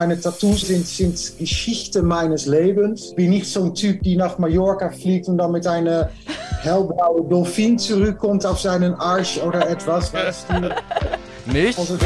Meine 0.00 0.20
Tattoos 0.20 0.60
sind, 0.60 0.86
sind 0.86 1.38
Geschichte 1.40 2.04
meines 2.04 2.46
Lebens. 2.46 3.06
Ich 3.06 3.16
bin 3.16 3.30
nicht 3.30 3.46
so 3.46 3.64
ein 3.64 3.74
Typ, 3.74 4.00
die 4.04 4.14
nach 4.14 4.38
Mallorca 4.38 4.90
fliegt 4.90 5.26
und 5.26 5.38
dann 5.38 5.50
mit 5.50 5.66
einer 5.66 6.10
hellblauen 6.62 7.28
Dolphin 7.28 7.76
zurückkommt 7.76 8.46
auf 8.46 8.60
seinen 8.60 8.94
Arsch 8.94 9.38
oder 9.38 9.68
etwas. 9.68 10.14
Weißt 10.14 10.46
du? 10.50 10.72
Nicht? 11.52 11.76
Also, 11.76 11.98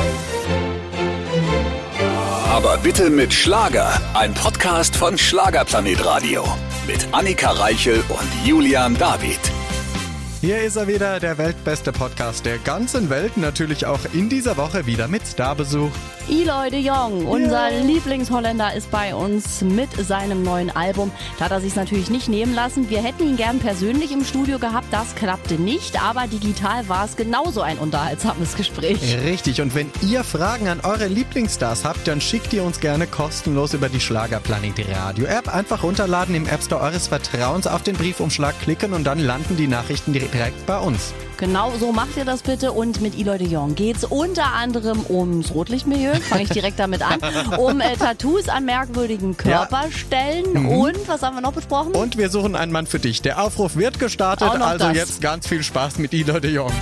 Aber 2.48 2.78
bitte 2.78 3.10
mit 3.10 3.34
Schlager. 3.34 4.00
Ein 4.14 4.32
Podcast 4.32 4.96
von 4.96 5.18
Schlagerplanet 5.18 6.02
Radio. 6.02 6.44
Mit 6.86 7.06
Annika 7.12 7.50
Reichel 7.50 8.02
und 8.08 8.46
Julian 8.48 8.96
David. 8.96 9.38
Hier 10.42 10.60
ist 10.60 10.74
er 10.74 10.88
wieder, 10.88 11.20
der 11.20 11.38
weltbeste 11.38 11.92
Podcast 11.92 12.44
der 12.44 12.58
ganzen 12.58 13.10
Welt. 13.10 13.36
Natürlich 13.36 13.86
auch 13.86 14.00
in 14.12 14.28
dieser 14.28 14.56
Woche 14.56 14.86
wieder 14.86 15.06
mit 15.06 15.24
Starbesuch. 15.24 15.92
Eloy 16.28 16.68
de 16.68 16.80
Jong, 16.80 17.26
unser 17.26 17.70
Lieblingsholländer, 17.70 18.74
ist 18.74 18.90
bei 18.90 19.14
uns 19.14 19.60
mit 19.60 19.90
seinem 19.92 20.42
neuen 20.42 20.70
Album. 20.70 21.12
Da 21.38 21.44
hat 21.44 21.52
er 21.52 21.60
sich 21.60 21.76
natürlich 21.76 22.10
nicht 22.10 22.28
nehmen 22.28 22.54
lassen. 22.54 22.90
Wir 22.90 23.02
hätten 23.04 23.22
ihn 23.22 23.36
gern 23.36 23.60
persönlich 23.60 24.10
im 24.10 24.24
Studio 24.24 24.58
gehabt, 24.58 24.86
das 24.90 25.14
klappte 25.14 25.54
nicht, 25.54 26.02
aber 26.02 26.26
digital 26.26 26.88
war 26.88 27.04
es 27.04 27.14
genauso 27.14 27.60
ein 27.60 27.78
unterhaltsames 27.78 28.56
Gespräch. 28.56 28.98
Richtig, 29.24 29.60
und 29.60 29.76
wenn 29.76 29.92
ihr 30.02 30.24
Fragen 30.24 30.66
an 30.66 30.80
eure 30.80 31.06
Lieblingsstars 31.06 31.84
habt, 31.84 32.08
dann 32.08 32.20
schickt 32.20 32.52
ihr 32.52 32.64
uns 32.64 32.80
gerne 32.80 33.06
kostenlos 33.06 33.74
über 33.74 33.88
die 33.88 34.00
Schlagerplanet 34.00 34.88
Radio 34.90 35.26
App. 35.26 35.52
Einfach 35.52 35.84
runterladen 35.84 36.34
im 36.34 36.48
App 36.48 36.62
Store 36.64 36.82
eures 36.82 37.08
Vertrauens, 37.08 37.68
auf 37.68 37.82
den 37.82 37.94
Briefumschlag 37.94 38.58
klicken 38.60 38.92
und 38.92 39.04
dann 39.04 39.20
landen 39.20 39.56
die 39.56 39.68
Nachrichten 39.68 40.12
direkt 40.12 40.31
bei 40.66 40.78
uns. 40.78 41.12
Genau 41.36 41.72
so 41.78 41.92
macht 41.92 42.16
ihr 42.16 42.24
das 42.24 42.42
bitte. 42.42 42.72
Und 42.72 43.00
mit 43.00 43.18
Eloy 43.18 43.38
de 43.38 43.48
Jong 43.48 43.74
geht's 43.74 44.04
unter 44.04 44.52
anderem 44.54 45.04
ums 45.08 45.52
Rotlichtmilieu, 45.52 46.14
fange 46.20 46.44
ich 46.44 46.50
direkt 46.50 46.78
damit 46.78 47.02
an, 47.02 47.20
um 47.58 47.80
äh, 47.80 47.96
Tattoos 47.96 48.48
an 48.48 48.64
merkwürdigen 48.64 49.36
Körperstellen 49.36 50.66
und 50.66 51.08
was 51.08 51.22
haben 51.22 51.36
wir 51.36 51.40
noch 51.40 51.52
besprochen? 51.52 51.92
Und 51.94 52.16
wir 52.16 52.30
suchen 52.30 52.54
einen 52.56 52.72
Mann 52.72 52.86
für 52.86 52.98
dich. 52.98 53.22
Der 53.22 53.42
Aufruf 53.42 53.76
wird 53.76 53.98
gestartet, 53.98 54.48
also 54.48 54.86
das. 54.86 54.96
jetzt 54.96 55.20
ganz 55.20 55.48
viel 55.48 55.62
Spaß 55.62 55.98
mit 55.98 56.12
Eloy 56.12 56.40
de 56.40 56.52
Jong. 56.52 56.72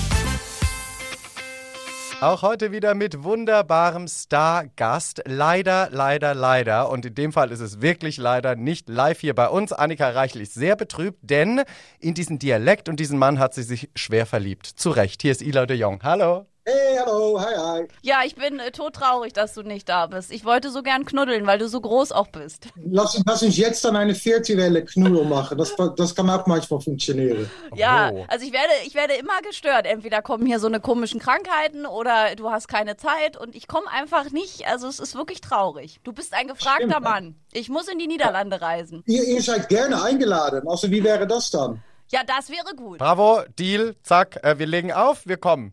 Auch 2.21 2.43
heute 2.43 2.71
wieder 2.71 2.95
mit 2.95 3.25
wunderbarem 3.25 4.07
Stargast. 4.07 5.23
Leider, 5.27 5.89
leider, 5.91 6.35
leider. 6.35 6.91
Und 6.91 7.07
in 7.07 7.15
dem 7.15 7.33
Fall 7.33 7.51
ist 7.51 7.61
es 7.61 7.81
wirklich 7.81 8.19
leider 8.19 8.57
nicht 8.57 8.91
live 8.91 9.21
hier 9.21 9.35
bei 9.35 9.49
uns. 9.49 9.73
Annika 9.73 10.11
Reichel 10.11 10.43
ist 10.43 10.53
sehr 10.53 10.77
betrübt, 10.77 11.19
denn 11.23 11.63
in 11.99 12.13
diesen 12.13 12.39
Dialekt 12.39 12.91
und 12.91 13.01
diesen 13.01 13.19
Mann 13.19 13.39
hat 13.39 13.55
sie 13.55 13.63
sich 13.63 13.89
schwer 13.95 14.27
verliebt. 14.27 14.67
Zu 14.67 14.91
Recht. 14.91 15.23
Hier 15.23 15.33
ist 15.33 15.41
Eloy 15.41 15.67
de 15.67 15.79
Jong. 15.79 16.03
Hallo. 16.03 16.50
Hey, 16.65 16.99
hallo, 17.05 17.41
hi, 17.41 17.55
hi. 17.57 17.89
Ja, 18.03 18.21
ich 18.25 18.35
bin 18.37 18.59
äh, 18.61 18.71
todtraurig, 18.71 19.33
dass 19.33 19.55
du 19.55 19.63
nicht 19.63 19.89
da 19.89 20.07
bist. 20.07 20.31
Ich 20.31 20.45
wollte 20.45 20.71
so 20.71 20.83
gern 20.83 21.05
knuddeln, 21.05 21.47
weil 21.47 21.59
du 21.59 21.69
so 21.69 21.81
groß 21.81 22.13
auch 22.13 22.29
bist. 22.29 22.69
Lass, 22.77 23.21
lass 23.27 23.43
uns 23.43 23.57
jetzt 23.57 23.85
dann 23.85 23.97
eine 23.97 24.15
virtuelle 24.15 24.85
Knuddel 24.85 25.25
machen. 25.25 25.59
Das, 25.59 25.75
das 25.97 26.15
kann 26.15 26.29
auch 26.31 26.47
manchmal 26.47 26.81
funktionieren. 26.81 27.51
Ja, 27.75 28.11
Oh. 28.13 28.25
also 28.29 28.45
ich 28.47 28.53
werde, 28.53 28.73
ich 28.87 28.95
werde 28.95 29.15
immer 29.15 29.41
gestört. 29.43 29.87
Entweder 29.87 30.23
kommen 30.23 30.47
hier 30.47 30.59
so 30.61 30.67
eine 30.67 30.81
komischen 30.81 31.21
Krankheiten 31.21 31.87
oder 31.87 32.35
du 32.37 32.51
hast 32.51 32.69
keine 32.69 32.97
Zeit 32.97 33.37
und 33.37 33.55
ich 33.55 33.67
komme 33.69 33.87
einfach 33.91 34.31
nicht. 34.31 34.67
Also 34.67 34.89
es 34.89 35.01
ist 35.01 35.15
wirklich 35.15 35.41
traurig. 35.41 36.01
Du 36.05 36.13
bist 36.13 36.35
ein 36.35 36.47
gefragter 36.49 36.89
Stimmt. 36.91 37.05
Mann. 37.05 37.35
Ich 37.53 37.69
muss 37.69 37.89
in 37.89 37.99
die 37.99 38.07
Niederlande 38.07 38.61
reisen. 38.61 39.03
Ihr, 39.07 39.25
ihr 39.25 39.43
seid 39.43 39.69
gerne 39.69 40.03
eingeladen. 40.03 40.69
Also 40.69 40.91
wie 40.91 41.03
wäre 41.03 41.27
das 41.27 41.51
dann? 41.51 41.83
Ja, 42.13 42.21
das 42.27 42.51
wäre 42.51 42.75
gut. 42.77 42.99
Bravo, 42.99 43.41
Deal, 43.59 43.95
zack, 44.03 44.39
äh, 44.43 44.59
wir 44.59 44.67
legen 44.67 44.93
auf, 44.93 45.27
wir 45.27 45.37
kommen. 45.37 45.73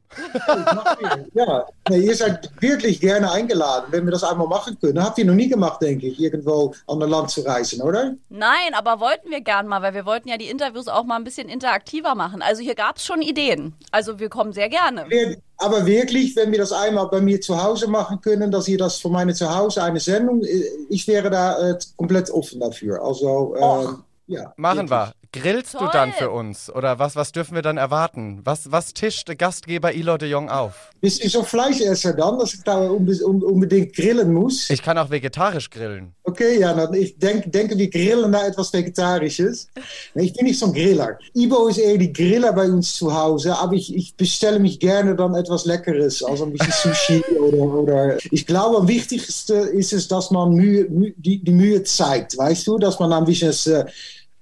Ja, 1.34 1.66
nee, 1.90 1.98
ihr 2.00 2.16
seid 2.16 2.50
wirklich 2.60 3.00
gerne 3.02 3.32
eingeladen, 3.32 3.88
wenn 3.92 4.06
wir 4.06 4.12
das 4.12 4.24
einmal 4.24 4.48
machen 4.48 4.78
können. 4.80 5.04
Habt 5.04 5.18
ihr 5.18 5.26
noch 5.26 5.34
nie 5.34 5.48
gemacht, 5.50 5.82
denke 5.82 6.08
ich, 6.08 6.20
irgendwo 6.20 6.74
an 6.88 7.00
der 7.00 7.10
Land 7.10 7.32
zu 7.32 7.42
reisen, 7.42 7.82
oder? 7.82 8.14
Nein, 8.30 8.74
aber 8.74 9.00
wollten 9.00 9.30
wir 9.30 9.42
gern 9.42 9.68
mal, 9.68 9.82
weil 9.82 9.94
wir 9.94 10.06
wollten 10.06 10.30
ja 10.30 10.38
die 10.38 10.50
Interviews 10.50 10.88
auch 10.88 11.04
mal 11.06 11.16
ein 11.16 11.24
bisschen 11.24 11.50
interaktiver 11.50 12.16
machen. 12.16 12.42
Also 12.42 12.62
hier 12.62 12.76
gab 12.76 12.98
es 12.98 13.06
schon 13.06 13.22
Ideen. 13.22 13.74
Also 13.92 14.20
wir 14.20 14.30
kommen 14.30 14.54
sehr 14.54 14.70
gerne. 14.70 15.06
Wir- 15.10 15.38
Aber 15.60 15.88
wirklich, 15.88 16.36
wenn 16.36 16.52
wir 16.52 16.60
das 16.60 16.72
einmal 16.72 17.08
bei 17.08 17.20
mir 17.20 17.42
zu 17.42 17.62
Hause 17.62 17.88
machen 17.88 18.22
können, 18.22 18.52
dass 18.52 18.68
ihr 18.68 18.78
das 18.78 19.00
von 19.00 19.12
meinem 19.12 19.34
Zuhause 19.34 19.82
eine 19.82 20.00
Sendung, 20.00 20.44
äh, 20.44 20.64
ich 20.90 21.08
wäre 21.08 21.32
da 21.32 21.72
äh, 21.72 21.80
komplett 21.96 22.30
offen 22.30 22.60
dafür. 22.60 23.02
Also, 23.04 23.56
ähm, 23.56 24.04
ja. 24.28 24.54
Machen 24.56 24.88
wir. 24.88 25.12
Grillst 25.32 25.74
du 25.74 25.80
Toll. 25.80 25.90
dann 25.92 26.14
für 26.14 26.30
uns? 26.32 26.70
Oder 26.70 27.00
was, 27.00 27.16
was 27.16 27.32
dürfen 27.32 27.56
wir 27.56 27.62
dann 27.62 27.78
erwarten? 27.78 28.42
Was, 28.44 28.72
was 28.72 28.94
tischt 28.94 29.30
Gastgeber 29.38 29.94
Eloy 29.94 30.18
de 30.18 30.30
Jong 30.30 30.50
auf? 30.50 30.92
Bist 31.02 31.24
du 31.24 31.30
so 31.30 31.44
Fleischesser 31.44 32.14
dann, 32.14 32.40
dass 32.40 32.54
ich 32.54 32.64
da 32.64 32.78
unbe 32.90 33.14
un 33.26 33.44
unbedingt 33.44 33.94
grillen 33.94 34.34
muss? 34.34 34.70
Ich 34.70 34.82
kann 34.82 34.98
auch 34.98 35.10
vegetarisch 35.10 35.70
grillen. 35.70 36.14
Okay, 36.24 36.60
ja, 36.60 36.74
dann 36.74 36.94
ich 36.94 37.18
denk, 37.18 37.52
denke, 37.52 37.78
wir 37.78 37.90
grillen 37.90 38.32
da 38.32 38.48
etwas 38.48 38.74
Vegetarisches. 38.74 39.68
Ich 40.16 40.34
bin 40.34 40.46
nicht 40.46 40.60
so 40.60 40.68
ein 40.68 40.74
Griller. 40.74 41.18
Ibo 41.34 41.68
ist 41.68 41.78
eher 41.78 41.98
die 41.98 42.12
Griller 42.12 42.54
bei 42.54 42.66
uns 42.66 42.96
zu 42.96 43.14
Hause, 43.14 43.58
aber 43.58 43.74
ich, 43.74 43.96
ich 43.96 44.16
bestelle 44.16 44.60
mich 44.60 44.80
gerne 44.80 45.16
dann 45.16 45.36
etwas 45.36 45.66
Leckeres, 45.66 46.24
also 46.24 46.46
ein 46.46 46.54
bisschen 46.54 46.94
Sushi 46.94 47.24
oder, 47.40 47.58
oder. 47.58 48.18
Ich 48.32 48.46
glaube, 48.46 48.78
am 48.78 48.88
wichtigsten 48.88 49.68
ist 49.70 49.94
es, 49.94 50.08
dass 50.08 50.32
man 50.32 50.54
Mühe, 50.54 50.86
Mühe, 50.90 51.14
die, 51.18 51.44
die 51.44 51.52
Mühe 51.52 51.84
zeigt, 51.84 52.38
weißt 52.38 52.68
du, 52.68 52.78
dass 52.78 53.00
man 53.00 53.14
ein 53.14 53.26
bisschen 53.26 53.74
äh, 53.74 53.86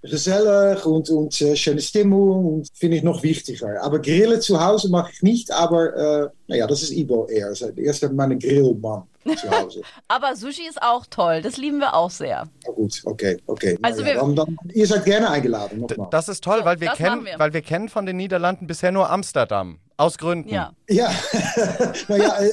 gezellig 0.10 0.86
und, 0.86 1.10
und 1.10 1.42
äh, 1.42 1.56
schöne 1.56 1.82
Stimmung 1.82 2.46
und 2.46 2.68
finde 2.74 2.98
ich 2.98 3.04
noch 3.04 3.22
wichtiger. 3.24 3.82
Aber 3.84 4.00
Grillen 4.00 4.42
zu 4.42 4.64
Hause 4.64 4.90
mache 4.90 5.12
ich 5.14 5.22
nicht, 5.22 5.52
aber 5.52 5.96
äh, 5.96 6.30
naja, 6.48 6.68
das 6.68 6.84
ist 6.84 6.92
Ibo 6.92 7.28
eher. 7.28 7.48
Also, 7.48 7.68
Er 7.76 7.92
ist 7.92 8.12
mein 8.14 8.38
Grillmann 8.40 9.04
zu 9.38 9.50
Hause. 9.50 9.82
Aber 10.08 10.36
Sushi 10.36 10.68
ist 10.70 10.80
auch 10.84 11.06
toll. 11.10 11.42
Das 11.42 11.58
lieben 11.58 11.80
wir 11.80 11.96
auch 11.96 12.12
sehr. 12.12 12.48
Ja, 12.66 12.72
gut, 12.74 13.02
okay, 13.06 13.38
okay. 13.48 13.76
Also 13.82 14.02
Na 14.04 14.10
ja, 14.10 14.14
wir- 14.16 14.22
dann, 14.22 14.36
dann, 14.36 14.58
ihr 14.74 14.86
seid 14.86 15.04
gerne 15.06 15.30
eingeladen, 15.32 15.80
nochmal. 15.80 16.08
Das 16.12 16.30
ist 16.30 16.44
toll, 16.44 16.60
So, 16.60 16.66
weil, 16.66 16.80
wir 16.80 16.90
das 16.90 16.98
kennen, 16.98 17.26
wir. 17.26 17.40
weil 17.40 17.52
wir 17.54 17.62
kennen 17.64 17.90
von 17.90 18.06
den 18.06 18.18
Niederlanden 18.18 18.68
bisher 18.68 18.92
nur 18.92 19.10
Amsterdam. 19.10 19.80
Aus 19.98 20.18
Gründen. 20.20 20.50
Ja. 20.50 20.74
Ja, 20.90 21.10
naja, 22.08 22.36
äh, 22.40 22.48
äh, 22.48 22.52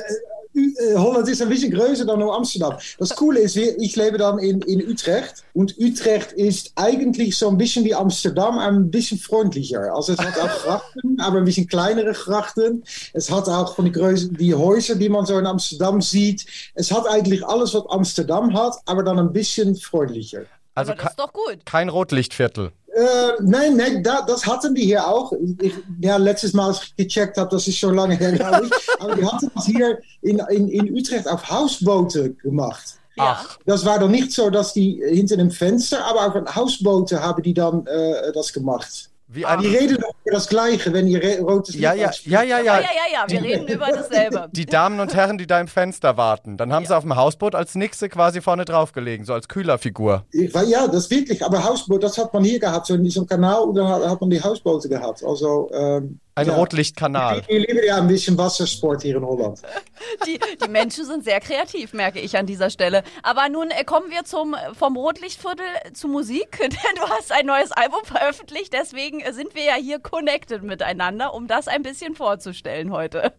Holland 0.97 1.29
ist 1.29 1.41
ein 1.43 1.49
bisschen 1.49 1.73
größer 1.73 2.05
dann 2.05 2.19
nur 2.19 2.35
Amsterdam. 2.35 2.77
Das 2.99 3.15
Coole 3.17 3.41
ist, 3.41 3.57
ich 3.57 3.97
lebe 3.97 4.19
dann 4.19 4.39
in, 4.39 4.61
in 4.63 4.87
Utrecht 4.89 5.45
und 5.55 5.77
Utrecht 5.79 6.33
ist 6.33 6.73
eigentlich 6.77 7.37
so 7.39 7.49
ein 7.49 7.57
bisschen 7.57 7.85
wie 7.85 7.95
Amsterdam, 7.95 8.59
ein 8.59 8.91
bisschen 8.91 9.19
freundlicher. 9.19 9.95
Also 9.95 10.13
es 10.13 10.19
hat 10.19 10.39
auch 10.39 10.63
Grachten, 10.65 11.21
aber 11.21 11.39
ein 11.39 11.45
bisschen 11.45 11.67
kleinere 11.67 12.13
Grachten. 12.13 12.85
Es 13.13 13.31
hat 13.31 13.49
auch 13.49 13.75
von 13.75 13.85
die, 13.85 13.93
Größe, 13.93 14.29
die 14.33 14.55
Häuser, 14.55 14.95
die 14.97 15.09
man 15.09 15.27
so 15.27 15.39
in 15.39 15.47
Amsterdam 15.47 16.01
sieht. 16.01 16.45
Es 16.75 16.91
hat 16.91 17.07
eigentlich 17.09 17.47
alles, 17.47 17.75
was 17.75 17.85
Amsterdam 17.89 18.55
hat, 18.55 18.77
aber 18.87 19.03
dann 19.03 19.19
ein 19.19 19.33
bisschen 19.33 19.75
freundlicher. 19.77 20.43
Also 20.75 20.93
Aber 20.93 21.03
das 21.03 21.11
ist 21.13 21.19
doch 21.19 21.33
gut. 21.33 21.67
kein 21.67 21.89
Rotlichtviertel. 21.89 22.73
Äh, 22.95 23.43
nein, 23.43 23.77
nein, 23.77 24.03
da, 24.03 24.23
das 24.23 24.47
hatten 24.47 24.75
die 24.75 24.85
hier 24.85 25.07
auch. 25.07 25.33
Ich, 25.61 25.73
ja, 26.01 26.17
letztes 26.19 26.53
Mal, 26.53 26.67
als 26.69 26.83
ich 26.83 26.97
gecheckt 26.97 27.39
habe, 27.39 27.51
das 27.51 27.67
ist 27.67 27.79
schon 27.79 27.95
lange 27.95 28.17
her, 28.17 28.33
glaube 28.33 28.67
ich. 28.67 29.01
Aber 29.01 29.17
die 29.17 29.25
hatten 29.25 29.51
das 29.55 29.67
hier 29.67 29.99
in, 30.21 30.39
in, 30.51 30.69
in 30.69 30.95
Utrecht 30.95 31.27
auf 31.29 31.49
Hausbooten 31.49 32.37
gemacht. 32.39 32.97
Ja. 33.17 33.39
Ach, 33.39 33.59
Das 33.67 33.85
war 33.85 33.99
dann 33.99 34.11
nicht 34.11 34.33
so, 34.33 34.51
dass 34.51 34.73
die 34.73 35.03
hinter 35.07 35.37
dem 35.37 35.51
Fenster, 35.51 36.05
aber 36.05 36.27
auf 36.27 36.35
ein 36.35 36.55
Hausbooten 36.55 37.21
haben 37.21 37.43
die 37.43 37.55
dann 37.55 37.87
äh, 37.87 38.33
das 38.33 38.53
gemacht. 38.53 39.11
Wie 39.35 39.41
Die 39.41 39.47
ein, 39.47 39.61
reden 39.61 39.99
doch 40.01 40.15
über 40.25 40.35
das 40.35 40.49
Gleiche, 40.49 40.93
wenn 40.93 41.07
ihr 41.07 41.41
rotes 41.41 41.75
ja, 41.75 41.93
Licht 41.93 42.27
ja, 42.27 42.43
ja, 42.43 42.59
ja, 42.59 42.65
Ja, 42.65 42.79
ja. 42.79 42.81
ja, 42.81 42.87
ja, 43.13 43.25
ja. 43.27 43.31
Wir 43.31 43.43
reden 43.43 43.67
über 43.69 43.87
dasselbe. 43.87 44.49
Die 44.53 44.67
Damen 44.67 45.01
und 45.01 45.15
Herren, 45.15 45.39
die 45.39 45.47
da 45.47 45.61
im 45.61 45.69
Fenster 45.69 46.17
warten. 46.17 46.57
Dann 46.57 46.73
haben 46.73 46.87
sie 46.87 46.97
auf 46.97 47.03
dem 47.05 47.17
Hausboot 47.17 47.55
als 47.55 47.75
Nixe 47.75 48.09
quasi 48.09 48.41
vorne 48.41 48.65
draufgelegen, 48.65 49.25
so 49.25 49.33
als 49.35 49.49
Kühlerfigur. 49.49 50.25
Ich, 50.33 50.53
war- 50.55 50.65
ja, 50.65 50.87
das 50.89 51.11
wirklich. 51.11 51.45
Aber 51.45 51.63
Hausboot, 51.65 52.03
das 52.03 52.19
hat 52.19 52.33
man 52.35 52.45
hier 52.45 52.59
gehabt, 52.59 52.87
so 52.87 52.95
in 52.95 53.05
diesem 53.05 53.27
Kanal, 53.27 53.61
und 53.63 53.75
dann 53.75 53.89
hat, 53.89 54.07
hat 54.07 54.21
man 54.21 54.31
die 54.31 54.43
Hausbooten 54.43 54.91
gehabt. 54.91 55.25
Also, 55.25 55.71
ähm, 55.73 56.19
Ein 56.35 56.47
ja. 56.47 56.55
Rotlichtkanal. 56.55 57.43
Wir 57.47 57.61
lieben 57.61 57.81
ja 57.87 57.97
ein 57.99 58.09
bisschen 58.09 58.39
Wassersport 58.39 59.03
hier 59.03 59.17
in 59.17 59.25
Holland. 59.25 59.61
Die, 60.27 60.39
die 60.63 60.69
Menschen 60.69 61.05
sind 61.05 61.25
sehr 61.25 61.41
kreativ, 61.41 61.93
merke 61.95 62.21
ich 62.21 62.37
an 62.37 62.47
dieser 62.47 62.71
Stelle. 62.71 63.03
Aber 63.23 63.49
nun 63.49 63.71
äh, 63.71 63.85
kommen 63.85 64.11
wir 64.11 64.25
zum, 64.25 64.55
vom 64.79 64.97
Rotlichtviertel 64.97 65.65
zu 65.95 66.09
Musik, 66.09 66.59
denn 66.61 66.71
du 66.97 67.03
hast 67.03 67.33
ein 67.33 67.47
neues 67.47 67.73
Album 67.73 68.01
veröffentlicht. 68.05 68.73
Deswegen 68.73 69.21
äh, 69.21 69.33
sind 69.33 69.55
wir 69.55 69.65
ja 69.65 69.75
hier 69.75 69.99
connected 69.99 70.63
miteinander, 70.63 71.35
um 71.35 71.47
das 71.49 71.69
ein 71.69 71.83
bisschen 71.83 72.15
vorzustellen 72.15 72.93
heute. 72.93 73.33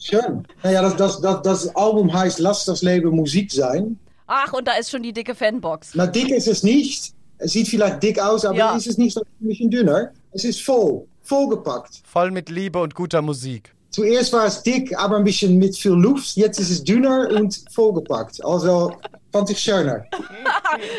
Schön. 0.00 0.46
Naja, 0.62 0.82
das, 0.82 0.96
das, 0.96 1.20
das, 1.20 1.42
das 1.42 1.76
Album 1.76 2.12
heißt 2.12 2.38
Lass 2.38 2.64
das 2.64 2.82
Leben 2.82 3.10
Musik 3.10 3.52
sein. 3.52 3.98
Ach, 4.26 4.52
und 4.52 4.66
da 4.68 4.72
ist 4.74 4.90
schon 4.90 5.02
die 5.02 5.12
dicke 5.12 5.34
Fanbox. 5.34 5.90
Na, 5.94 6.06
dick 6.06 6.30
ist 6.30 6.48
es 6.48 6.62
nicht. 6.62 7.12
Es 7.38 7.52
sieht 7.52 7.68
vielleicht 7.68 8.02
dick 8.02 8.18
aus, 8.18 8.44
aber 8.44 8.56
Ja. 8.56 8.76
ist 8.76 8.86
es 8.86 8.98
nicht 8.98 9.14
so 9.14 9.20
ein 9.20 9.48
bisschen 9.48 9.70
dünner. 9.70 10.12
Es 10.32 10.44
ist 10.44 10.62
voll, 10.62 11.06
vollgepackt. 11.22 12.02
Voll 12.04 12.30
mit 12.30 12.48
Liebe 12.48 12.80
und 12.80 12.94
guter 12.94 13.22
Musik. 13.22 13.74
Zuerst 13.90 14.32
war 14.32 14.46
es 14.46 14.62
dick, 14.62 14.96
aber 14.96 15.16
ein 15.16 15.24
bisschen 15.24 15.58
mit 15.58 15.76
viel 15.76 15.92
Luft. 15.92 16.36
Jetzt 16.36 16.60
ist 16.60 16.70
es 16.70 16.84
dünner 16.84 17.28
und 17.30 17.64
vollgepackt. 17.72 18.44
Also 18.44 18.92
fand 19.32 19.50
ich 19.50 19.58
schöner. 19.58 20.04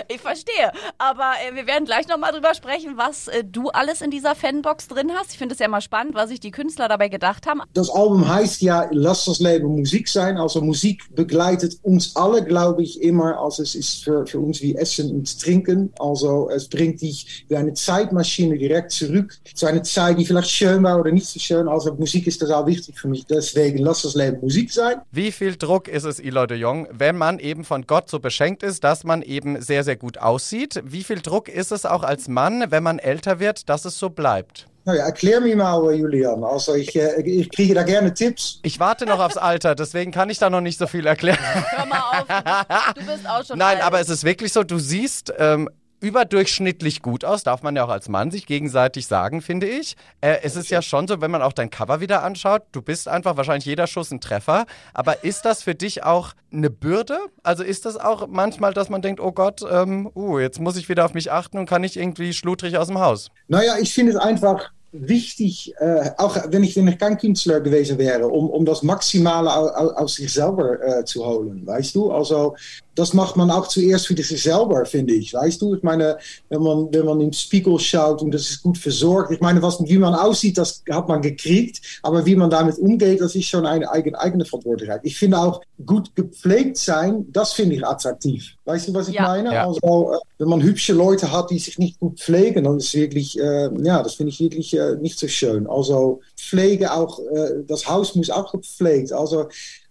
ich 0.07 0.21
verstehe. 0.21 0.71
Aber 0.97 1.33
äh, 1.47 1.55
wir 1.55 1.67
werden 1.67 1.85
gleich 1.85 2.07
nochmal 2.07 2.31
drüber 2.31 2.53
sprechen, 2.53 2.93
was 2.97 3.27
äh, 3.27 3.43
du 3.43 3.69
alles 3.69 4.01
in 4.01 4.11
dieser 4.11 4.35
Fanbox 4.35 4.87
drin 4.87 5.11
hast. 5.15 5.31
Ich 5.31 5.37
finde 5.37 5.53
es 5.53 5.59
ja 5.59 5.65
immer 5.65 5.81
spannend, 5.81 6.15
was 6.15 6.29
sich 6.29 6.39
die 6.39 6.51
Künstler 6.51 6.87
dabei 6.87 7.09
gedacht 7.09 7.47
haben. 7.47 7.61
Das 7.73 7.89
Album 7.89 8.27
heißt 8.27 8.61
ja 8.61 8.87
Lass 8.91 9.25
das 9.25 9.39
Leben 9.39 9.67
Musik 9.67 10.07
sein. 10.07 10.37
Also 10.37 10.61
Musik 10.61 11.03
begleitet 11.15 11.77
uns 11.83 12.15
alle, 12.15 12.43
glaube 12.43 12.83
ich, 12.83 13.01
immer. 13.01 13.39
Also 13.39 13.63
es 13.63 13.75
ist 13.75 14.03
für, 14.03 14.25
für 14.25 14.39
uns 14.39 14.61
wie 14.61 14.75
Essen 14.75 15.11
und 15.11 15.39
Trinken. 15.39 15.93
Also 15.99 16.49
es 16.49 16.67
bringt 16.67 17.01
dich 17.01 17.45
wie 17.47 17.55
eine 17.55 17.73
Zeitmaschine 17.73 18.57
direkt 18.57 18.91
zurück 18.91 19.37
zu 19.53 19.65
einer 19.65 19.83
Zeit, 19.83 20.17
die 20.19 20.25
vielleicht 20.25 20.49
schön 20.49 20.83
war 20.83 20.99
oder 20.99 21.11
nicht 21.11 21.27
so 21.27 21.39
schön. 21.39 21.67
Also 21.67 21.93
Musik 21.95 22.27
ist 22.27 22.39
total 22.39 22.65
wichtig 22.65 22.99
für 22.99 23.07
mich. 23.07 23.25
Deswegen 23.25 23.79
lass 23.79 24.03
das 24.03 24.15
Leben 24.15 24.39
Musik 24.41 24.71
sein. 24.71 25.01
Wie 25.11 25.31
viel 25.31 25.55
Druck 25.55 25.87
ist 25.87 26.03
es, 26.03 26.19
Eloy 26.19 26.47
de 26.47 26.57
Jong, 26.57 26.87
wenn 26.91 27.17
man 27.17 27.39
eben 27.39 27.63
von 27.63 27.85
Gott 27.85 28.09
so 28.09 28.19
beschenkt 28.21 28.63
ist, 28.63 28.83
dass 28.83 29.03
man 29.03 29.21
eben 29.21 29.61
sehr, 29.61 29.83
sehr 29.83 29.95
gut 29.95 30.17
aussieht? 30.17 30.81
Wie 30.85 31.03
viel 31.03 31.21
Druck 31.21 31.47
ist 31.47 31.71
es 31.71 31.85
auch 31.85 32.03
als 32.03 32.27
Mann, 32.27 32.65
wenn 32.69 32.83
man 32.83 32.99
älter 32.99 33.39
wird, 33.39 33.69
dass 33.69 33.85
es 33.85 33.97
so 33.97 34.09
bleibt? 34.09 34.67
Nou 34.83 34.95
ja, 34.95 35.05
erklär 35.05 35.39
mir 35.41 35.55
mal, 35.55 35.93
Julian. 35.93 36.43
Also 36.43 36.73
ich, 36.73 36.95
äh, 36.95 37.21
ich 37.21 37.51
kriege 37.51 37.75
da 37.75 37.83
gerne 37.83 38.13
Tipps. 38.15 38.59
Ich 38.63 38.79
warte 38.79 39.05
noch 39.05 39.19
aufs 39.19 39.37
Alter, 39.37 39.75
deswegen 39.75 40.11
kann 40.11 40.31
ich 40.31 40.39
da 40.39 40.49
noch 40.49 40.61
nicht 40.61 40.79
so 40.79 40.87
viel 40.87 41.05
erklären. 41.05 41.37
Hör 41.39 41.85
mal 41.85 41.99
auf, 41.99 42.25
du 42.25 42.33
bist, 42.43 43.07
du 43.07 43.13
bist 43.13 43.29
auch 43.29 43.45
schon 43.45 43.59
Nein, 43.59 43.77
alt. 43.77 43.85
aber 43.85 43.99
es 43.99 44.09
ist 44.09 44.23
wirklich 44.23 44.51
so, 44.51 44.63
du 44.63 44.79
siehst 44.79 45.31
ähm, 45.37 45.69
überdurchschnittlich 46.01 47.01
gut 47.01 47.23
aus, 47.23 47.43
darf 47.43 47.61
man 47.63 47.75
ja 47.75 47.85
auch 47.85 47.89
als 47.89 48.09
Mann 48.09 48.31
sich 48.31 48.45
gegenseitig 48.45 49.07
sagen, 49.07 49.41
finde 49.41 49.67
ich. 49.67 49.95
Äh, 50.19 50.39
es 50.43 50.55
ist 50.55 50.69
ja 50.69 50.81
schon 50.81 51.07
so, 51.07 51.21
wenn 51.21 51.31
man 51.31 51.41
auch 51.41 51.53
dein 51.53 51.69
Cover 51.69 52.01
wieder 52.01 52.23
anschaut, 52.23 52.63
du 52.71 52.81
bist 52.81 53.07
einfach 53.07 53.37
wahrscheinlich 53.37 53.65
jeder 53.65 53.87
Schuss 53.87 54.11
ein 54.11 54.19
Treffer. 54.19 54.65
Aber 54.93 55.23
ist 55.23 55.45
das 55.45 55.63
für 55.63 55.75
dich 55.75 56.03
auch 56.03 56.33
eine 56.51 56.69
Bürde? 56.69 57.19
Also 57.43 57.63
ist 57.63 57.85
das 57.85 57.97
auch 57.97 58.27
manchmal, 58.27 58.73
dass 58.73 58.89
man 58.89 59.01
denkt, 59.01 59.21
oh 59.21 59.31
Gott, 59.31 59.61
ähm, 59.69 60.11
uh, 60.15 60.39
jetzt 60.39 60.59
muss 60.59 60.75
ich 60.75 60.89
wieder 60.89 61.05
auf 61.05 61.13
mich 61.13 61.31
achten 61.31 61.57
und 61.57 61.67
kann 61.67 61.81
nicht 61.81 61.95
irgendwie 61.95 62.33
schludrig 62.33 62.77
aus 62.77 62.87
dem 62.87 62.99
Haus? 62.99 63.29
Naja, 63.47 63.75
ich 63.79 63.93
finde 63.93 64.13
es 64.13 64.17
einfach 64.17 64.71
wichtig, 64.91 65.73
äh, 65.79 66.11
auch 66.17 66.37
wenn 66.49 66.63
ich, 66.63 66.75
kein 66.99 67.17
Künstler 67.17 67.61
gewesen 67.61 67.97
wäre, 67.97 68.27
um, 68.27 68.49
um 68.49 68.65
das 68.65 68.83
Maximale 68.83 69.49
au- 69.49 69.69
au- 69.69 69.93
aus 69.95 70.15
sich 70.15 70.33
selber 70.33 70.81
äh, 70.99 71.05
zu 71.05 71.25
holen, 71.25 71.65
weißt 71.65 71.95
du? 71.95 72.11
Also 72.11 72.55
das 72.93 73.13
macht 73.13 73.37
man 73.37 73.49
auch 73.49 73.67
zuerst 73.67 74.07
für 74.07 74.17
sich 74.21 74.43
selber, 74.43 74.85
finde 74.85 75.13
ich, 75.13 75.33
weißt 75.33 75.61
du? 75.61 75.75
Ich 75.75 75.81
meine, 75.83 76.17
wenn 76.49 76.61
man, 76.61 76.93
wenn 76.93 77.05
man 77.05 77.21
im 77.21 77.31
Spiegel 77.31 77.79
schaut 77.79 78.21
und 78.21 78.31
das 78.33 78.41
ist 78.49 78.61
gut 78.63 78.77
versorgt, 78.77 79.31
ich 79.31 79.39
meine, 79.39 79.61
was, 79.61 79.81
wie 79.81 79.97
man 79.97 80.13
aussieht, 80.13 80.57
das 80.57 80.83
hat 80.91 81.07
man 81.07 81.21
gekriegt, 81.21 81.79
aber 82.03 82.25
wie 82.25 82.35
man 82.35 82.49
damit 82.49 82.77
umgeht, 82.77 83.21
das 83.21 83.33
ist 83.35 83.45
schon 83.45 83.65
eine 83.65 83.89
eigene, 83.89 84.19
eigene 84.19 84.43
Verantwortlichkeit. 84.43 85.01
Ich 85.03 85.17
finde 85.17 85.37
auch, 85.39 85.61
gut 85.85 86.13
gepflegt 86.15 86.77
sein, 86.77 87.25
das 87.31 87.53
finde 87.53 87.75
ich 87.75 87.85
attraktiv. 87.85 88.55
Weißt 88.65 88.89
du, 88.89 88.93
was 88.93 89.07
ich 89.07 89.15
Ja. 89.15 89.23
meine? 89.23 89.53
Ja. 89.53 89.65
Also, 89.67 90.11
äh, 90.13 90.17
wenn 90.37 90.49
man 90.49 90.61
hübsche 90.61 90.93
Leute 90.93 91.31
hat, 91.31 91.49
die 91.49 91.59
sich 91.59 91.79
nicht 91.79 91.99
gut 91.99 92.19
pflegen, 92.19 92.65
dann 92.65 92.77
ist 92.77 92.93
wirklich, 92.93 93.39
äh, 93.39 93.69
ja, 93.83 94.03
das 94.03 94.15
finde 94.15 94.31
ich 94.31 94.39
wirklich 94.39 94.77
äh, 94.81 94.95
nicht 94.95 95.19
so 95.19 95.27
schön. 95.27 95.67
Also 95.67 96.21
Pflege 96.37 96.91
auch, 96.91 97.19
äh, 97.19 97.63
das 97.67 97.87
Haus 97.87 98.15
muss 98.15 98.29
auch 98.29 98.51
gepflegt. 98.51 99.13
Also 99.13 99.47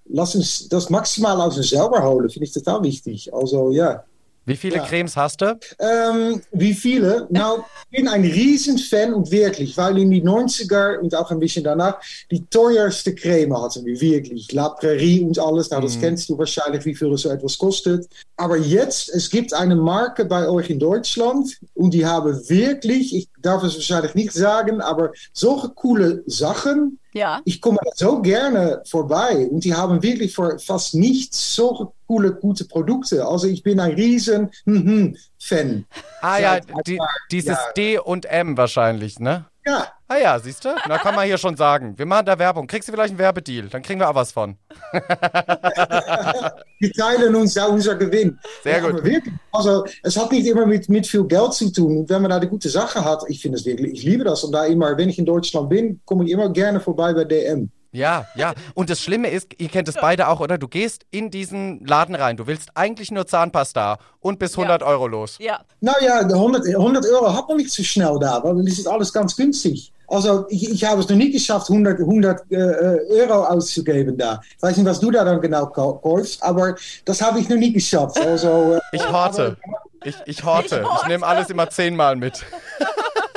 lass 0.06 0.34
uns 0.34 0.68
das 0.68 0.90
maximal 0.90 1.40
aus 1.40 1.56
uns 1.56 1.70
selber 1.70 2.02
holen, 2.02 2.28
finde 2.28 2.46
ich 2.46 2.52
total 2.52 2.82
wichtig. 2.82 3.32
Also 3.32 3.70
ja. 3.70 4.04
Wie 4.50 4.56
viele 4.56 4.76
Ja. 4.76 4.84
Cremes 4.84 5.16
hast 5.16 5.40
du? 5.42 5.56
Ähm, 5.78 6.42
wie 6.50 6.74
viele? 6.74 7.28
Nou, 7.30 7.64
ich 7.84 7.98
bin 7.98 8.08
ein 8.08 8.22
Riesenfan 8.24 9.14
und 9.14 9.30
wirklich, 9.30 9.76
weil 9.76 9.96
in 9.98 10.10
die 10.10 10.22
90er 10.22 10.98
und 10.98 11.14
auch 11.14 11.30
ein 11.30 11.38
bisschen 11.38 11.62
danach 11.62 12.00
die 12.32 12.44
teuerste 12.46 13.14
Creme 13.14 13.56
hatten 13.62 13.84
wir 13.84 14.00
wirklich. 14.00 14.50
La 14.50 14.70
Prairie 14.70 15.20
und 15.20 15.38
alles, 15.38 15.70
nou, 15.70 15.80
das 15.80 16.00
kennst 16.00 16.28
du 16.28 16.36
wahrscheinlich, 16.36 16.84
wie 16.84 16.96
viel 16.96 17.16
so 17.16 17.30
etwas 17.30 17.56
kostet. 17.58 18.08
Aber 18.36 18.56
jetzt, 18.56 19.08
es 19.10 19.30
gibt 19.30 19.54
eine 19.54 19.76
Marke 19.76 20.24
bei 20.24 20.48
euch 20.48 20.68
in 20.68 20.80
Deutschland 20.80 21.56
und 21.74 21.94
die 21.94 22.04
haben 22.04 22.36
wirklich, 22.48 23.14
ich 23.14 23.28
darf 23.40 23.62
es 23.62 23.76
wahrscheinlich 23.76 24.16
nicht 24.16 24.32
sagen, 24.32 24.80
aber 24.80 25.12
solche 25.32 25.68
coole 25.68 26.24
Sachen. 26.26 26.98
Ja. 27.12 27.40
Ich 27.44 27.60
komme 27.60 27.78
da 27.84 27.90
so 27.94 28.22
gerne 28.22 28.82
vorbei 28.88 29.48
und 29.50 29.64
die 29.64 29.74
haben 29.74 30.02
wirklich 30.02 30.34
für 30.34 30.58
fast 30.58 30.94
nichts 30.94 31.54
solche 31.54 31.88
coole, 32.06 32.32
gute 32.32 32.64
Produkte. 32.64 33.26
Also 33.26 33.46
ich 33.46 33.62
bin 33.62 33.80
ein 33.80 33.92
riesen 33.92 34.50
mhm, 34.64 35.16
Fan. 35.38 35.86
Ah 36.20 36.38
ja, 36.38 36.60
die, 36.86 36.98
dieses 37.30 37.56
Jahren. 37.56 37.72
D 37.76 37.98
und 37.98 38.26
M 38.26 38.56
wahrscheinlich, 38.56 39.18
ne? 39.18 39.46
Ja, 39.70 39.86
Ah 40.12 40.18
ja, 40.18 40.36
siehst 40.40 40.64
du? 40.64 40.70
Da 40.88 40.98
kann 40.98 41.14
man 41.14 41.24
hier 41.24 41.38
schon 41.38 41.56
sagen. 41.56 41.96
Wir 41.96 42.04
machen 42.04 42.26
da 42.26 42.36
Werbung. 42.36 42.66
Kriegst 42.66 42.88
du 42.88 42.92
vielleicht 42.92 43.10
einen 43.10 43.20
Werbedeal? 43.20 43.68
Dann 43.68 43.80
kriegen 43.80 44.00
wir 44.00 44.10
auch 44.10 44.14
was 44.16 44.32
von. 44.32 44.56
wir 46.80 46.92
teilen 46.94 47.32
uns 47.36 47.54
da 47.54 47.66
unser 47.66 47.94
Gewinn. 47.94 48.36
Sehr 48.64 48.78
ja, 48.78 48.90
gut. 48.90 49.04
Wirklich, 49.04 49.32
also 49.52 49.84
es 50.02 50.16
hat 50.16 50.32
nicht 50.32 50.48
immer 50.48 50.66
mit, 50.66 50.88
mit 50.88 51.06
viel 51.06 51.22
Geld 51.22 51.52
zu 51.52 51.70
tun. 51.70 52.06
Wenn 52.08 52.22
man 52.22 52.30
da 52.30 52.38
eine 52.38 52.48
gute 52.48 52.68
Sache 52.68 53.04
hat, 53.04 53.22
ich 53.28 53.40
finde 53.40 53.58
es 53.58 53.64
wirklich, 53.64 53.92
ich 53.92 54.02
liebe 54.02 54.24
das. 54.24 54.42
Und 54.42 54.50
da 54.50 54.64
immer, 54.64 54.98
wenn 54.98 55.10
ich 55.10 55.18
in 55.20 55.26
Deutschland 55.26 55.70
bin, 55.70 56.00
komme 56.04 56.24
ich 56.24 56.32
immer 56.32 56.48
gerne 56.48 56.80
vorbei 56.80 57.14
bei 57.14 57.22
DM. 57.22 57.70
Ja, 57.92 58.26
ja. 58.36 58.54
Und 58.74 58.88
das 58.88 59.00
Schlimme 59.00 59.30
ist, 59.30 59.48
ihr 59.58 59.68
kennt 59.68 59.88
es 59.88 59.96
beide 59.96 60.28
auch, 60.28 60.38
oder? 60.40 60.58
Du 60.58 60.68
gehst 60.68 61.04
in 61.10 61.30
diesen 61.30 61.84
Laden 61.84 62.14
rein. 62.14 62.36
Du 62.36 62.46
willst 62.46 62.70
eigentlich 62.74 63.10
nur 63.10 63.26
Zahnpasta 63.26 63.98
und 64.20 64.38
bis 64.38 64.52
100 64.56 64.82
Euro 64.84 65.08
los. 65.08 65.36
Ja. 65.40 65.60
Ja, 65.80 66.22
de 66.22 66.34
100, 66.36 66.66
100 66.68 67.04
Euro 67.06 67.34
hat 67.34 67.48
man 67.48 67.56
nicht 67.56 67.72
so 67.72 67.82
schnell 67.82 68.16
da, 68.20 68.42
weil 68.44 68.54
dann 68.56 68.66
ist 68.66 68.78
es 68.78 68.86
alles 68.86 69.12
ganz 69.12 69.34
günstig. 69.36 69.92
Also 70.06 70.44
ich, 70.48 70.68
ich 70.70 70.84
habe 70.84 71.00
es 71.00 71.08
noch 71.08 71.16
nie 71.16 71.30
geschafft, 71.30 71.68
100, 71.70 72.00
100 72.00 72.42
äh, 72.50 72.56
Euro 73.10 73.44
auszugeben 73.44 74.16
da. 74.18 74.40
Ich 74.56 74.62
weiß 74.62 74.76
nicht, 74.76 74.86
was 74.86 74.98
du 75.00 75.10
da 75.10 75.24
dann 75.24 75.40
genau 75.40 75.64
kau- 75.66 76.00
kaufst, 76.00 76.42
aber 76.42 76.74
das 77.04 77.20
habe 77.22 77.38
ich 77.40 77.48
noch 77.48 77.56
nie 77.56 77.72
geschafft. 77.72 78.18
Also, 78.20 78.74
äh, 78.74 78.80
Ich 78.96 79.08
horte. 79.10 79.56
Ich, 80.04 80.16
ich 80.26 80.44
horte. 80.44 80.80
Ich 80.80 80.84
horte. 80.88 81.00
Ich 81.02 81.08
nehme 81.08 81.26
alles 81.26 81.48
immer 81.50 81.68
zehnmal 81.70 82.16
mit. 82.16 82.44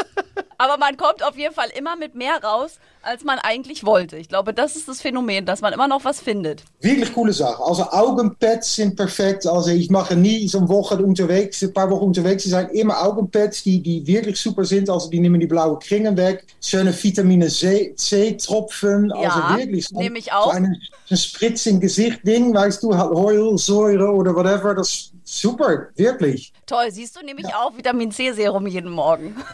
Aber 0.63 0.77
man 0.77 0.95
kommt 0.95 1.21
auf 1.23 1.37
jeden 1.37 1.53
Fall 1.53 1.67
immer 1.77 1.97
mit 1.97 2.15
mehr 2.15 2.41
raus, 2.41 2.79
als 3.01 3.25
man 3.25 3.37
eigentlich 3.37 3.85
wollte. 3.85 4.15
Ich 4.15 4.29
glaube, 4.29 4.53
das 4.53 4.77
ist 4.77 4.87
das 4.87 5.01
Phänomen, 5.01 5.45
dass 5.45 5.59
man 5.59 5.73
immer 5.73 5.89
noch 5.89 6.05
was 6.05 6.21
findet. 6.21 6.63
Wirklich 6.79 7.13
coole 7.13 7.33
Sache. 7.33 7.61
Also 7.61 7.83
Augenpads 7.83 8.75
sind 8.75 8.95
perfekt. 8.95 9.45
Also 9.45 9.71
ich 9.71 9.89
mache 9.89 10.15
nie 10.15 10.47
so 10.47 10.59
eine 10.59 10.69
Woche 10.69 10.95
unterwegs, 10.95 11.61
ein 11.61 11.73
paar 11.73 11.89
Wochen 11.89 12.05
unterwegs 12.05 12.43
zu 12.43 12.49
sein. 12.49 12.69
Immer 12.69 13.03
Augenpads, 13.03 13.63
die, 13.63 13.81
die 13.81 14.07
wirklich 14.07 14.39
super 14.39 14.63
sind. 14.63 14.89
Also 14.89 15.09
die 15.09 15.19
nehmen 15.19 15.41
die 15.41 15.47
blaue 15.47 15.77
Kringen 15.79 16.15
weg. 16.15 16.45
Schöne 16.61 16.93
Vitamine 16.93 17.49
C, 17.49 17.93
C-Tropfen. 17.97 19.11
Ja, 19.21 19.31
also 19.31 19.57
wirklich. 19.59 19.89
So, 19.89 19.99
nehme 19.99 20.17
ich 20.17 20.31
auch. 20.31 20.45
So 20.45 20.51
ein, 20.51 20.81
so 21.07 21.15
ein 21.15 21.17
Spritz 21.17 21.65
im 21.65 21.81
Gesicht 21.81 22.25
Ding, 22.25 22.53
weißt 22.53 22.81
du, 22.83 22.97
Heulsäure 22.97 24.13
oder 24.13 24.33
whatever. 24.33 24.75
Das 24.75 25.11
super, 25.23 25.89
wirklich. 25.95 26.53
Toll, 26.65 26.91
siehst 26.91 27.15
du 27.15 27.25
nämlich 27.25 27.47
auch 27.55 27.75
Vitamin 27.77 28.11
C 28.11 28.31
Serum 28.33 28.67
jeden 28.67 28.91
Morgen. 28.91 29.35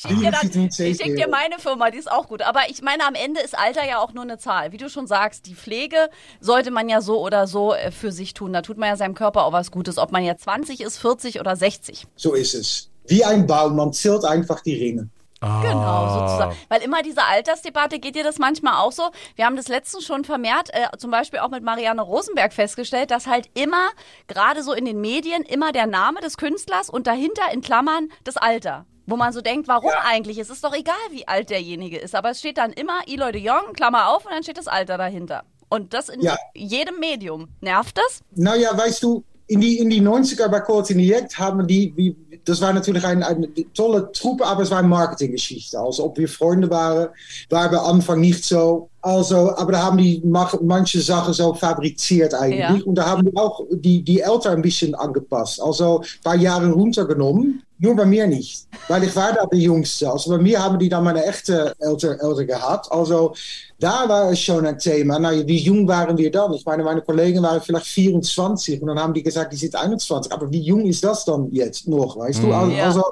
Ich 0.00 0.02
schicke 0.02 0.20
dir, 0.20 0.30
dann- 0.30 0.68
ich 0.68 0.96
schick 0.96 1.16
dir 1.16 1.28
meine 1.28 1.58
Firma, 1.58 1.90
die 1.90 1.98
ist 1.98 2.10
auch 2.10 2.28
gut. 2.28 2.42
Aber 2.42 2.60
ich 2.68 2.82
meine, 2.82 3.04
am 3.04 3.14
Ende 3.14 3.40
ist 3.40 3.58
Alter 3.58 3.84
ja 3.84 3.98
auch 3.98 4.12
nur 4.12 4.22
eine 4.22 4.38
Zahl. 4.38 4.70
Wie 4.72 4.76
du 4.76 4.88
schon 4.88 5.06
sagst, 5.08 5.46
die 5.46 5.54
Pflege 5.56 6.08
sollte 6.40 6.70
man 6.70 6.88
ja 6.88 7.00
so 7.00 7.20
oder 7.20 7.46
so 7.48 7.74
äh, 7.74 7.90
für 7.90 8.12
sich 8.12 8.32
tun. 8.34 8.52
Da 8.52 8.62
tut 8.62 8.78
man 8.78 8.88
ja 8.90 8.96
seinem 8.96 9.14
Körper 9.14 9.44
auch 9.44 9.52
was 9.52 9.70
Gutes, 9.72 9.98
ob 9.98 10.12
man 10.12 10.24
jetzt 10.24 10.44
20 10.44 10.80
ist, 10.82 10.98
40 10.98 11.40
oder 11.40 11.56
60. 11.56 12.06
So 12.16 12.34
ist 12.34 12.54
es. 12.54 12.90
Wie 13.06 13.24
ein 13.24 13.46
Baum, 13.46 13.74
man 13.76 13.92
zählt 13.92 14.24
einfach 14.24 14.60
die 14.60 14.74
Ringe. 14.76 15.08
Genau, 15.40 16.08
sozusagen. 16.08 16.56
Weil 16.68 16.82
immer 16.82 17.02
diese 17.02 17.24
Altersdebatte, 17.24 17.98
geht 17.98 18.14
dir 18.16 18.24
das 18.24 18.38
manchmal 18.38 18.74
auch 18.74 18.92
so? 18.92 19.10
Wir 19.36 19.46
haben 19.46 19.56
das 19.56 19.68
letztens 19.68 20.04
schon 20.04 20.24
vermehrt, 20.24 20.70
äh, 20.72 20.96
zum 20.98 21.10
Beispiel 21.10 21.40
auch 21.40 21.50
mit 21.50 21.62
Marianne 21.62 22.02
Rosenberg 22.02 22.52
festgestellt, 22.52 23.10
dass 23.10 23.26
halt 23.26 23.48
immer, 23.54 23.88
gerade 24.26 24.62
so 24.62 24.72
in 24.72 24.84
den 24.84 25.00
Medien, 25.00 25.42
immer 25.42 25.72
der 25.72 25.86
Name 25.86 26.20
des 26.20 26.36
Künstlers 26.36 26.90
und 26.90 27.06
dahinter 27.06 27.52
in 27.52 27.60
Klammern 27.60 28.08
das 28.24 28.36
Alter. 28.36 28.84
Wo 29.06 29.16
man 29.16 29.32
so 29.32 29.40
denkt, 29.40 29.68
warum 29.68 29.90
eigentlich? 30.04 30.36
Es 30.38 30.50
ist 30.50 30.62
doch 30.64 30.74
egal, 30.74 30.94
wie 31.10 31.26
alt 31.26 31.48
derjenige 31.48 31.96
ist. 31.98 32.14
Aber 32.14 32.30
es 32.30 32.40
steht 32.40 32.58
dann 32.58 32.72
immer 32.72 33.00
Eloy 33.06 33.32
de 33.32 33.40
Jong, 33.40 33.72
Klammer 33.74 34.08
auf, 34.10 34.26
und 34.26 34.32
dann 34.32 34.42
steht 34.42 34.58
das 34.58 34.68
Alter 34.68 34.98
dahinter. 34.98 35.44
Und 35.70 35.94
das 35.94 36.08
in 36.10 36.20
Ja. 36.20 36.36
jedem 36.54 36.98
Medium. 36.98 37.48
Nervt 37.60 37.96
das? 37.96 38.22
Nou 38.32 38.54
ja, 38.54 38.76
weißt 38.76 39.02
du, 39.02 39.24
in 39.48 39.60
die, 39.60 39.78
in 39.78 39.90
die 39.90 40.02
90er 40.02 40.48
bei 40.48 40.60
Court 40.60 40.90
Inject 40.90 41.38
haben 41.38 41.66
die, 41.66 41.92
wie, 41.96 42.14
das 42.44 42.60
war 42.60 42.72
natürlich 42.72 43.04
eine, 43.04 43.26
eine 43.26 43.48
tolle 43.72 44.12
Truppe, 44.12 44.46
aber 44.46 44.62
es 44.62 44.70
war 44.70 44.78
eine 44.78 44.88
Marketinggeschichte. 44.88 45.78
Also 45.78 46.04
ob 46.04 46.18
wir 46.18 46.28
Freunde 46.28 46.70
waren, 46.70 47.08
war 47.48 47.72
am 47.72 47.96
Anfang 47.96 48.20
nicht 48.20 48.44
so. 48.44 48.90
Also, 49.00 49.56
aber 49.56 49.72
da 49.72 49.82
haben 49.82 49.96
die 49.96 50.22
manche 50.24 51.00
Sachen 51.00 51.32
so 51.32 51.54
fabriziert 51.54 52.34
eigentlich. 52.34 52.60
Ja. 52.60 52.78
Und 52.84 52.96
da 52.96 53.06
haben 53.06 53.24
die 53.24 53.36
auch 53.36 53.62
die, 53.70 54.02
die 54.02 54.20
Eltern 54.20 54.56
ein 54.56 54.62
bisschen 54.62 54.94
angepasst. 54.94 55.62
Also 55.62 56.00
ein 56.00 56.22
paar 56.22 56.36
Jahre 56.36 56.70
runtergenommen. 56.70 57.62
Nur 57.80 57.94
bei 57.94 58.04
mir 58.04 58.26
nicht. 58.26 58.66
Weil 58.88 59.04
ich 59.04 59.14
war 59.14 59.32
da 59.32 59.46
der 59.46 59.58
Jüngste. 59.58 60.10
Also 60.10 60.30
bei 60.30 60.38
mir 60.38 60.62
haben 60.62 60.78
die 60.78 60.88
dann 60.88 61.04
meine 61.04 61.24
echte 61.24 61.74
Eltern, 61.78 62.18
Eltern 62.18 62.46
gehabt. 62.46 62.90
Also 62.90 63.34
da 63.78 64.08
war 64.08 64.32
es 64.32 64.40
schon 64.40 64.66
ein 64.66 64.78
Thema. 64.78 65.18
Nou, 65.18 65.30
wie 65.46 65.58
jung 65.58 65.86
waren 65.86 66.16
wir 66.18 66.30
dann? 66.30 66.52
Ich 66.54 66.64
meine, 66.64 66.82
meine 66.82 67.02
Kollegen 67.02 67.42
waren 67.42 67.60
vielleicht 67.60 67.86
24 67.86 68.82
und 68.82 68.88
dann 68.88 68.98
haben 68.98 69.14
die 69.14 69.22
gesagt, 69.22 69.52
die 69.52 69.56
sind 69.56 69.76
21. 69.76 70.32
Aber 70.32 70.50
wie 70.50 70.60
jung 70.60 70.86
ist 70.86 71.04
das 71.04 71.24
dann 71.24 71.50
jetzt 71.52 71.86
noch, 71.86 72.16
weißt 72.18 72.42
du? 72.42 72.52
Also, 72.52 72.72
Ja. 72.72 72.84
also 72.86 73.04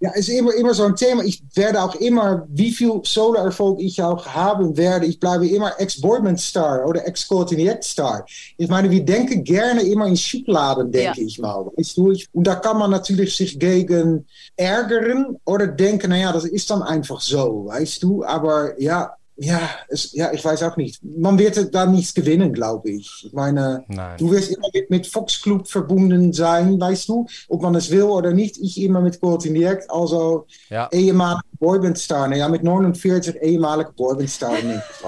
Ja, 0.00 0.10
ist 0.12 0.28
immer, 0.28 0.52
immer 0.54 0.74
so 0.74 0.84
ein 0.84 0.96
Thema. 0.96 1.22
Ich 1.24 1.42
werde 1.54 1.82
auch 1.82 1.94
immer, 1.94 2.46
wie 2.50 2.72
viel 2.72 3.00
Solo-Erfolg 3.04 3.80
ich 3.80 4.02
auch 4.02 4.26
haben 4.26 4.76
werde, 4.76 5.06
ich 5.06 5.18
bleibe 5.18 5.46
immer 5.48 5.72
Ex-Boyband-Star 5.80 6.86
oder 6.86 7.06
Ex-Coordinate-Star. 7.06 8.26
Ich 8.58 8.68
meine, 8.68 8.90
wir 8.90 9.04
denken 9.04 9.44
gerne 9.44 9.82
immer 9.82 10.06
in 10.06 10.16
Schubladen, 10.16 10.90
denke 10.92 11.20
Ja. 11.20 11.26
ich 11.26 11.38
mal. 11.38 11.66
Weißt 11.76 11.96
du? 11.96 12.12
Und 12.32 12.46
da 12.46 12.56
kann 12.56 12.78
man 12.78 12.90
natürlich 12.90 13.36
sich 13.36 13.58
gegen 13.58 14.26
ärgern 14.56 15.36
oder 15.46 15.66
denken, 15.68 16.10
naja, 16.10 16.32
das 16.32 16.44
ist 16.44 16.68
dann 16.70 16.82
einfach 16.82 17.20
so, 17.20 17.66
weißt 17.66 18.02
du. 18.02 18.24
Aber 18.24 18.78
ja, 18.80 19.14
ja, 19.36 19.60
es, 19.88 20.12
ja, 20.12 20.32
ich 20.32 20.44
weiß 20.44 20.62
auch 20.62 20.76
nicht. 20.76 21.02
Man 21.02 21.38
wird 21.38 21.74
da 21.74 21.86
nichts 21.86 22.14
gewinnen, 22.14 22.52
glaube 22.52 22.90
ich. 22.90 23.24
Ich 23.26 23.32
meine, 23.32 23.84
Nein. 23.88 24.16
du 24.18 24.30
wirst 24.30 24.50
immer 24.50 24.68
mit, 24.72 24.90
mit 24.90 25.06
Fox 25.06 25.42
Club 25.42 25.66
verbunden 25.66 26.32
sein, 26.32 26.80
weißt 26.80 27.08
du, 27.08 27.26
ob 27.48 27.62
man 27.62 27.74
es 27.74 27.90
will 27.90 28.02
oder 28.04 28.32
nicht. 28.32 28.58
Ich 28.58 28.80
immer 28.80 29.00
mit 29.00 29.20
koordiniert, 29.20 29.90
also 29.90 30.46
Ja. 30.70 30.88
ehemalige 30.92 31.42
Boybandstar. 31.64 32.30
Ja, 32.34 32.48
mit 32.48 32.62
49 32.62 33.36
ehemalige 33.40 33.92
Boybandstar. 33.92 34.52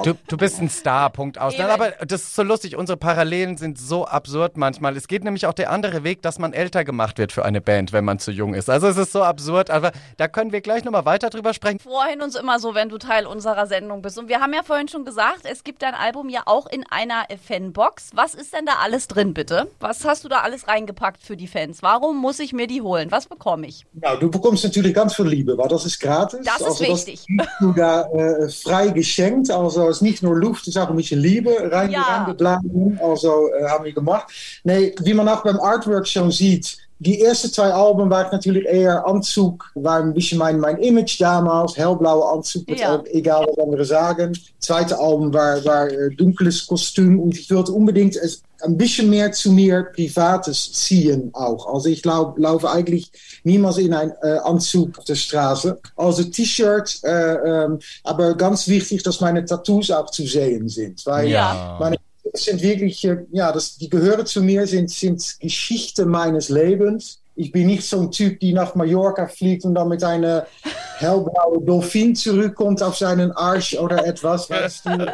Du, 0.03 0.15
du 0.27 0.37
bist 0.39 0.59
ein 0.61 0.71
Star, 0.71 1.11
Punkt 1.11 1.39
aus. 1.39 1.55
Nein, 1.59 1.69
aber 1.69 1.91
das 2.07 2.23
ist 2.23 2.35
so 2.35 2.43
lustig, 2.43 2.77
unsere 2.77 2.97
Parallelen 2.97 3.59
sind 3.59 3.79
so 3.79 4.07
absurd 4.07 4.57
manchmal. 4.57 4.97
Es 4.97 5.07
geht 5.07 5.23
nämlich 5.23 5.47
auch 5.47 5.53
der 5.53 5.71
andere 5.71 6.03
Weg, 6.03 6.23
dass 6.23 6.39
man 6.39 6.55
älter 6.55 6.85
gemacht 6.85 7.19
wird 7.19 7.33
für 7.33 7.45
eine 7.45 7.61
Band, 7.61 7.93
wenn 7.93 8.07
man 8.07 8.19
zu 8.19 8.31
jung 8.31 8.55
ist. 8.55 8.71
Also 8.71 8.87
es 8.87 8.97
ist 8.97 9.13
so 9.13 9.23
absurd, 9.23 9.69
aber 9.69 9.93
da 10.17 10.29
können 10.29 10.53
wir 10.53 10.63
gleich 10.63 10.83
nochmal 10.85 11.05
weiter 11.05 11.29
drüber 11.29 11.53
sprechen. 11.53 11.79
Vorhin 11.79 12.23
uns 12.23 12.37
immer 12.37 12.59
so, 12.59 12.75
wenn 12.75 12.89
du 12.89 12.97
Teil 12.97 13.27
unserer 13.27 13.67
Sendung 13.67 14.01
bist. 14.01 14.19
Und 14.19 14.29
wir 14.29 14.41
haben 14.41 14.55
ja 14.55 14.63
vorhin 14.63 14.89
schon 14.89 15.05
gesagt, 15.05 15.43
es 15.45 15.63
gibt 15.63 15.83
dein 15.83 15.95
Album 15.95 16.31
ja 16.31 16.43
auch 16.47 16.67
in 16.67 16.85
einer 16.89 17.25
Fanbox. 17.47 18.13
Was 18.15 18.35
ist 18.35 18.55
denn 18.55 18.65
da 18.65 18.77
alles 18.83 19.09
drin, 19.09 19.35
bitte? 19.35 19.71
Was 19.81 20.07
hast 20.07 20.25
du 20.25 20.29
da 20.29 20.41
alles 20.41 20.69
reingepackt 20.69 21.23
für 21.23 21.37
die 21.37 21.49
Fans? 21.49 21.83
Warum 21.83 22.17
muss 22.17 22.39
ich 22.39 22.55
mir 22.55 22.67
die 22.67 22.81
holen? 22.81 23.11
Was 23.11 23.27
bekomme 23.27 23.67
ich? 23.67 23.85
Nou, 23.93 24.17
du 24.17 24.31
bekommst 24.31 24.65
natürlich 24.65 24.95
ganz 24.95 25.15
viel 25.15 25.27
Liebe, 25.27 25.59
weil 25.59 25.69
das 25.69 25.85
ist 25.85 26.01
gratis. 26.01 26.46
Das 26.47 26.61
ist 26.61 26.67
also, 26.81 26.85
wichtig. 26.85 27.27
Das 27.37 27.47
du 27.61 27.73
da 27.73 28.03
äh, 28.13 28.49
frei 28.49 28.89
geschenkt. 28.89 29.51
Also 29.51 29.89
es 29.89 29.97
ist 29.97 30.03
nicht 30.03 30.23
nur 30.23 30.37
Luft, 30.37 30.63
es 30.63 30.69
ist 30.69 30.79
auch 30.79 30.89
ein 30.89 30.97
bisschen 30.97 31.21
Liebe 31.21 31.51
rein, 31.71 31.91
Ja. 31.91 32.03
reingeblasen. 32.03 32.99
Also 33.03 33.49
äh, 33.53 33.69
haben 33.69 33.85
wir 33.85 33.93
gemacht. 33.93 34.61
Nee, 34.65 34.95
wie 35.01 35.15
man 35.15 35.29
auch 35.29 35.43
beim 35.43 35.59
Artwork 35.61 36.07
schon 36.07 36.31
sieht, 36.31 36.79
die 36.99 37.21
ersten 37.21 37.53
zwei 37.53 37.71
Alben 37.73 38.09
waren 38.09 38.29
natürlich 38.33 38.65
eher 38.65 39.07
Anzug, 39.07 39.71
war 39.75 39.99
ein 40.01 40.15
bisschen 40.15 40.39
mein, 40.39 40.59
mein 40.59 40.79
Image 40.79 41.21
damals, 41.21 41.77
hellblauwe 41.77 42.25
Anzug, 42.27 42.67
mit 42.69 42.81
Ja. 42.81 43.03
egal 43.13 43.47
was 43.49 43.59
andere 43.59 43.85
sagen. 43.85 44.37
Zweite 44.61 44.99
Album 44.99 45.33
war, 45.35 45.63
war 45.65 45.89
äh, 45.89 46.11
dunkles 46.17 46.67
Kostüm 46.67 47.21
und 47.21 47.37
ich 47.39 47.51
wollte 47.51 47.73
unbedingt 47.73 48.17
es 48.17 48.43
ein 48.63 48.79
bisschen 48.79 49.11
mehr 49.11 49.31
zu 49.33 49.53
mir 49.53 49.89
Privates 49.95 50.73
ziehen 50.73 51.29
auch. 51.35 51.75
Also 51.75 51.91
ich 51.91 52.01
glaub, 52.03 52.39
laufe 52.39 52.71
eigentlich 52.71 53.13
niemals 53.45 53.77
in 53.77 53.93
ein 53.93 54.13
äh, 54.23 54.39
Anzug 54.39 54.99
auf 54.99 55.05
der 55.05 55.15
Straße. 55.15 55.79
Also 55.97 56.25
T-Shirt, 56.25 57.01
äh, 57.05 57.35
ähm, 57.65 57.79
aber 58.05 58.35
ganz 58.35 58.67
wichtig, 58.69 59.03
dass 59.03 59.21
meine 59.21 59.45
Tattoos 59.45 59.91
auch 59.91 60.11
zu 60.11 60.25
sehen 60.27 60.69
sind. 60.71 61.05
Weil 61.05 61.29
Ja. 61.29 61.77
meine 61.79 61.97
sind 62.45 62.63
wirklich, 62.63 63.05
äh, 63.05 63.19
ja, 63.33 63.53
das, 63.53 63.77
die 63.77 63.89
gehören 63.89 64.27
zu 64.27 64.43
mir, 64.43 64.67
sind, 64.67 64.91
sind 64.91 65.37
Geschichte 65.41 66.07
meines 66.07 66.49
Lebens. 66.49 67.21
Ich 67.39 67.53
bin 67.53 67.67
nicht 67.67 67.85
so 67.85 68.01
ein 68.01 68.11
Typ, 68.11 68.41
die 68.41 68.53
nach 68.55 68.75
Mallorca 68.75 69.27
fliegt 69.27 69.65
und 69.65 69.75
dann 69.75 69.89
mit 69.89 70.03
einer 70.03 70.47
hellblaue 70.99 71.61
Dolphin 71.63 72.15
zurückkommt 72.15 72.83
auf 72.83 72.97
seinen 72.97 73.31
Arsch 73.33 73.75
oder 73.75 74.07
etwas. 74.07 74.49
Weißt 74.49 74.87
du? 74.87 75.13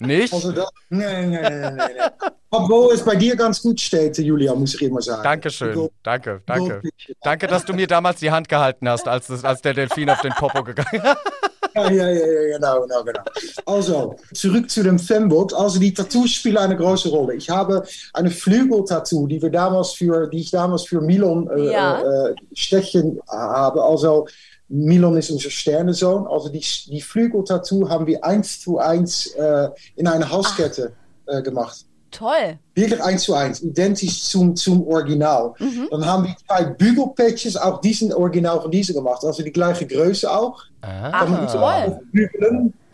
Nicht? 0.00 0.32
Also 0.34 0.50
das, 0.50 0.68
nee, 0.90 1.04
nee, 1.26 1.40
nee, 1.40 1.40
nee, 1.50 1.70
nee. 1.70 2.26
Obwohl 2.50 2.92
es 2.94 3.04
bei 3.04 3.14
dir 3.14 3.36
ganz 3.36 3.62
gut 3.62 3.80
steht, 3.80 4.18
Julia, 4.18 4.52
muss 4.54 4.74
ich 4.74 4.82
immer 4.82 5.00
sagen. 5.00 5.22
Dankeschön. 5.22 5.74
Gold- 5.74 5.92
Danke, 6.02 6.42
danke. 6.46 6.68
Goldfisch. 6.80 7.12
Danke, 7.22 7.46
dass 7.46 7.64
du 7.64 7.72
mir 7.72 7.86
damals 7.86 8.18
die 8.20 8.30
Hand 8.32 8.48
gehalten 8.48 8.88
hast, 8.88 9.06
als, 9.06 9.28
das, 9.28 9.44
als 9.44 9.62
der 9.62 9.74
Delfin 9.74 10.10
auf 10.10 10.20
den 10.20 10.32
Popo 10.32 10.64
gegangen 10.64 10.88
ist. 11.02 11.16
Ja, 11.74 11.90
ja, 11.90 12.08
ja, 12.08 12.56
genau, 12.56 12.82
genau, 12.82 13.02
genau. 13.04 13.20
Also, 13.66 14.16
zurück 14.32 14.70
zu 14.70 14.82
dem 14.82 14.98
Fembox. 14.98 15.52
Also, 15.54 15.78
die 15.80 15.92
Tattoos 15.92 16.30
spielen 16.30 16.56
eine 16.58 16.76
große 16.76 17.08
Rolle. 17.08 17.34
Ich 17.34 17.50
habe 17.50 17.82
eine 18.12 18.30
Flügeltattoo, 18.30 19.26
die 19.26 19.42
wir 19.42 19.50
damals 19.50 19.92
für, 19.92 20.28
die 20.28 20.40
ich 20.40 20.50
damals 20.50 20.84
für 20.84 21.00
Milan 21.00 21.48
äh, 21.56 21.72
Ja. 21.72 22.00
äh, 22.28 22.34
Stechen 22.52 23.20
habe. 23.28 23.82
Also, 23.82 24.26
Milan 24.68 25.16
ist 25.16 25.30
unser 25.30 25.50
Sternensohn. 25.50 26.26
Also, 26.28 26.48
die, 26.48 26.64
die 26.86 27.00
Flügeltattoo 27.00 27.88
haben 27.88 28.06
wir 28.06 28.24
eins 28.24 28.60
zu 28.60 28.78
eins 28.78 29.26
äh, 29.34 29.68
in 29.96 30.06
eine 30.06 30.30
Hauskette 30.30 30.92
äh, 31.26 31.42
gemacht. 31.42 31.84
Toll. 32.10 32.56
Wirklich 32.76 33.02
eins 33.02 33.24
zu 33.24 33.34
eins, 33.34 33.60
identisch 33.60 34.22
zum, 34.22 34.54
zum 34.54 34.86
Original. 34.86 35.52
Dann 35.90 36.06
haben 36.06 36.22
wir 36.24 36.36
zwei 36.46 36.62
Bügelpatches, 36.62 37.56
auch 37.56 37.80
die 37.80 37.92
sind 37.92 38.14
original 38.14 38.60
von 38.60 38.70
diese 38.70 38.94
gemacht. 38.94 39.24
Also 39.24 39.42
die 39.42 39.50
gleiche 39.50 39.84
Größe 39.84 40.30
auch. 40.30 40.62
Muss 41.28 41.52
toll. 41.52 42.00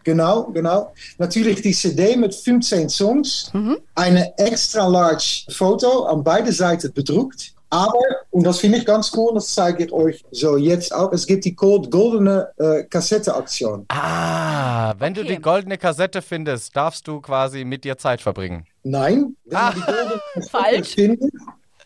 Genau, 0.02 0.44
genau. 0.44 0.92
Natürlich 1.18 1.60
die 1.60 1.72
CD 1.72 2.16
mit 2.16 2.34
15 2.34 2.88
Songs. 2.88 3.52
Eine 3.94 4.32
extra 4.38 4.86
large 4.86 5.44
Foto 5.50 6.04
an 6.04 6.24
beide 6.24 6.52
Seiten 6.52 6.92
bedruckt. 6.92 7.52
Aber, 7.72 8.00
und 8.30 8.42
das 8.44 8.58
finde 8.58 8.78
ich 8.78 8.84
ganz 8.86 9.12
cool, 9.16 9.30
das 9.34 9.54
zeige 9.54 9.84
ich 9.84 9.92
euch 9.92 10.24
so 10.32 10.56
jetzt 10.56 10.92
auch, 10.92 11.12
es 11.12 11.24
gibt 11.24 11.44
die 11.44 11.54
Gold- 11.54 11.88
goldene 11.88 12.48
äh, 12.56 12.82
Kassette-Aktion. 12.82 13.84
Ah, 13.90 14.92
wenn 14.98 15.14
du 15.14 15.20
Okay. 15.20 15.36
die 15.36 15.40
goldene 15.42 15.78
Kassette 15.78 16.20
findest, 16.20 16.74
darfst 16.74 17.06
du 17.06 17.20
quasi 17.20 17.64
mit 17.64 17.84
dir 17.84 17.96
Zeit 17.96 18.20
verbringen. 18.22 18.64
Nein, 18.82 19.36
wenn 19.44 19.56
Ah. 19.56 19.72
die 19.72 19.80
goldene 19.82 20.20
Kassette 20.34 20.50
Falsch. 20.50 20.94
findet, 20.96 21.32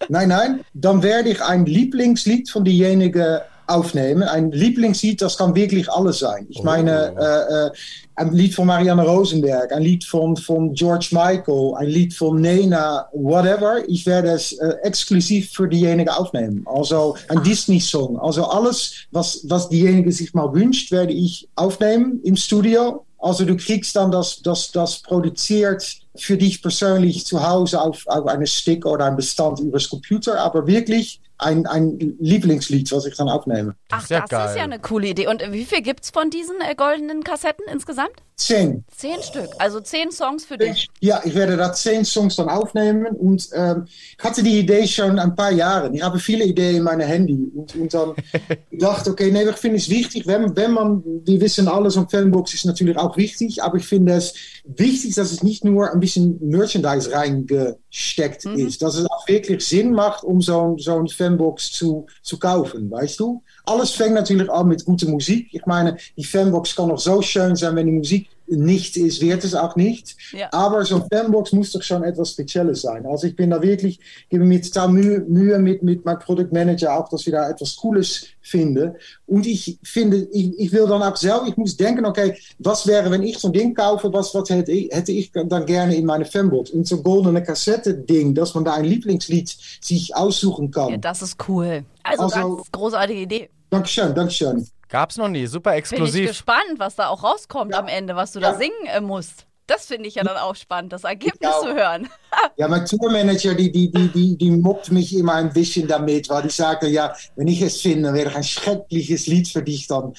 nein, 0.09 0.29
nein, 0.31 0.65
dann 0.73 1.03
werde 1.03 1.29
ich 1.29 1.43
ein 1.43 1.67
Lieblingslied 1.67 2.49
von 2.49 2.65
diejenige 2.65 3.43
aufnehmen. 3.67 4.23
Ein 4.23 4.51
Lieblingslied, 4.53 5.21
das 5.21 5.39
kann 5.39 5.55
wirklich 5.55 5.91
alles 5.91 6.19
sein. 6.19 6.47
Ich 6.49 6.63
meine, 6.63 7.15
äh, 7.19 7.67
äh, 7.67 7.71
ein 8.17 8.33
Lied 8.33 8.55
von 8.55 8.67
Marianne 8.67 9.05
Rosenberg, 9.05 9.73
ein 9.73 9.83
Lied 9.83 10.05
von, 10.05 10.37
von 10.37 10.73
George 10.75 11.09
Michael, 11.11 11.75
ein 11.77 11.89
Lied 11.89 12.15
von 12.15 12.41
Nena, 12.41 13.09
whatever. 13.13 13.89
Ich 13.89 14.07
werde 14.07 14.31
es 14.31 14.53
äh, 14.53 14.75
exklusiv 14.83 15.53
für 15.53 15.69
diejenige 15.69 16.17
aufnehmen. 16.17 16.65
Also 16.67 17.17
ein 17.29 17.43
Disney-Song. 17.43 18.19
Also 18.19 18.45
alles, 18.45 19.07
was, 19.11 19.41
was 19.49 19.69
diejenige 19.69 20.13
sich 20.13 20.33
mal 20.35 20.53
wünscht, 20.53 20.93
werde 20.93 21.13
ich 21.13 21.49
aufnehmen 21.57 22.21
im 22.23 22.37
Studio. 22.37 23.05
Also 23.19 23.45
du 23.45 23.57
kriegst 23.57 23.97
dann 23.97 24.11
das, 24.11 24.43
das, 24.43 24.71
das 24.71 24.99
produziert 25.01 25.97
für 26.17 26.37
dich 26.37 26.63
persönlich 26.63 27.25
zu 27.25 27.43
Hause 27.43 27.81
auf, 27.81 28.07
auf 28.07 28.27
eine 28.27 28.47
Stick 28.47 28.87
oder 28.87 29.07
ein 29.07 29.17
Bestand 29.17 29.61
übers 29.61 29.89
Computer, 29.89 30.39
aber 30.41 30.67
wirklich 30.67 31.21
ein, 31.39 31.67
ein 31.67 32.17
Lieblingslied, 32.21 32.91
was 32.93 33.07
ich 33.07 33.17
dann 33.17 33.29
aufnehme. 33.29 33.75
Ach, 33.91 34.03
ist 34.03 34.11
ja 34.11 34.21
das 34.21 34.31
geil. 34.31 34.49
ist 34.51 34.57
ja 34.57 34.63
eine 34.65 34.79
coole 34.79 35.09
Idee. 35.09 35.27
Und 35.27 35.43
wie 35.51 35.65
viel 35.65 35.83
gibt's 35.83 36.11
von 36.11 36.31
diesen 36.31 36.57
äh, 36.61 36.75
goldenen 36.75 37.25
Kassetten 37.25 37.65
insgesamt? 37.71 38.13
Zehn. 38.37 38.85
Zehn 38.91 39.23
Stück. 39.23 39.49
Also 39.59 39.81
zehn 39.81 40.11
Songs 40.11 40.45
für 40.45 40.59
dich. 40.59 40.89
Ja, 41.01 41.21
ich 41.25 41.35
werde 41.37 41.57
da 41.57 41.73
zehn 41.73 42.05
Songs 42.05 42.35
dann 42.35 42.49
aufnehmen 42.49 43.07
und 43.07 43.49
ähm, 43.55 43.85
ich 43.87 44.25
hatte 44.25 44.43
die 44.43 44.59
Idee 44.59 44.89
schon 44.89 45.21
ein 45.21 45.37
paar 45.37 45.53
Jahre. 45.53 45.95
Ich 45.95 46.03
habe 46.03 46.19
viele 46.19 46.45
Ideen 46.45 46.77
in 46.77 46.83
meinem 46.83 47.07
Handy 47.07 47.51
und, 47.55 47.77
und 47.77 47.95
dann 47.95 48.15
gedacht, 48.71 49.07
okay, 49.07 49.31
nee, 49.31 49.45
ich 49.45 49.57
finde 49.57 49.77
es 49.77 49.89
wichtig, 49.89 50.27
wenn, 50.27 50.57
wenn 50.57 50.73
man, 50.73 51.05
wir 51.05 51.41
wissen 51.41 51.69
alles, 51.69 51.97
und 51.97 52.11
Fanbox 52.11 52.55
ist 52.55 52.65
natürlich 52.65 52.97
auch 52.97 53.17
wichtig, 53.17 53.63
aber 53.63 53.77
ich 53.77 53.87
finde 53.87 54.15
es 54.15 54.35
wichtig, 54.65 55.15
dass 55.15 55.31
es 55.31 55.45
nicht 55.45 55.65
nur 55.65 55.93
ein 55.93 56.01
bisschen 56.01 56.37
Merchandise 56.41 57.13
reingesteckt 57.13 58.47
ist, 58.47 58.83
dass 58.83 58.97
es 58.97 59.07
auch 59.07 59.29
wirklich 59.29 59.65
Sinn 59.65 59.93
macht, 59.93 60.25
um 60.25 60.41
zo'n 60.41 60.77
zo'n 60.83 61.09
Fanbox 61.15 61.24
zu, 61.73 62.07
zu 62.23 62.39
kaufen, 62.39 62.91
weißt 62.91 63.21
du? 63.21 63.43
Alles 63.67 63.91
fängt 63.91 64.15
natürlich 64.15 64.51
an 64.51 64.69
mit 64.69 64.85
guter 64.85 65.09
Musik. 65.09 65.49
Ich 65.53 65.65
meine, 65.67 65.97
die 66.17 66.25
Fanbox 66.25 66.75
kann 66.75 66.89
noch 66.89 66.99
so 66.99 67.21
schön 67.23 67.57
sein, 67.57 67.77
wenn 67.77 67.87
die 67.87 67.93
Musik 67.93 68.29
nicht 68.47 68.97
ist, 68.97 69.21
wird 69.21 69.45
es 69.45 69.55
auch 69.55 69.77
nicht. 69.77 70.17
Ja. 70.33 70.49
Aber 70.53 70.85
so 70.85 70.97
ein 70.97 71.05
Fanbox 71.11 71.53
muss 71.53 71.73
doch 71.73 71.83
schon 71.83 72.03
etwas 72.05 72.33
Spezielles 72.33 72.83
sein. 72.83 73.07
Also 73.07 73.27
ich 73.27 73.37
bin 73.37 73.51
da 73.51 73.61
wirklich, 73.63 74.01
gebe 74.29 74.45
mir 74.45 74.61
total 74.61 74.89
Mühe, 74.89 75.21
Mühe 75.21 75.59
mit, 75.59 75.83
mit 75.83 76.05
meinem 76.05 76.19
Produktmanager 76.19 76.99
auch, 76.99 77.09
dass 77.09 77.25
wir 77.27 77.33
da 77.33 77.49
etwas 77.49 77.77
Cooles 77.77 78.27
finden. 78.43 78.95
Und 79.27 79.47
ich 79.47 79.79
finde, 79.83 80.29
ich, 80.33 80.59
ich 80.59 80.73
will 80.73 80.87
dann 80.87 81.03
auch 81.03 81.17
selber, 81.17 81.47
ich 81.49 81.57
muss 81.57 81.77
denken, 81.77 82.05
okay, 82.05 82.37
was 82.59 82.87
wäre, 82.87 83.11
wenn 83.11 83.23
ich 83.23 83.39
so 83.39 83.49
ein 83.49 83.53
Ding 83.53 83.75
kaufe, 83.75 84.13
was, 84.13 84.35
was 84.35 84.49
hätte, 84.51 84.73
ich, 84.73 84.95
hätte 84.95 85.13
ich 85.13 85.33
dann 85.33 85.67
gerne 85.67 85.97
in 85.97 86.05
meine 86.05 86.25
Fanbox? 86.27 86.71
Und 86.71 86.87
so 86.87 87.03
goldene 87.03 87.43
Kassette-Ding, 87.43 88.35
dass 88.35 88.55
man 88.55 88.65
da 88.65 88.75
ein 88.75 88.85
Lieblingslied 88.85 89.57
sich 89.81 90.15
aussuchen 90.15 90.71
kann. 90.71 90.91
Ja, 90.91 90.97
das 90.99 91.23
ist 91.23 91.37
cool. 91.49 91.85
Also, 92.03 92.25
Also- 92.25 92.57
ganz 92.57 92.73
großartige 92.73 93.21
Idee. 93.21 93.49
Dankeschön, 93.71 94.15
Dankeschön. 94.15 94.67
Gab's 94.95 95.17
noch 95.17 95.27
nie, 95.29 95.47
super 95.49 95.71
Bin 95.71 95.79
ich 95.79 95.81
exklusiv. 95.81 96.29
gespannt, 96.29 96.79
was 96.79 96.95
da 96.95 97.09
auch 97.09 97.25
rauskommt 97.25 97.75
am 97.75 97.89
Ende, 97.89 98.15
was 98.15 98.31
du 98.31 98.39
da 98.39 98.53
Ja. 98.53 98.59
singen 98.59 98.87
äh, 98.87 99.01
musst. 99.01 99.45
Das 99.67 99.87
finde 99.87 100.07
ich 100.09 100.15
ja 100.15 100.23
dann 100.23 100.37
auch 100.37 100.55
spannend, 100.55 100.93
das 100.93 101.03
Ergebnis 101.03 101.51
Ja. 101.51 101.61
zu 101.61 101.75
hören. 101.75 102.09
Ja, 102.57 102.69
mein 102.69 102.85
Tourmanager, 102.87 103.55
die, 103.55 103.73
die, 103.73 103.91
die, 103.91 104.09
die, 104.09 104.37
die 104.39 104.51
mobbt 104.53 104.91
mich 104.93 105.17
immer 105.17 105.35
ein 105.35 105.53
bisschen 105.53 105.89
damit, 105.89 106.29
weil 106.29 106.43
die 106.43 106.51
sagte, 106.51 106.87
ja, 106.89 107.13
wenn 107.37 107.49
ich 107.49 107.61
es 107.63 107.81
finde, 107.81 108.03
dann 108.05 108.15
wäre 108.15 108.35
ein 108.37 108.45
schreckliches 108.45 109.27
Lied 109.27 109.49
für 109.49 109.63
dich 109.63 109.87
dann. 109.89 110.13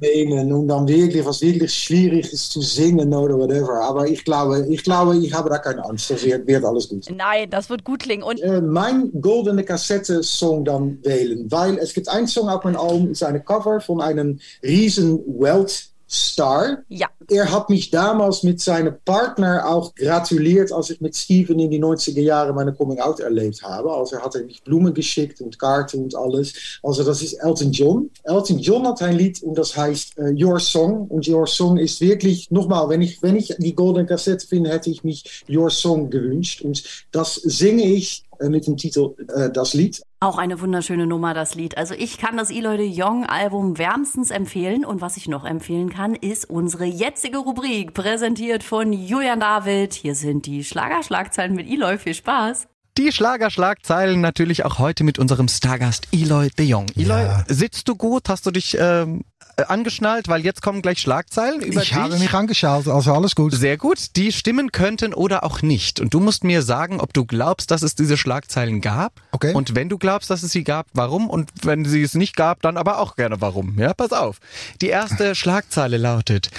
Nehmen 0.00 0.52
und 0.52 0.68
dann 0.68 0.86
wirklich 0.86 1.24
was 1.24 1.40
wirklich 1.40 1.72
schwierig 1.72 2.32
ist 2.32 2.52
zu 2.52 2.60
singen 2.60 3.12
oder 3.12 3.38
whatever. 3.38 3.80
Aber 3.82 4.06
ich 4.06 4.24
glaube, 4.24 4.66
ich 4.68 4.82
glaube, 4.82 5.16
ich 5.16 5.32
habe 5.32 5.50
da 5.50 5.58
keine 5.58 5.84
Angst. 5.84 6.10
Das 6.10 6.24
wird, 6.24 6.64
alles 6.64 6.88
gut. 6.88 7.06
Nein, 7.14 7.50
das 7.50 7.70
wird 7.70 7.84
gut 7.84 8.00
klingen. 8.00 8.22
Und 8.22 8.40
äh, 8.40 8.60
mein 8.60 9.10
goldene 9.20 9.64
Kassette-Song 9.64 10.64
dann 10.64 10.98
wählen, 11.02 11.50
weil 11.50 11.78
es 11.78 11.92
gibt 11.94 12.08
einen 12.08 12.26
Song 12.26 12.48
auf 12.48 12.64
meinem 12.64 12.76
Album, 12.76 13.10
ist 13.10 13.22
eine 13.22 13.40
Cover 13.40 13.80
von 13.80 14.00
einem 14.00 14.38
riesen 14.62 15.18
Welt 15.40 15.89
Star. 16.12 16.78
Ja. 16.88 17.06
Er 17.28 17.52
hat 17.52 17.70
mich 17.70 17.90
damals 17.90 18.42
mit 18.42 18.60
seinem 18.60 18.96
Partner 19.04 19.64
auch 19.68 19.94
gratuliert, 19.94 20.72
als 20.72 20.90
ich 20.90 21.00
mit 21.00 21.14
Steven 21.14 21.56
in 21.60 21.70
die 21.70 21.80
90er 21.80 22.20
Jahre 22.20 22.52
meine 22.52 22.72
Coming-out 22.72 23.20
erlebt 23.20 23.62
habe. 23.62 23.92
Also 23.92 24.16
er 24.16 24.24
hat 24.24 24.34
er 24.34 24.42
mich 24.42 24.64
Blumen 24.64 24.92
geschickt 24.92 25.40
und 25.40 25.56
Karten 25.56 26.02
und 26.02 26.16
alles. 26.16 26.80
Also 26.82 27.04
das 27.04 27.22
ist 27.22 27.34
Elton 27.34 27.70
John. 27.70 28.10
Elton 28.24 28.58
John 28.58 28.88
hat 28.88 29.00
ein 29.02 29.16
Lied 29.16 29.40
und 29.44 29.56
das 29.56 29.76
heißt 29.76 30.18
uh, 30.18 30.34
Your 30.34 30.58
Song. 30.58 31.06
Und 31.06 31.28
Your 31.28 31.46
Song 31.46 31.76
ist 31.76 32.00
wirklich, 32.00 32.50
nochmal, 32.50 32.88
wenn 32.88 33.02
ich, 33.02 33.22
wenn 33.22 33.36
ich 33.36 33.54
die 33.58 33.74
Golden 33.76 34.06
Kassette 34.06 34.44
finde, 34.44 34.70
hätte 34.70 34.90
ich 34.90 35.04
mich 35.04 35.44
Your 35.48 35.70
Song 35.70 36.10
gewünscht. 36.10 36.62
Und 36.62 36.82
das 37.12 37.36
singe 37.36 37.84
ich 37.84 38.24
mit 38.48 38.66
dem 38.66 38.76
Titel 38.76 39.14
äh, 39.34 39.50
Das 39.50 39.74
Lied. 39.74 40.02
Auch 40.20 40.38
eine 40.38 40.60
wunderschöne 40.60 41.06
Nummer, 41.06 41.34
das 41.34 41.54
Lied. 41.54 41.76
Also 41.78 41.94
ich 41.94 42.18
kann 42.18 42.36
das 42.36 42.50
Eloy 42.50 42.76
de 42.76 42.86
Jong 42.86 43.26
Album 43.26 43.78
wärmstens 43.78 44.30
empfehlen. 44.30 44.84
Und 44.84 45.00
was 45.00 45.16
ich 45.16 45.28
noch 45.28 45.44
empfehlen 45.44 45.90
kann, 45.90 46.14
ist 46.14 46.48
unsere 46.48 46.84
jetzige 46.84 47.38
Rubrik, 47.38 47.94
präsentiert 47.94 48.62
von 48.62 48.92
Julian 48.92 49.40
David. 49.40 49.94
Hier 49.94 50.14
sind 50.14 50.46
die 50.46 50.64
Schlagerschlagzeilen 50.64 51.54
mit 51.54 51.68
Eloy. 51.68 51.98
Viel 51.98 52.14
Spaß. 52.14 52.66
Die 52.98 53.12
Schlagerschlagzeilen 53.12 54.20
natürlich 54.20 54.64
auch 54.64 54.78
heute 54.78 55.04
mit 55.04 55.18
unserem 55.18 55.48
Stargast 55.48 56.08
Eloy 56.12 56.48
de 56.50 56.66
Jong. 56.66 56.86
Eloy, 56.96 57.22
Ja. 57.22 57.44
sitzt 57.48 57.88
du 57.88 57.94
gut? 57.94 58.28
Hast 58.28 58.44
du 58.46 58.50
dich 58.50 58.76
ähm, 58.78 59.22
äh, 59.39 59.39
angeschnallt? 59.56 60.28
Weil 60.28 60.44
jetzt 60.44 60.62
kommen 60.62 60.82
gleich 60.82 60.98
Schlagzeilen 61.00 61.60
über 61.60 61.82
Ich 61.82 61.90
dich. 61.90 61.94
habe 61.94 62.18
mich 62.18 62.32
angeschaut, 62.32 62.88
also 62.88 63.12
alles 63.12 63.34
gut. 63.34 63.54
Sehr 63.54 63.76
gut, 63.76 64.16
die 64.16 64.32
stimmen 64.32 64.72
könnten 64.72 65.14
oder 65.14 65.44
auch 65.44 65.62
nicht. 65.62 66.00
Und 66.00 66.14
du 66.14 66.20
musst 66.20 66.44
mir 66.44 66.62
sagen, 66.62 67.00
ob 67.00 67.12
du 67.12 67.24
glaubst, 67.24 67.70
dass 67.70 67.82
es 67.82 67.94
diese 67.94 68.16
Schlagzeilen 68.16 68.80
gab. 68.80 69.20
Okay. 69.32 69.54
Und 69.54 69.74
wenn 69.74 69.88
du 69.88 69.98
glaubst, 69.98 70.30
dass 70.30 70.42
es 70.42 70.52
sie 70.52 70.64
gab, 70.64 70.86
warum? 70.92 71.28
Und 71.28 71.50
wenn 71.62 71.84
sie 71.84 72.02
es 72.02 72.14
nicht 72.14 72.36
gab, 72.36 72.62
dann 72.62 72.76
aber 72.76 72.98
auch 72.98 73.16
gerne 73.16 73.40
warum. 73.40 73.78
Ja, 73.78 73.94
pass 73.94 74.12
auf. 74.12 74.38
Die 74.80 74.88
erste 74.88 75.34
Schlagzeile 75.34 75.96
lautet. 75.96 76.50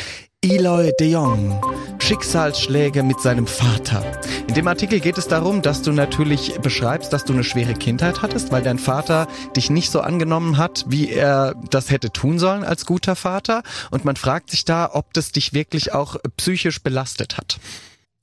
Eloy 0.43 0.91
de 1.00 1.07
Jong. 1.12 1.62
Schicksalsschläge 2.00 3.03
mit 3.03 3.21
seinem 3.21 3.45
Vater. 3.45 4.03
In 4.48 4.55
dem 4.55 4.67
Artikel 4.67 5.00
geht 5.00 5.19
es 5.19 5.27
darum, 5.27 5.62
dass 5.62 5.83
du 5.83 5.91
natürlich 5.91 6.60
beschreibst, 6.63 7.13
dass 7.13 7.25
du 7.25 7.33
eine 7.33 7.43
schwere 7.43 7.75
Kindheit 7.75 8.24
hattest, 8.24 8.51
weil 8.51 8.63
dein 8.63 8.79
Vater 8.79 9.27
dich 9.55 9.69
nicht 9.69 9.91
so 9.91 10.01
angenommen 10.01 10.57
hat, 10.57 10.86
wie 10.88 11.12
er 11.12 11.53
das 11.69 11.91
hätte 11.91 12.12
tun 12.12 12.39
sollen 12.39 12.63
als 12.63 12.88
guter 12.88 13.15
Vater. 13.15 13.62
Und 13.91 14.03
man 14.03 14.15
fragt 14.15 14.50
sich 14.50 14.65
da, 14.65 14.89
ob 14.91 15.13
das 15.13 15.31
dich 15.31 15.53
wirklich 15.53 15.93
auch 15.93 16.15
psychisch 16.38 16.81
belastet 16.81 17.38
hat. 17.38 17.60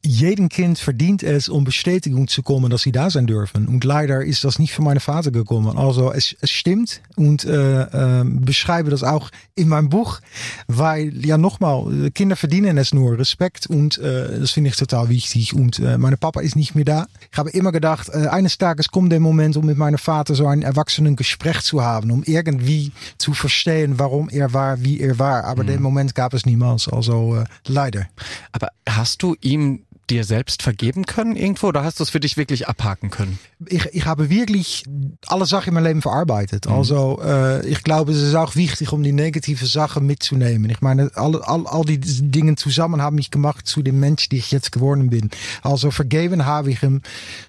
Jeden 0.05 0.49
Kind 0.49 0.79
verdient 0.79 1.25
es, 1.25 1.49
um 1.49 1.65
Bestätigung 1.65 2.29
zu 2.29 2.45
kommen, 2.45 2.71
dass 2.71 2.83
sie 2.83 2.93
da 2.93 3.11
sein 3.11 3.27
dürfen. 3.27 3.67
Und 3.67 3.83
leider 3.83 4.25
ist 4.25 4.45
das 4.45 4.61
nicht 4.61 4.73
von 4.73 4.85
meinem 4.85 5.01
Vater 5.01 5.33
gekommen. 5.33 5.77
Also 5.77 6.13
es, 6.13 6.37
es 6.41 6.53
stimmt 6.53 7.03
und 7.17 7.45
äh, 7.45 8.21
äh, 8.21 8.25
beschreibe 8.25 8.91
das 8.91 9.03
auch 9.03 9.31
in 9.57 9.67
meinem 9.67 9.89
Buch, 9.89 10.21
weil 10.69 11.27
ja 11.27 11.37
nochmal, 11.37 12.13
Kinder 12.13 12.37
verdienen 12.37 12.79
es 12.79 12.95
nur 12.95 13.19
Respekt 13.19 13.67
und 13.67 13.99
äh, 13.99 14.39
das 14.39 14.53
finde 14.53 14.71
ich 14.71 14.77
total 14.77 15.09
wichtig. 15.09 15.53
Und 15.53 15.81
äh, 15.81 15.99
meine 15.99 16.17
Papa 16.17 16.43
ist 16.43 16.55
nicht 16.55 16.77
mehr 16.77 16.85
da. 16.85 17.07
Ich 17.33 17.37
habe 17.37 17.51
immer 17.51 17.73
gedacht, 17.73 18.09
äh, 18.09 18.29
eines 18.29 18.57
Tages 18.57 18.89
kommt 18.89 19.11
der 19.11 19.19
Moment, 19.19 19.57
um 19.57 19.67
mit 19.67 19.79
meinem 19.79 19.99
Vater 19.99 20.37
so 20.37 20.47
ein 20.47 20.63
erwachsenen 20.63 21.17
Gespräch 21.17 21.63
zu 21.63 21.83
haben, 21.83 22.13
um 22.13 22.23
irgendwie 22.23 22.93
zu 23.19 23.35
verstehen, 23.35 23.99
warum 23.99 24.29
er 24.29 24.53
war, 24.53 24.81
wie 24.81 25.01
er 25.01 25.19
war. 25.19 25.43
Aber 25.43 25.65
den 25.65 25.83
Moment 25.83 26.15
gab 26.15 26.35
es 26.35 26.47
niemals. 26.47 26.89
Also 26.89 27.35
äh, 27.35 27.45
leider. 27.67 28.07
Aber 28.53 28.69
hast 28.89 29.25
du 29.25 29.35
ihm 29.41 29.83
dir 30.11 30.25
selbst 30.25 30.63
vergeben 30.63 31.07
können 31.07 31.37
irgendwo 31.37 31.69
oder 31.69 31.85
hast 31.85 32.01
du 32.01 32.05
es 32.05 32.11
für 32.11 32.21
dich 32.21 32.37
wirklich 32.37 32.69
abhaken 32.69 33.11
können? 33.11 33.39
ich, 33.67 33.87
ich 33.93 34.07
habe 34.07 34.31
wirklich 34.31 34.85
alle 35.27 35.47
Sachen 35.47 35.69
in 35.69 35.75
mijn 35.75 35.85
leven 35.85 36.03
verarbeitet. 36.03 36.67
Also, 36.67 37.21
äh, 37.23 37.67
ich 37.67 37.83
glaube, 37.83 38.13
es 38.13 38.23
ist 38.23 38.35
auch 38.35 38.55
wichtig, 38.55 38.93
um 38.93 39.03
die 39.03 39.13
negative 39.13 39.67
Sachen 39.67 40.07
mitzunehmen. 40.07 40.71
Ich 40.71 40.81
meine, 40.81 41.11
all, 41.15 41.43
all, 41.43 41.67
all 41.67 41.85
die 41.85 41.99
Dinge 41.99 42.55
zusammen 42.57 43.03
haben 43.03 43.17
mich 43.17 43.31
gemacht 43.31 43.67
zu 43.67 43.83
dem 43.83 43.99
Mensch, 44.01 44.29
die 44.29 44.39
ich 44.39 44.51
jetzt 44.51 44.73
geworden 44.73 45.11
bin. 45.11 45.31
Also, 45.63 45.91
vergeben 45.91 46.47
habe 46.47 46.71
ich 46.71 46.83
ihm 46.83 47.03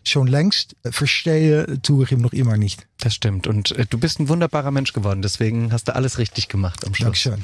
schon 0.04 0.28
längst. 0.28 0.76
Verstehe 0.90 1.80
tue 1.82 2.06
ich 2.06 2.12
ihm 2.12 2.22
noch 2.22 2.34
immer 2.34 2.58
nicht. 2.58 2.88
Das 3.00 3.14
stimmt. 3.14 3.48
Und 3.48 3.72
äh, 3.72 3.86
du 3.88 4.00
bist 4.00 4.20
ein 4.20 4.30
wunderbarer 4.30 4.72
Mensch 4.72 4.94
geworden. 4.94 5.22
Deswegen 5.22 5.72
hast 5.72 5.88
du 5.88 5.96
alles 5.96 6.18
richtig 6.18 6.48
gemacht 6.48 6.86
am 6.86 6.96
Schluss. 6.96 7.06
Dankeschön. 7.06 7.44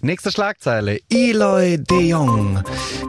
Nächste 0.00 0.30
Schlagzeile. 0.30 1.00
Eloy 1.10 1.78
de 1.78 2.00
Jong. 2.00 2.62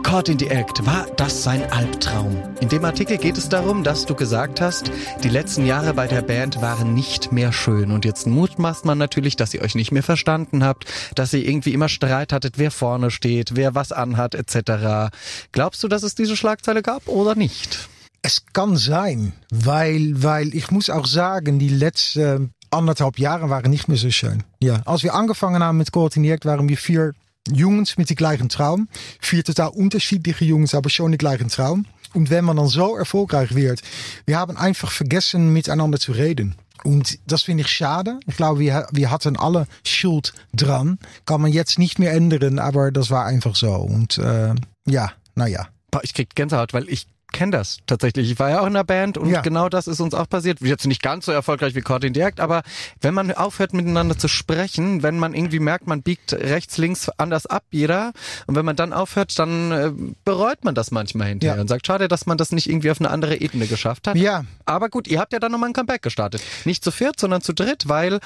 Caught 0.03 0.29
in 0.29 0.39
the 0.39 0.47
Act. 0.47 0.85
War 0.85 1.07
das 1.17 1.43
sein 1.43 1.63
Albtraum? 1.71 2.41
In 2.59 2.69
dem 2.69 2.85
Artikel 2.85 3.17
geht 3.17 3.37
es 3.37 3.49
darum, 3.49 3.83
dass 3.83 4.05
du 4.05 4.15
gesagt 4.15 4.61
hast, 4.61 4.91
die 5.23 5.29
letzten 5.29 5.65
Jahre 5.65 5.93
bei 5.93 6.07
der 6.07 6.21
Band 6.21 6.61
waren 6.61 6.93
nicht 6.93 7.31
mehr 7.31 7.51
schön. 7.51 7.91
Und 7.91 8.05
jetzt 8.05 8.27
mutmaßt 8.27 8.85
man 8.85 8.97
natürlich, 8.97 9.35
dass 9.35 9.53
ihr 9.53 9.61
euch 9.61 9.75
nicht 9.75 9.91
mehr 9.91 10.03
verstanden 10.03 10.63
habt, 10.63 10.85
dass 11.15 11.33
ihr 11.33 11.47
irgendwie 11.47 11.73
immer 11.73 11.89
Streit 11.89 12.33
hattet, 12.33 12.57
wer 12.57 12.71
vorne 12.71 13.11
steht, 13.11 13.55
wer 13.55 13.75
was 13.75 13.91
anhat, 13.91 14.35
etc. 14.35 15.13
Glaubst 15.51 15.83
du, 15.83 15.87
dass 15.87 16.03
es 16.03 16.15
diese 16.15 16.37
Schlagzeile 16.37 16.81
gab 16.81 17.07
oder 17.07 17.35
nicht? 17.35 17.89
Es 18.21 18.45
kann 18.51 18.75
sein, 18.75 19.33
weil, 19.51 20.11
weil 20.21 20.53
ich 20.53 20.71
muss 20.71 20.89
auch 20.89 21.05
sagen, 21.05 21.59
die 21.59 21.69
letzten 21.69 22.51
anderthalb 22.77 23.19
Jahre 23.19 23.49
waren 23.49 23.69
nicht 23.69 23.87
mehr 23.87 23.97
so 23.97 24.09
schön. 24.09 24.43
Ja, 24.61 24.81
als 24.85 25.03
wir 25.03 25.13
angefangen 25.13 25.63
haben 25.63 25.77
mit 25.77 25.91
Koordiniert, 25.91 26.45
waren 26.45 26.69
wir 26.69 26.77
vier 26.77 27.13
Jungs 27.51 27.97
mit 27.97 28.09
dem 28.09 28.15
gleichen 28.15 28.49
Traum. 28.49 28.87
Vier 29.19 29.43
total 29.43 29.69
unterschiedliche 29.69 30.45
Jungs, 30.45 30.75
aber 30.75 30.89
schon 30.89 31.11
den 31.11 31.17
gleichen 31.17 31.49
Traum. 31.49 31.85
Und 32.13 32.29
wenn 32.29 32.45
man 32.45 32.57
dann 32.57 32.67
so 32.67 32.95
erfolgreich 32.95 33.55
wird, 33.55 33.81
wir 34.25 34.37
haben 34.37 34.57
einfach 34.57 34.91
vergessen, 34.91 35.51
miteinander 35.51 35.99
zu 35.99 36.13
reden. 36.13 36.55
Und 36.83 37.19
das 37.25 37.43
finde 37.43 37.61
ich 37.61 37.69
schade. 37.69 38.19
Ich 38.27 38.37
glaube, 38.37 38.59
wir, 38.59 38.87
wir 38.91 39.11
hatten 39.11 39.35
alle 39.35 39.67
Schuld 39.83 40.33
dran. 40.53 40.99
Kann 41.25 41.41
man 41.41 41.51
jetzt 41.51 41.79
nicht 41.79 41.99
mehr 41.99 42.13
ändern, 42.13 42.59
aber 42.59 42.91
das 42.91 43.09
war 43.09 43.25
einfach 43.25 43.55
so. 43.55 43.73
Und 43.73 44.17
äh, 44.19 44.55
ja, 44.87 45.11
naja. 45.35 45.67
Ich 46.03 46.13
krieg 46.13 46.35
Gänsehaut, 46.35 46.73
weil 46.73 46.87
ich 46.89 47.07
kenne 47.33 47.51
das 47.51 47.77
tatsächlich. 47.87 48.31
Ich 48.31 48.39
war 48.39 48.49
ja 48.49 48.61
auch 48.61 48.67
in 48.67 48.73
der 48.73 48.83
Band 48.83 49.17
und 49.17 49.29
Ja. 49.29 49.41
genau 49.41 49.69
das 49.69 49.87
ist 49.87 49.99
uns 49.99 50.13
auch 50.13 50.29
passiert. 50.29 50.59
Jetzt 50.61 50.85
nicht 50.87 51.01
ganz 51.03 51.25
so 51.25 51.31
erfolgreich 51.31 51.75
wie 51.75 51.81
Caught 51.81 52.03
in 52.05 52.13
the 52.13 52.21
Act, 52.21 52.39
aber 52.39 52.63
wenn 53.01 53.13
man 53.13 53.31
aufhört 53.31 53.73
miteinander 53.73 54.17
zu 54.17 54.27
sprechen, 54.27 55.03
wenn 55.03 55.19
man 55.19 55.33
irgendwie 55.33 55.59
merkt, 55.59 55.87
man 55.87 56.01
biegt 56.01 56.33
rechts, 56.33 56.77
links 56.77 57.09
anders 57.17 57.45
ab, 57.45 57.63
jeder, 57.71 58.13
und 58.47 58.55
wenn 58.55 58.65
man 58.65 58.75
dann 58.75 58.93
aufhört, 58.93 59.37
dann 59.39 59.71
äh, 59.71 59.91
bereut 60.25 60.63
man 60.63 60.73
das 60.75 60.91
manchmal 60.91 61.27
hinterher 61.27 61.55
Ja. 61.55 61.61
und 61.61 61.67
sagt, 61.67 61.85
schade, 61.87 62.07
dass 62.07 62.25
man 62.25 62.37
das 62.37 62.51
nicht 62.51 62.69
irgendwie 62.69 62.91
auf 62.91 62.99
eine 62.99 63.09
andere 63.09 63.39
Ebene 63.41 63.67
geschafft 63.67 64.07
hat. 64.07 64.15
Ja. 64.15 64.45
Aber 64.65 64.89
gut, 64.89 65.07
ihr 65.07 65.19
habt 65.19 65.33
ja 65.33 65.39
dann 65.39 65.51
nochmal 65.51 65.69
ein 65.69 65.73
Comeback 65.73 66.01
gestartet. 66.01 66.41
Nicht 66.65 66.83
zu 66.83 66.91
viert, 66.91 67.19
sondern 67.19 67.41
zu 67.41 67.53
dritt, 67.53 67.87
weil 67.87 68.19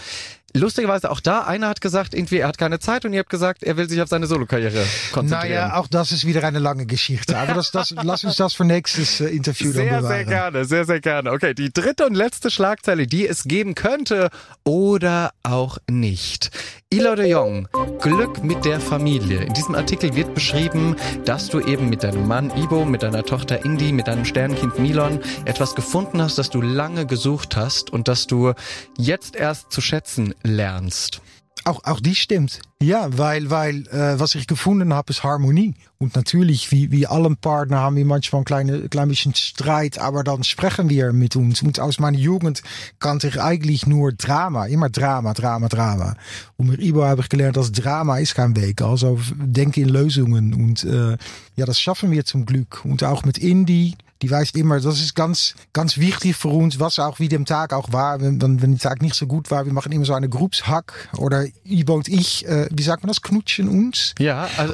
lustigerweise 0.53 1.09
auch 1.11 1.19
da, 1.19 1.41
einer 1.43 1.67
hat 1.69 1.81
gesagt, 1.81 2.13
irgendwie, 2.13 2.37
er 2.37 2.47
hat 2.47 2.57
keine 2.57 2.79
Zeit 2.79 3.05
und 3.05 3.13
ihr 3.13 3.19
habt 3.19 3.29
gesagt, 3.29 3.63
er 3.63 3.77
will 3.77 3.89
sich 3.89 4.01
auf 4.01 4.09
seine 4.09 4.27
Solokarriere 4.27 4.85
konzentrieren. 5.11 5.55
Naja, 5.55 5.75
auch 5.75 5.87
das 5.87 6.11
ist 6.11 6.25
wieder 6.25 6.43
eine 6.43 6.59
lange 6.59 6.85
Geschichte. 6.85 7.37
Aber 7.37 7.53
das, 7.53 7.71
das, 7.71 7.91
lass 8.03 8.23
uns 8.23 8.35
das 8.35 8.53
für 8.53 8.65
nächstes 8.65 9.21
äh, 9.21 9.27
Interview 9.27 9.67
dann 9.67 9.75
Sehr, 9.75 9.97
bewahren. 9.97 10.07
sehr 10.07 10.25
gerne, 10.25 10.65
sehr, 10.65 10.85
sehr 10.85 11.01
gerne. 11.01 11.31
Okay, 11.31 11.53
die 11.53 11.71
dritte 11.71 12.05
und 12.05 12.15
letzte 12.15 12.49
Schlagzeile, 12.51 13.07
die 13.07 13.27
es 13.27 13.43
geben 13.45 13.75
könnte 13.75 14.29
oder 14.63 15.31
auch 15.43 15.77
nicht. 15.89 16.51
Ilo 16.93 17.15
de 17.15 17.25
Jong, 17.25 17.69
Glück 18.01 18.43
mit 18.43 18.65
der 18.65 18.81
Familie. 18.81 19.43
In 19.45 19.53
diesem 19.53 19.75
Artikel 19.75 20.13
wird 20.13 20.33
beschrieben, 20.33 20.97
dass 21.23 21.47
du 21.47 21.61
eben 21.61 21.89
mit 21.89 22.03
deinem 22.03 22.27
Mann 22.27 22.51
Ibo, 22.57 22.83
mit 22.83 23.01
deiner 23.01 23.23
Tochter 23.23 23.63
Indy, 23.63 23.93
mit 23.93 24.09
deinem 24.09 24.25
Sternkind 24.25 24.77
Milon 24.77 25.21
etwas 25.45 25.73
gefunden 25.73 26.21
hast, 26.21 26.37
das 26.37 26.49
du 26.49 26.59
lange 26.59 27.05
gesucht 27.05 27.55
hast 27.55 27.93
und 27.93 28.09
das 28.09 28.27
du 28.27 28.51
jetzt 28.97 29.37
erst 29.37 29.71
zu 29.71 29.79
schätzen 29.79 30.35
lernst. 30.43 31.21
Auch, 31.63 31.81
auch 31.85 32.01
die 32.01 32.15
stimmt. 32.15 32.59
Ja, 32.81 33.15
weil, 33.15 33.51
weil 33.51 33.87
äh, 33.89 34.19
was 34.19 34.33
ich 34.33 34.47
gefunden 34.47 34.91
habe, 34.91 35.11
ist 35.11 35.23
Harmonie. 35.23 35.75
Und 35.99 36.15
natürlich, 36.15 36.71
wie, 36.71 36.91
wie 36.91 37.05
allen 37.05 37.37
Partner, 37.37 37.79
haben 37.79 37.95
wir 37.95 38.05
manchmal 38.05 38.41
ein 38.41 38.45
kleine, 38.45 38.89
klein 38.89 39.07
bisschen 39.07 39.35
Streit, 39.35 39.99
aber 39.99 40.23
dann 40.23 40.43
sprechen 40.43 40.89
wir 40.89 41.13
mit 41.13 41.35
uns. 41.35 41.61
Und 41.61 41.79
aus 41.79 41.99
meiner 41.99 42.17
Jugend 42.17 42.63
kannte 42.97 43.27
ich 43.27 43.39
eigentlich 43.39 43.85
nur 43.85 44.13
Drama. 44.13 44.65
Immer 44.65 44.89
Drama, 44.89 45.35
Drama, 45.35 45.69
Drama. 45.69 46.15
Und 46.57 46.69
mit 46.69 46.81
Ibo 46.81 47.03
habe 47.03 47.21
ich 47.21 47.29
gelernt, 47.29 47.55
dass 47.55 47.71
Drama 47.71 48.17
ist 48.17 48.33
kein 48.33 48.55
Weg. 48.55 48.81
Also 48.81 49.19
denke 49.35 49.79
in 49.79 49.89
Lösungen. 49.89 50.55
Und 50.55 50.83
äh, 50.83 51.17
ja, 51.55 51.65
das 51.67 51.79
schaffen 51.79 52.09
wir 52.09 52.25
zum 52.25 52.47
Glück. 52.47 52.83
Und 52.83 53.03
auch 53.03 53.23
mit 53.25 53.37
Indie. 53.37 53.95
Die 54.21 54.29
weiß 54.29 54.51
immer, 54.51 54.79
das 54.79 55.01
ist 55.01 55.15
ganz, 55.15 55.55
ganz 55.73 55.97
wichtig 55.97 56.35
für 56.35 56.49
uns, 56.49 56.79
was 56.79 56.99
auch 56.99 57.19
wie 57.19 57.27
dem 57.27 57.45
Tag 57.45 57.73
auch 57.73 57.91
war. 57.91 58.21
Wenn, 58.21 58.41
wenn, 58.41 58.57
der 58.57 58.79
Tag 58.79 59.01
nicht 59.01 59.15
so 59.15 59.25
gut 59.27 59.49
war, 59.49 59.65
wir 59.65 59.73
machen 59.73 59.91
immer 59.91 60.05
so 60.05 60.13
eine 60.13 60.29
Groupshack 60.29 61.09
oder 61.17 61.45
Ibo 61.63 61.95
und 61.95 62.07
ich, 62.07 62.47
äh, 62.47 62.67
wie 62.71 62.83
sagt 62.83 63.03
man 63.03 63.07
das, 63.07 63.21
knutschen 63.21 63.67
uns. 63.67 64.13
Ja, 64.19 64.47
also 64.57 64.73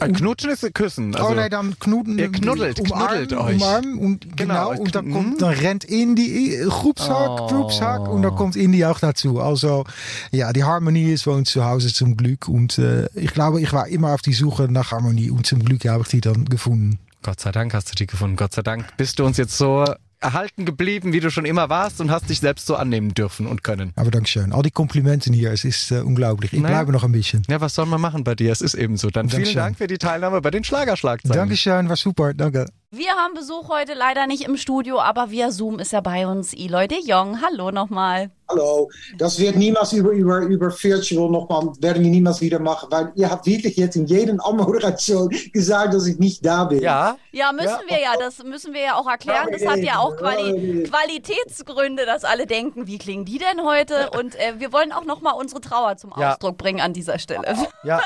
ein 0.00 0.12
Knutschen 0.14 0.50
ist 0.50 0.62
Küssen. 0.74 1.14
Also, 1.14 1.28
oh 1.28 1.34
nein, 1.34 1.50
dann 1.50 1.78
knuten. 1.78 2.18
Ihr 2.18 2.30
knuddelt, 2.30 2.80
umarmen, 2.80 3.08
knuddelt 3.08 3.32
euch. 3.34 3.56
Umarmen 3.56 3.98
und 3.98 4.36
Genau, 4.36 4.70
genau, 4.70 4.82
und 4.82 4.94
dann 4.94 5.10
kommt, 5.10 5.42
dann 5.42 5.54
rennt 5.54 5.84
Indy, 5.84 6.54
äh, 6.54 6.64
Groupshack, 6.64 7.40
Oh. 7.40 7.46
Groupshack 7.48 8.08
und 8.08 8.22
dann 8.22 8.34
kommt 8.34 8.56
Indy 8.56 8.84
auch 8.84 8.98
dazu. 8.98 9.40
Also 9.40 9.84
ja, 10.30 10.52
die 10.52 10.64
Harmonie 10.64 11.12
ist 11.12 11.24
bei 11.24 11.32
uns 11.32 11.50
zu 11.50 11.64
Hause 11.64 11.92
zum 11.92 12.16
Glück 12.16 12.48
und 12.48 12.78
äh, 12.78 13.06
ich 13.14 13.32
glaube, 13.32 13.60
ich 13.60 13.72
war 13.72 13.88
immer 13.88 14.12
auf 14.14 14.22
die 14.22 14.32
Suche 14.32 14.64
nach 14.70 14.92
Harmonie 14.92 15.30
und 15.30 15.46
zum 15.46 15.64
Glück 15.64 15.84
habe 15.84 16.02
ich 16.02 16.08
die 16.08 16.20
dann 16.20 16.46
gefunden. 16.46 16.98
Gott 17.22 17.40
sei 17.40 17.52
Dank 17.52 17.72
hast 17.74 17.90
du 17.90 17.94
die 17.94 18.06
gefunden. 18.06 18.36
Gott 18.36 18.52
sei 18.52 18.62
Dank 18.62 18.96
bist 18.96 19.18
du 19.18 19.24
uns 19.24 19.36
jetzt 19.36 19.56
so 19.56 19.84
erhalten 20.20 20.64
geblieben, 20.64 21.12
wie 21.12 21.18
du 21.18 21.30
schon 21.32 21.44
immer 21.44 21.68
warst 21.68 22.00
und 22.00 22.12
hast 22.12 22.30
dich 22.30 22.38
selbst 22.38 22.66
so 22.66 22.76
annehmen 22.76 23.12
dürfen 23.12 23.48
und 23.48 23.64
können. 23.64 23.92
Aber 23.96 24.12
Dankeschön. 24.12 24.52
All 24.52 24.62
die 24.62 24.70
Komplimenten 24.70 25.32
hier, 25.32 25.50
es 25.50 25.64
ist 25.64 25.90
äh, 25.90 26.00
unglaublich. 26.00 26.52
Ich 26.52 26.60
Naja. 26.60 26.76
bleibe 26.76 26.92
noch 26.92 27.02
ein 27.02 27.10
bisschen. 27.10 27.42
Ja, 27.48 27.60
was 27.60 27.74
soll 27.74 27.86
man 27.86 28.00
machen 28.00 28.22
bei 28.22 28.36
dir? 28.36 28.52
Es 28.52 28.60
ist 28.60 28.74
eben 28.74 28.96
so. 28.96 29.10
Dann 29.10 29.28
vielen 29.28 29.40
Dankeschön. 29.42 29.60
Dank 29.60 29.78
für 29.78 29.88
die 29.88 29.98
Teilnahme 29.98 30.40
bei 30.40 30.52
den 30.52 30.62
Schlagerschlagzeilen. 30.62 31.36
Dankeschön, 31.36 31.88
war 31.88 31.96
super. 31.96 32.34
Danke. 32.34 32.66
Wir 32.92 33.08
haben 33.10 33.34
Besuch 33.34 33.68
heute 33.68 33.94
leider 33.94 34.26
nicht 34.28 34.42
im 34.44 34.56
Studio, 34.56 35.00
aber 35.00 35.30
via 35.32 35.50
Zoom 35.50 35.80
ist 35.80 35.92
er 35.92 36.02
bei 36.02 36.26
uns. 36.26 36.52
Eloy 36.54 36.86
de 36.86 36.98
Jong, 37.04 37.40
hallo 37.42 37.72
nochmal. 37.72 38.30
Hallo, 38.52 38.90
das 39.16 39.38
wird 39.38 39.56
niemals 39.56 39.92
über, 39.94 40.10
über, 40.10 40.40
über 40.40 40.70
Virtual 40.70 41.30
nochmal, 41.30 41.68
werden 41.80 42.02
wir 42.04 42.10
niemals 42.10 42.40
wieder 42.42 42.58
machen, 42.58 42.88
weil 42.90 43.10
ihr 43.14 43.30
habt 43.30 43.46
wirklich 43.46 43.76
jetzt 43.76 43.96
in 43.96 44.04
jeder 44.06 44.34
Anmoderation 44.44 45.28
gesagt, 45.52 45.94
dass 45.94 46.06
ich 46.06 46.18
nicht 46.18 46.44
da 46.44 46.64
bin. 46.64 46.80
Ja, 46.82 47.16
Ja, 47.32 47.50
müssen 47.52 47.66
Ja. 47.88 47.96
wir 47.96 48.00
ja, 48.02 48.12
das 48.18 48.42
müssen 48.44 48.74
wir 48.74 48.82
ja 48.82 48.94
auch 48.96 49.08
erklären. 49.08 49.48
Das 49.50 49.64
hat 49.66 49.78
ja 49.78 49.98
auch 49.98 50.16
Quali 50.16 50.82
Qualitätsgründe, 50.88 52.04
dass 52.04 52.24
alle 52.24 52.46
denken, 52.46 52.86
wie 52.86 52.98
klingen 52.98 53.24
die 53.24 53.38
denn 53.38 53.64
heute? 53.64 54.10
Und 54.10 54.34
äh, 54.36 54.54
wir 54.58 54.72
wollen 54.72 54.92
auch 54.92 55.04
nochmal 55.04 55.34
unsere 55.34 55.60
Trauer 55.60 55.96
zum 55.96 56.12
Ja. 56.18 56.32
Ausdruck 56.32 56.58
bringen 56.58 56.80
an 56.80 56.92
dieser 56.92 57.18
Stelle. 57.18 57.56
ja. 57.84 58.00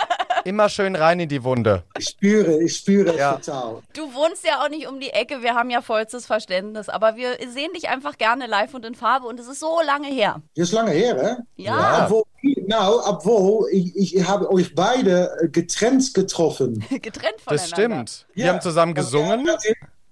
Immer 0.44 0.68
schön 0.68 0.94
rein 0.94 1.18
in 1.18 1.28
die 1.28 1.42
Wunde. 1.42 1.82
Ich 1.98 2.10
spüre, 2.10 2.62
ich 2.62 2.76
spüre 2.76 3.16
Ja. 3.16 3.34
es 3.40 3.46
total. 3.46 3.82
Du 3.94 4.14
wohnst 4.14 4.46
ja 4.46 4.62
auch 4.62 4.68
nicht 4.68 4.86
um 4.86 5.00
die 5.00 5.10
Ecke, 5.10 5.42
wir 5.42 5.54
haben 5.54 5.70
ja 5.70 5.82
vollstes 5.82 6.24
Verständnis, 6.26 6.88
aber 6.88 7.16
wir 7.16 7.30
sehen 7.48 7.72
dich 7.74 7.88
einfach 7.88 8.16
gerne 8.16 8.46
live 8.46 8.72
und 8.74 8.84
in 8.84 8.94
Farbe 8.94 9.26
und 9.26 9.40
es 9.40 9.48
ist 9.48 9.58
so 9.58 9.80
lange 9.84 10.06
her. 10.06 10.35
Das 10.54 10.68
ist 10.68 10.72
lange 10.72 10.90
her, 10.92 11.16
hè? 11.56 11.62
Ja, 11.62 12.04
Obwohl, 12.04 12.22
nou, 12.66 13.00
obwohl, 13.04 13.68
ich, 13.72 13.96
ich 14.14 14.28
habe 14.28 14.50
euch 14.50 14.74
beide 14.74 15.30
äh, 15.42 15.48
getrennt 15.48 16.14
getroffen. 16.14 16.84
getrennt 16.90 17.40
voneinander. 17.40 17.46
Das 17.48 17.68
stimmt. 17.68 18.26
Wir 18.34 18.46
Ja. 18.46 18.52
haben 18.52 18.60
zusammen 18.60 18.94
gesungen. 18.94 19.48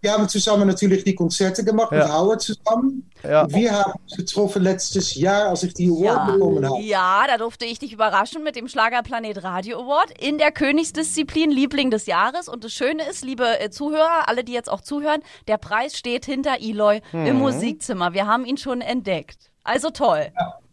Wir 0.01 0.13
haben 0.13 0.29
zusammen 0.29 0.67
natürlich 0.69 1.03
die 1.03 1.15
Konzerte 1.15 1.65
gemacht 1.65 1.91
Ja. 1.91 1.99
mit 2.05 2.13
Howard 2.13 2.43
zusammen. 2.43 3.11
Ja. 3.23 3.49
Wir 3.51 3.73
haben 3.73 3.93
uns 4.03 4.15
getroffen 4.15 4.63
letztes 4.63 5.15
Jahr, 5.15 5.49
als 5.49 5.63
ich 5.63 5.73
die 5.73 5.89
Award 5.89 6.05
Ja. 6.05 6.25
bekommen 6.35 6.69
habe. 6.69 6.83
ja, 6.83 7.25
da 7.27 7.39
durfte 7.39 7.65
ich 7.65 7.79
dich 7.79 7.91
überraschen 7.95 8.43
mit 8.45 8.55
dem 8.55 8.69
Schlagerplanet 8.69 9.43
Radio 9.45 9.81
Award 9.81 10.11
in 10.21 10.37
der 10.37 10.53
Königsdisziplin 10.53 11.51
Liebling 11.51 11.91
des 11.91 12.05
Jahres. 12.05 12.51
Und 12.51 12.65
das 12.65 12.73
Schöne 12.75 13.03
ist, 13.09 13.25
liebe 13.25 13.59
äh, 13.61 13.71
Zuhörer, 13.71 14.29
alle, 14.29 14.45
die 14.45 14.53
jetzt 14.53 14.69
auch 14.71 14.83
zuhören, 14.83 15.23
der 15.49 15.57
Preis 15.57 15.97
steht 15.97 16.27
hinter 16.27 16.59
Eloy 16.61 17.01
Mhm. 17.13 17.27
im 17.27 17.37
Musikzimmer. 17.39 18.13
Wir 18.13 18.27
haben 18.27 18.45
ihn 18.45 18.59
schon 18.59 18.83
entdeckt. 18.83 19.51
Also 19.65 19.91
toll. 19.91 20.31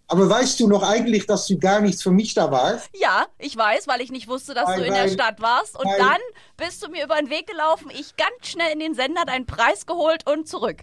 Aber 0.07 0.29
weißt 0.29 0.59
du 0.59 0.67
noch 0.67 0.83
eigentlich, 0.83 1.25
dass 1.25 1.47
du 1.47 1.57
gar 1.57 1.79
nicht 1.79 2.03
für 2.03 2.11
mich 2.11 2.33
da 2.33 2.51
warst? 2.51 2.89
Ja, 2.93 3.25
ich 3.39 3.55
weiß, 3.55 3.87
weil 3.87 4.01
ich 4.01 4.11
nicht 4.11 4.27
wusste, 4.27 4.53
dass 4.53 4.67
Weil- 4.67 4.79
du 4.81 4.85
in 4.85 4.93
der 4.93 5.03
weil- 5.03 5.11
Stadt 5.11 5.41
warst. 5.41 5.79
Und 5.79 5.85
weil- 5.85 5.97
dann 5.97 6.19
bist 6.61 6.83
du 6.83 6.89
mir 6.89 7.03
über 7.03 7.15
den 7.15 7.29
Weg 7.31 7.47
gelaufen. 7.47 7.89
Ich 7.91 8.15
ganz 8.15 8.29
schnell 8.47 8.71
in 8.71 8.79
den 8.79 8.93
Sender 8.93 9.25
deinen 9.25 9.47
Preis 9.47 9.85
geholt 9.87 10.29
und 10.29 10.47
zurück. 10.47 10.77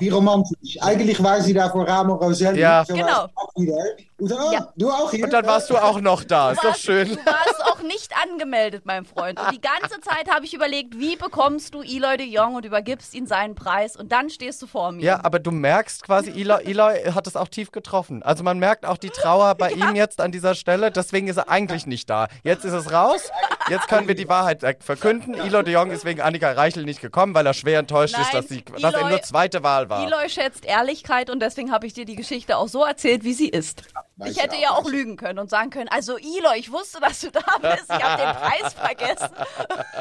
Wie 0.00 0.08
romantisch. 0.08 0.78
Eigentlich 0.80 1.22
war 1.22 1.40
sie 1.42 1.52
da 1.52 1.68
vor 1.68 1.86
Ramon 1.86 2.16
Roselli. 2.18 2.60
Ja. 2.60 2.82
So 2.86 2.94
Genau. 2.94 3.26
ich 3.26 3.36
auch 3.36 3.52
wieder. 3.56 3.76
Und 4.20 4.30
dann, 4.30 4.38
oh, 4.40 4.52
Ja. 4.52 4.72
du 4.76 4.90
auch 4.90 5.10
hier? 5.10 5.24
Und 5.24 5.32
dann 5.32 5.46
warst 5.46 5.68
du 5.70 5.76
auch 5.76 6.00
noch 6.00 6.24
da. 6.24 6.50
Ist 6.52 6.58
doch 6.64 6.70
warst, 6.70 6.80
schön. 6.82 7.08
Du 7.10 7.16
warst 7.26 7.62
auch 7.66 7.80
nicht 7.82 8.12
angemeldet, 8.24 8.82
mein 8.86 9.04
Freund. 9.04 9.38
Und 9.38 9.52
die 9.52 9.60
ganze 9.60 10.00
Zeit 10.00 10.28
habe 10.34 10.44
ich 10.46 10.54
überlegt, 10.54 10.98
wie 10.98 11.14
bekommst 11.16 11.74
du 11.74 11.82
Eloy 11.82 12.16
de 12.16 12.26
Jong 12.26 12.54
und 12.54 12.64
übergibst 12.64 13.14
ihm 13.14 13.26
seinen 13.26 13.54
Preis. 13.54 13.96
Und 13.96 14.10
dann 14.10 14.30
stehst 14.30 14.60
du 14.62 14.66
vor 14.66 14.92
mir. 14.92 15.04
Ja, 15.04 15.20
aber 15.24 15.38
du 15.38 15.50
merkst 15.50 16.02
quasi, 16.04 16.30
Eloy, 16.30 16.64
Eloy 16.64 17.12
hat 17.12 17.26
es 17.26 17.36
auch 17.36 17.48
tief 17.48 17.70
getroffen. 17.70 18.22
Also 18.22 18.42
man 18.42 18.58
merkt 18.58 18.86
auch 18.86 18.96
die 18.96 19.10
Trauer 19.10 19.54
bei 19.54 19.70
ihm 19.72 19.94
jetzt 19.94 20.20
an 20.20 20.32
dieser 20.32 20.54
Stelle. 20.54 20.90
Deswegen 20.90 21.28
ist 21.28 21.36
er 21.36 21.48
eigentlich 21.48 21.86
nicht 21.86 22.08
da. 22.10 22.28
Jetzt 22.42 22.64
ist 22.64 22.72
es 22.72 22.90
raus. 22.90 23.30
Jetzt 23.68 23.88
können 23.88 24.08
wir 24.08 24.14
die 24.14 24.28
Wahrheit 24.28 24.64
verkünden. 24.80 25.34
Eloy 25.34 25.62
de 25.64 25.74
Jong 25.74 25.90
ist 25.90 26.04
wegen 26.04 26.20
Annika 26.20 26.52
Reichel 26.52 26.84
nicht 26.84 27.00
gekommen, 27.00 27.34
weil 27.34 27.46
er 27.46 27.54
schwer 27.54 27.80
enttäuscht 27.80 28.14
Nein, 28.14 28.22
ist, 28.22 28.34
dass, 28.34 28.48
sie, 28.48 28.62
dass 28.64 28.82
er 28.94 29.00
Eloy- 29.00 29.10
nur 29.10 29.22
zweite 29.22 29.62
Wahl 29.62 29.88
war. 29.88 30.04
Eloy 30.04 30.28
schätzt 30.28 30.64
Ehrlichkeit 30.64 31.30
und 31.30 31.40
deswegen 31.40 31.72
habe 31.72 31.86
ich 31.86 31.92
dir 31.92 32.04
die 32.04 32.16
Geschichte 32.16 32.56
auch 32.56 32.68
so 32.68 32.84
erzählt, 32.84 33.24
wie 33.24 33.34
sie 33.34 33.48
ist. 33.48 33.82
Weiß 34.16 34.30
Ich 34.32 34.42
hätte 34.42 34.56
ja 34.56 34.70
auch, 34.70 34.84
auch 34.84 34.90
lügen 34.90 35.16
können 35.16 35.38
und 35.38 35.48
sagen 35.50 35.70
können, 35.70 35.88
also 35.88 36.16
Eloy, 36.16 36.58
ich 36.58 36.72
wusste, 36.72 37.00
dass 37.00 37.20
du 37.20 37.30
da 37.30 37.40
bist, 37.60 37.84
ich 37.88 38.02
habe 38.02 38.22
den 38.22 38.34
Preis 38.34 38.74
vergessen. 38.74 39.28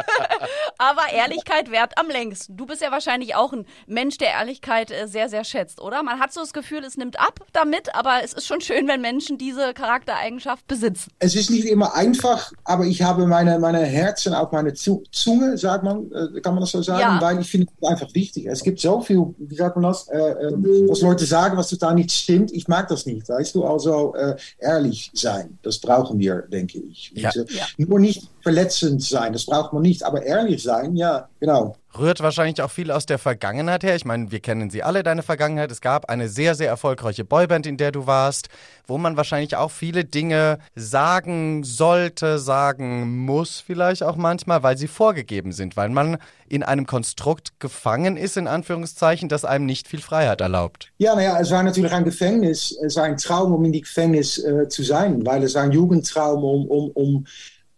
Aber 0.77 1.11
Ehrlichkeit 1.11 1.71
währt 1.71 1.97
am 1.97 2.07
längsten. 2.09 2.57
Du 2.57 2.65
bist 2.65 2.81
ja 2.81 2.91
wahrscheinlich 2.91 3.35
auch 3.35 3.53
ein 3.53 3.65
Mensch, 3.85 4.17
der 4.17 4.29
Ehrlichkeit 4.29 4.91
äh, 4.91 5.07
sehr, 5.07 5.29
sehr 5.29 5.43
schätzt, 5.43 5.81
oder? 5.81 6.03
Man 6.03 6.19
hat 6.19 6.33
so 6.33 6.41
das 6.41 6.53
Gefühl, 6.53 6.83
es 6.83 6.97
nimmt 6.97 7.19
ab 7.19 7.39
damit, 7.53 7.93
aber 7.95 8.21
es 8.23 8.33
ist 8.33 8.47
schon 8.47 8.61
schön, 8.61 8.87
wenn 8.87 9.01
Menschen 9.01 9.37
diese 9.37 9.73
Charaktereigenschaft 9.73 10.67
besitzen. 10.67 11.11
Es 11.19 11.35
ist 11.35 11.49
nicht 11.49 11.65
immer 11.65 11.93
einfach, 11.95 12.51
aber 12.63 12.85
ich 12.85 13.01
habe 13.01 13.27
meine, 13.27 13.56
meine 13.59 13.79
Herzen 13.79 14.33
auf 14.33 14.51
meine 14.51 14.73
Zu- 14.73 15.03
Zunge, 15.11 15.57
sagt 15.57 15.83
man, 15.83 16.11
äh, 16.11 16.39
kann 16.41 16.53
man 16.53 16.61
das 16.61 16.71
so 16.71 16.81
sagen, 16.81 16.99
Ja. 17.01 17.19
weil 17.21 17.39
ich 17.39 17.49
finde 17.49 17.67
es 17.81 17.87
einfach 17.87 18.13
wichtig. 18.13 18.45
Es 18.47 18.63
gibt 18.63 18.79
so 18.79 19.01
viel, 19.01 19.23
wie 19.37 19.55
sagt 19.55 19.75
man 19.75 19.83
das, 19.83 20.07
äh, 20.09 20.17
äh, 20.17 20.51
was 20.89 21.01
Leute 21.01 21.25
sagen, 21.25 21.57
was 21.57 21.69
total 21.69 21.95
nicht 21.95 22.11
stimmt. 22.11 22.51
Ich 22.53 22.67
mag 22.67 22.87
das 22.87 23.05
nicht, 23.05 23.27
weißt 23.29 23.55
du? 23.55 23.63
Also 23.65 24.15
äh, 24.15 24.35
ehrlich 24.59 25.11
sein, 25.13 25.57
das 25.63 25.79
brauchen 25.79 26.19
wir, 26.19 26.43
denke 26.43 26.79
ich. 26.79 27.11
Ja. 27.15 27.29
Und, 27.35 27.49
äh, 27.51 27.53
Ja. 27.57 27.65
Nur 27.77 27.99
nicht 27.99 28.29
verletzend 28.41 29.01
sein, 29.03 29.33
das 29.33 29.45
braucht 29.45 29.73
man 29.73 29.81
nicht, 29.81 30.03
aber 30.03 30.23
ehrlich 30.23 30.63
sein, 30.63 30.95
ja, 30.95 31.27
genau. 31.39 31.75
Rührt 31.97 32.19
wahrscheinlich 32.21 32.61
auch 32.61 32.69
viel 32.69 32.91
aus 32.91 33.05
der 33.05 33.17
Vergangenheit 33.17 33.83
her. 33.83 33.95
Ich 33.95 34.05
meine, 34.05 34.31
wir 34.31 34.39
kennen 34.39 34.69
sie 34.69 34.83
alle, 34.83 35.03
deine 35.03 35.23
Vergangenheit. 35.23 35.71
Es 35.71 35.81
gab 35.81 36.09
eine 36.09 36.29
sehr, 36.29 36.53
sehr 36.53 36.67
erfolgreiche 36.67 37.23
Boyband, 37.23 37.65
in 37.65 37.77
der 37.77 37.91
du 37.91 38.05
warst, 38.05 38.49
wo 38.85 38.97
man 38.97 39.17
wahrscheinlich 39.17 39.55
auch 39.55 39.71
viele 39.71 40.05
Dinge 40.05 40.59
sagen 40.75 41.63
sollte, 41.63 42.39
sagen 42.39 43.25
muss 43.25 43.59
vielleicht 43.59 44.03
auch 44.03 44.15
manchmal, 44.15 44.63
weil 44.63 44.77
sie 44.77 44.87
vorgegeben 44.87 45.51
sind, 45.51 45.77
weil 45.77 45.89
man 45.89 46.17
in 46.47 46.61
einem 46.61 46.85
Konstrukt 46.85 47.59
gefangen 47.59 48.17
ist, 48.17 48.37
in 48.37 48.47
Anführungszeichen, 48.47 49.29
das 49.29 49.45
einem 49.45 49.65
nicht 49.65 49.87
viel 49.87 50.01
Freiheit 50.01 50.41
erlaubt. 50.41 50.91
Ja, 50.97 51.15
naja, 51.15 51.39
es 51.39 51.51
war 51.51 51.63
natürlich 51.63 51.93
ein 51.93 52.05
Gefängnis. 52.05 52.77
Es 52.83 52.95
war 52.95 53.05
ein 53.05 53.17
Traum, 53.17 53.53
um 53.53 53.65
in 53.65 53.71
die 53.71 53.81
Gefängnis 53.81 54.37
äh, 54.37 54.67
zu 54.67 54.83
sein, 54.83 55.25
weil 55.25 55.43
es 55.43 55.55
war 55.55 55.63
ein 55.63 55.71
Jugendtraum, 55.71 56.43
um, 56.43 56.67
um, 56.67 56.91
um 56.91 57.27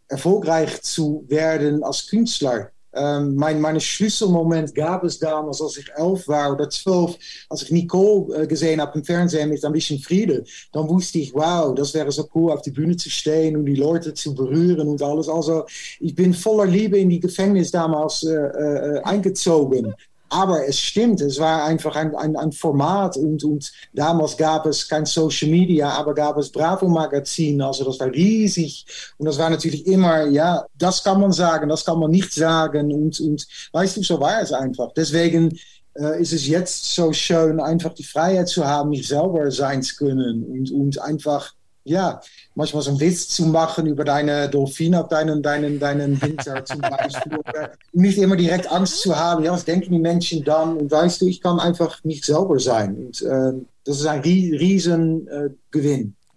erfolgreich 0.09 0.81
zu 0.81 1.23
werden 1.27 1.83
als 1.83 2.07
Künstler. 2.07 2.71
Ähm, 2.93 3.35
mein, 3.35 3.61
mein 3.61 3.79
Schlüsselmoment 3.79 4.73
gab 4.73 5.03
es 5.03 5.19
damals, 5.19 5.61
als 5.61 5.77
ich 5.77 5.91
elf 5.95 6.27
war 6.27 6.53
oder 6.53 6.69
zwölf, 6.69 7.17
als 7.49 7.63
ich 7.63 7.71
Nicole 7.71 8.43
äh, 8.43 8.47
gesehen 8.47 8.81
habe 8.81 8.97
im 8.97 9.05
Fernsehen 9.05 9.49
mit 9.49 9.63
ein 9.63 9.71
bisschen 9.71 9.99
Friede. 9.99 10.43
Dann 10.71 10.89
wusste 10.89 11.19
ich, 11.19 11.33
wow, 11.33 11.75
das 11.75 11.93
wäre 11.93 12.11
so 12.11 12.27
cool, 12.33 12.51
auf 12.51 12.61
die 12.61 12.71
Bühne 12.71 12.97
zu 12.97 13.09
stehen 13.09 13.55
und 13.55 13.65
die 13.65 13.75
Leute 13.75 14.13
zu 14.13 14.33
berühren 14.33 14.87
und 14.87 15.01
alles. 15.01 15.29
Also 15.29 15.65
ich 15.99 16.15
bin 16.15 16.33
voller 16.33 16.65
Liebe 16.65 16.97
in 16.97 17.09
die 17.09 17.19
Gefängnis 17.19 17.71
damals 17.71 18.23
äh, 18.23 18.33
äh, 18.33 19.01
eingezogen. 19.03 19.93
Aber 20.29 20.67
es 20.67 20.79
stimmt, 20.79 21.21
es 21.21 21.39
war 21.39 21.65
einfach 21.65 21.95
ein, 21.95 22.15
ein, 22.15 22.35
ein 22.35 22.51
Format 22.51 23.17
und, 23.17 23.43
und 23.43 23.71
damals 23.93 24.37
gab 24.37 24.65
es 24.67 24.87
kein 24.87 25.05
Social 25.05 25.49
Media, 25.49 25.89
aber 25.89 26.13
gab 26.13 26.37
es 26.37 26.51
Bravo 26.51 26.87
Magazin, 26.87 27.61
also 27.61 27.83
das 27.83 27.99
war 27.99 28.11
riesig 28.11 28.85
und 29.17 29.25
das 29.25 29.37
war 29.39 29.49
natürlich 29.49 29.87
immer, 29.87 30.25
ja, 30.27 30.65
das 30.77 31.03
kann 31.03 31.19
man 31.19 31.31
sagen, 31.31 31.69
das 31.69 31.83
kann 31.83 31.99
man 31.99 32.11
nicht 32.11 32.33
sagen 32.33 32.93
und, 32.93 33.19
und 33.19 33.47
weißt 33.71 33.97
du, 33.97 34.03
so 34.03 34.19
war 34.19 34.41
es 34.41 34.53
einfach. 34.53 34.91
Deswegen 34.95 35.57
äh, 35.95 36.21
ist 36.21 36.33
es 36.33 36.47
jetzt 36.47 36.93
so 36.93 37.11
schön, 37.11 37.59
einfach 37.59 37.93
die 37.93 38.03
Freiheit 38.03 38.47
zu 38.47 38.65
haben, 38.65 38.89
mich 38.89 39.07
selber 39.07 39.49
sein 39.51 39.81
zu 39.81 39.95
können 39.95 40.43
und, 40.43 40.71
und 40.71 41.01
einfach, 41.01 41.53
ja, 41.89 42.21
manchmal 42.55 42.83
so 42.83 42.91
einen 42.91 42.99
Witz 42.99 43.27
zu 43.29 43.45
machen 43.45 43.87
über 43.87 44.03
deine 44.03 44.49
Delfine 44.49 45.01
auf 45.01 45.09
deinen, 45.09 45.41
deinen, 45.41 45.79
deinen 45.79 46.21
Winter 46.21 46.63
zum 46.63 46.81
Beispiel. 46.81 47.37
Oder 47.37 47.71
nicht 47.93 48.17
immer 48.17 48.35
direkt 48.35 48.71
Angst 48.71 49.01
zu 49.01 49.15
haben, 49.15 49.43
ja, 49.43 49.51
was 49.51 49.65
denken 49.65 49.91
die 49.91 49.99
Menschen 49.99 50.43
dann? 50.43 50.77
Und 50.77 50.91
weißt 50.91 51.21
du, 51.21 51.27
ich 51.27 51.41
kann 51.41 51.59
einfach 51.59 52.03
nicht 52.03 52.23
selber 52.23 52.59
sein. 52.59 52.95
Und 52.95 53.21
äh, 53.21 53.53
das 53.83 53.99
ist 53.99 54.05
ein 54.05 54.21
rie 54.21 54.55
riesen 54.55 55.27
äh. 55.27 55.49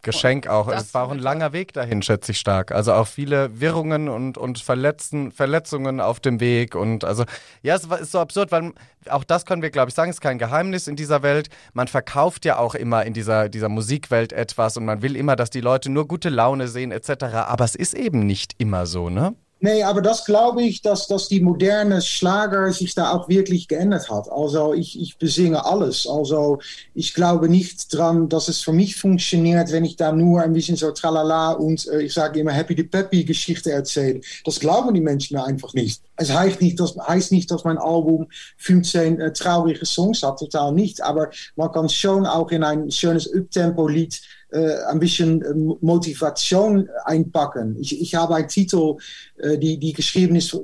Geschenk 0.03 0.47
auch. 0.49 0.69
Das 0.69 0.85
Es 0.85 0.95
war 0.95 1.07
auch 1.07 1.11
ein 1.11 1.19
langer 1.19 1.53
Weg 1.53 1.73
dahin, 1.73 2.03
schätze 2.03 2.33
ich 2.33 2.39
stark. 2.39 2.73
Also 2.73 2.93
auch 2.93 3.07
viele 3.07 3.61
Wirrungen 3.61 4.09
und, 4.09 4.37
und 4.37 4.59
Verletzen, 4.59 5.31
Verletzungen 5.31 6.01
auf 6.01 6.21
dem 6.21 6.41
Weg. 6.41 6.75
Und 6.75 7.05
also, 7.05 7.25
ja, 7.63 7.75
es 7.77 7.85
ist 7.85 8.13
so 8.13 8.19
absurd, 8.19 8.53
weil 8.53 8.73
auch 9.09 9.25
das 9.25 9.47
können 9.47 9.63
wir, 9.63 9.71
glaube 9.71 9.89
ich, 9.89 9.95
sagen, 9.95 10.11
ist 10.11 10.21
kein 10.21 10.39
Geheimnis 10.39 10.89
in 10.89 10.97
dieser 10.97 11.23
Welt. 11.23 11.49
Man 11.73 11.89
verkauft 11.89 12.45
ja 12.45 12.59
auch 12.59 12.75
immer 12.75 13.05
in 13.05 13.15
dieser, 13.15 13.49
dieser 13.49 13.69
Musikwelt 13.69 14.33
etwas 14.33 14.77
und 14.77 14.85
man 14.85 15.03
will 15.03 15.17
immer, 15.17 15.37
dass 15.37 15.51
die 15.51 15.61
Leute 15.61 15.91
nur 15.91 16.09
gute 16.09 16.29
Laune 16.29 16.69
sehen, 16.69 16.93
etc. 16.93 17.25
Aber 17.35 17.65
es 17.65 17.75
ist 17.75 17.95
eben 17.95 18.27
nicht 18.27 18.55
immer 18.59 18.87
so, 18.87 19.09
ne? 19.09 19.35
Nee, 19.65 19.85
aber 19.85 20.03
das 20.03 20.25
glaube 20.25 20.65
ich, 20.65 20.83
dass, 20.83 21.07
dass 21.07 21.29
die 21.29 21.41
moderne 21.41 22.03
Schlager 22.03 22.73
sich 22.73 22.97
da 22.97 23.13
auch 23.13 23.29
wirklich 23.29 23.69
geändert 23.69 24.11
hat. 24.11 24.29
Also 24.29 24.75
ich, 24.75 25.01
ich 25.01 25.19
besinge 25.19 25.65
alles. 25.65 26.05
Also 26.05 26.59
ich 26.95 27.15
glaube 27.15 27.49
nicht 27.49 27.95
dran, 27.97 28.29
dass 28.29 28.49
es 28.49 28.61
für 28.61 28.73
mich 28.73 28.97
funktioniert, 28.97 29.71
wenn 29.71 29.85
ich 29.85 29.95
da 29.95 30.11
nur 30.11 30.43
ein 30.43 30.53
bisschen 30.53 30.75
so 30.75 30.91
tralala 30.91 31.53
und 31.53 31.87
äh, 31.87 32.03
ich 32.03 32.13
sage 32.13 32.41
immer 32.41 32.51
Happy 32.51 32.75
the 32.77 32.83
Peppy 32.83 33.23
Geschichte 33.23 33.71
erzähle. 33.71 34.23
Das 34.45 34.59
glauben 34.59 34.95
die 34.95 35.01
Menschen 35.01 35.37
einfach 35.37 35.73
nicht. 35.75 36.03
Es 36.17 36.35
heißt 36.35 36.61
nicht, 36.61 36.81
dass, 36.81 36.97
heißt 36.97 37.31
nicht, 37.31 37.49
dass 37.49 37.63
mein 37.63 37.79
Album 37.79 38.27
15 38.57 39.21
äh, 39.21 39.33
traurige 39.33 39.87
Songs 39.87 40.25
hat, 40.25 40.41
total 40.41 40.73
nicht. 40.73 41.01
Aber 41.05 41.31
man 41.55 41.71
kann 41.71 41.89
schon 41.89 42.27
auch 42.27 42.51
in 42.51 42.65
ein 42.65 42.91
schönes 42.91 43.33
Uptempo-Lied 43.33 44.21
äh, 44.53 44.85
ein 44.89 44.99
bisschen 44.99 45.43
äh, 45.43 45.55
Motivation 45.81 46.89
einpacken. 47.05 47.77
Ich, 47.81 48.01
ich 48.01 48.15
habe 48.15 48.37
einen 48.37 48.49
Titel, 48.49 48.97
äh, 49.39 49.59
die, 49.59 49.79
die 49.79 49.93
geschrieben 49.93 50.37
ist, 50.37 50.57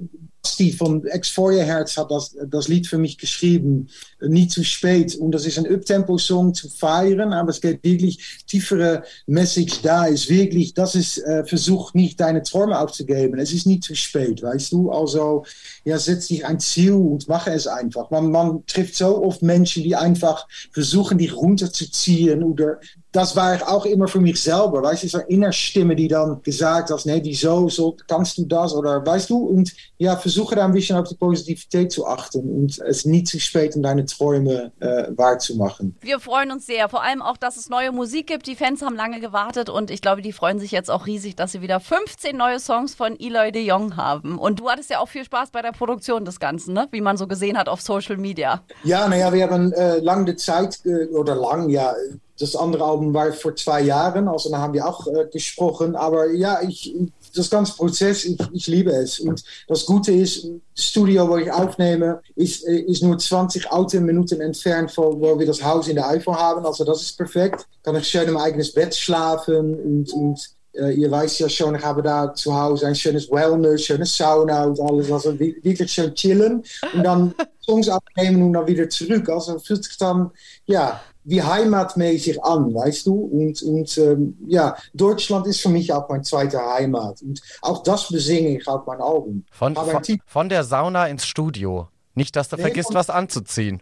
Steve 0.47 0.77
von 0.77 1.05
Ex 1.07 1.29
Feuerherz 1.29 1.97
hat 1.97 2.11
das, 2.11 2.37
das 2.47 2.69
Lied 2.69 2.87
für 2.87 2.99
mich 2.99 3.19
geschrieben, 3.19 3.89
Nie 4.21 4.49
zu 4.49 4.65
spät. 4.65 5.15
Und 5.15 5.33
das 5.33 5.47
ist 5.47 5.59
ein 5.59 5.67
Uptempo-Song 5.67 6.55
zu 6.55 6.69
feiern, 6.69 7.33
aber 7.33 7.51
es 7.51 7.61
geht 7.61 7.85
wirklich 7.85 8.43
tiefere 8.47 9.05
Message 9.27 9.83
da. 9.83 10.07
Ist 10.07 10.29
wirklich, 10.29 10.75
das 10.75 10.95
ist 10.95 11.19
äh, 11.19 11.45
Versuch 11.45 11.95
nicht 11.95 12.19
deine 12.19 12.43
Träume 12.43 12.79
aufzugeben. 12.79 13.39
Es 13.39 13.53
ist 13.53 13.67
nie 13.67 13.81
zu 13.81 13.95
spät, 13.95 14.43
weißt 14.43 14.73
du? 14.73 14.91
Also, 14.91 15.45
ja, 15.85 15.99
setz 15.99 16.29
dich 16.29 16.45
ein 16.45 16.61
Ziel 16.61 16.93
und 16.93 17.29
mache 17.29 17.51
es 17.51 17.67
einfach. 17.67 18.11
Man, 18.11 18.31
man 18.31 18.67
trifft 18.67 18.97
so 18.97 19.23
oft 19.23 19.43
Menschen, 19.43 19.83
die 19.83 19.95
einfach 19.95 20.49
versuchen, 20.73 21.19
dich 21.19 21.37
runterzuziehen 21.37 22.43
oder 22.43 22.81
das 23.13 23.35
war 23.35 23.55
ich 23.55 23.63
auch 23.63 23.87
immer 23.87 24.07
für 24.07 24.21
mich 24.21 24.41
selber. 24.41 24.83
Weißt 24.83 25.05
du, 25.05 25.09
so 25.09 25.19
Innerstimme, 25.19 25.97
die 25.97 26.09
dann 26.09 26.43
gesagt 26.43 26.91
hat, 26.91 27.07
nee, 27.07 27.21
die 27.21 27.35
so, 27.35 27.69
so 27.69 27.97
kannst 28.07 28.37
du 28.39 28.45
das 28.45 28.75
oder 28.75 29.05
weißt 29.05 29.31
du? 29.31 29.39
Und 29.39 29.73
ja, 29.97 30.17
versuche 30.17 30.55
da 30.55 30.65
ein 30.65 30.73
bisschen 30.73 30.97
auf 30.97 31.09
die 31.09 31.15
Positivität 31.15 31.91
zu 31.91 32.07
achten 32.07 32.41
und 32.41 32.79
es 32.79 33.05
nie 33.05 33.25
zu 33.25 33.41
spät, 33.41 33.75
um 33.77 33.83
deine 33.83 34.05
Träume 34.05 34.73
äh, 34.81 35.05
wahrzumachen. 35.17 35.97
Wir 36.01 36.21
freuen 36.21 36.51
uns 36.51 36.67
sehr, 36.67 36.89
vor 36.89 37.03
allem 37.03 37.23
auch, 37.23 37.37
dass 37.39 37.57
es 37.57 37.69
neue 37.69 37.93
Musik 37.93 38.27
gibt. 38.27 38.47
Die 38.47 38.57
Fans 38.57 38.83
haben 38.83 38.97
lange 38.97 39.21
gewartet 39.21 39.71
und 39.71 39.91
ich 39.91 40.03
glaube, 40.03 40.21
die 40.21 40.33
freuen 40.33 40.59
sich 40.59 40.71
jetzt 40.71 40.91
auch 40.91 41.07
riesig, 41.07 41.35
dass 41.35 41.53
sie 41.53 41.63
wieder 41.63 41.81
15 41.81 42.37
neue 42.37 42.61
Songs 42.61 42.95
von 42.95 43.19
Eloy 43.19 43.53
de 43.53 43.65
Jong 43.65 43.97
haben. 43.97 44.39
Und 44.39 44.61
du 44.61 44.69
hattest 44.69 44.91
ja 44.91 45.01
auch 45.01 45.09
viel 45.09 45.25
Spaß 45.25 45.51
bei 45.51 45.63
der 45.63 45.73
Produktion 45.73 46.25
des 46.25 46.41
Ganzen, 46.41 46.75
ne? 46.75 46.89
wie 46.91 47.01
man 47.01 47.17
so 47.17 47.27
gesehen 47.27 47.57
hat 47.57 47.69
auf 47.69 47.81
Social 47.81 48.19
Media. 48.19 48.63
Ja, 48.85 49.09
naja, 49.09 49.33
wir 49.33 49.49
haben 49.49 49.73
äh, 49.73 49.99
lange 49.99 50.37
Zeit, 50.37 50.79
äh, 50.85 51.07
oder 51.07 51.35
lang, 51.35 51.71
ja, 51.71 51.95
das 52.39 52.55
andere 52.55 52.85
Album 52.85 53.13
war 53.13 53.33
vor 53.33 53.55
zwei 53.57 53.83
Jahren, 53.83 54.29
also 54.29 54.51
da 54.51 54.59
haben 54.59 54.73
wir 54.73 54.87
auch 54.87 55.07
äh, 55.07 55.27
gesprochen. 55.31 55.97
Aber 55.97 56.31
ja, 56.31 56.61
ich, 56.63 56.95
das 57.35 57.51
ganze 57.51 57.75
Prozess, 57.75 58.25
ich, 58.25 58.39
ich 58.53 58.67
liebe 58.67 58.93
es. 58.93 59.21
Und 59.21 59.43
das 59.67 59.85
Gute 59.85 60.13
ist, 60.13 60.47
das 60.75 60.85
Studio, 60.85 61.29
wo 61.29 61.37
ich 61.37 61.51
aufnehme, 61.51 62.21
ist, 62.37 62.67
äh, 62.67 62.81
ist 62.81 63.03
nur 63.03 63.19
20 63.19 63.71
Autominuten 63.71 64.41
entfernt 64.41 64.91
von 64.91 65.21
wo 65.21 65.39
wir 65.39 65.47
das 65.47 65.63
Haus 65.63 65.89
in 65.89 65.97
der 65.97 66.09
Eifel 66.09 66.35
haben. 66.35 66.65
Also 66.65 66.85
das 66.85 67.03
ist 67.03 67.17
perfekt. 67.17 67.67
Kann 67.83 67.97
ich 67.97 68.09
schön 68.09 68.29
im 68.29 68.37
eigenes 68.37 68.73
Bett 68.73 68.95
schlafen 68.95 69.75
und, 69.75 70.13
und 70.13 70.39
äh, 70.75 70.93
ihr 70.93 71.11
weiß 71.11 71.41
ja 71.41 71.49
schon, 71.49 71.75
ich 71.75 71.85
habe 71.85 72.03
da 72.03 72.33
zu 72.33 72.55
Hause 72.55 72.87
ein 72.87 72.95
schönes 72.95 73.31
Wellness, 73.31 73.83
schönes 73.83 74.17
Sauna 74.17 74.65
und 74.65 74.81
alles. 74.81 75.11
Also 75.11 75.39
wirklich 75.39 75.91
schön 75.91 76.15
chillen 76.15 76.63
und 76.95 77.03
dann 77.03 77.35
Songs 77.61 77.89
aufnehmen 77.89 78.43
und 78.43 78.53
dann 78.53 78.67
wieder 78.67 78.89
zurück. 78.89 79.29
Also 79.29 79.59
fühlt 79.59 79.85
sich 79.85 79.97
dann, 79.99 80.31
ja, 80.67 81.01
wie 81.29 81.43
heimatmäßig 81.43 82.43
an, 82.43 82.75
weißt 82.75 83.07
du? 83.07 83.15
Und, 83.15 83.63
und 83.63 83.99
ähm, 83.99 84.39
ja, 84.47 84.77
Deutschland 84.95 85.47
ist 85.47 85.61
für 85.61 85.69
mich 85.69 85.93
auch 85.93 86.09
meine 86.09 86.23
zweite 86.23 86.59
Heimat. 86.59 87.21
Und 87.21 87.43
auch 87.61 87.83
das 87.83 88.09
besinge 88.09 88.57
ich 88.57 88.67
auf 88.67 88.87
mein 88.87 89.01
Album. 89.01 89.45
Von, 89.51 89.75
von, 89.75 90.03
von, 90.27 90.49
der 90.49 90.65
Sauna 90.65 91.07
ins 91.07 91.27
Studio. 91.27 91.89
Nicht, 92.15 92.35
dass 92.35 92.49
du 92.49 92.57
nee, 92.57 92.63
vergisst, 92.63 92.95
was 92.95 93.11
anzuziehen. 93.11 93.81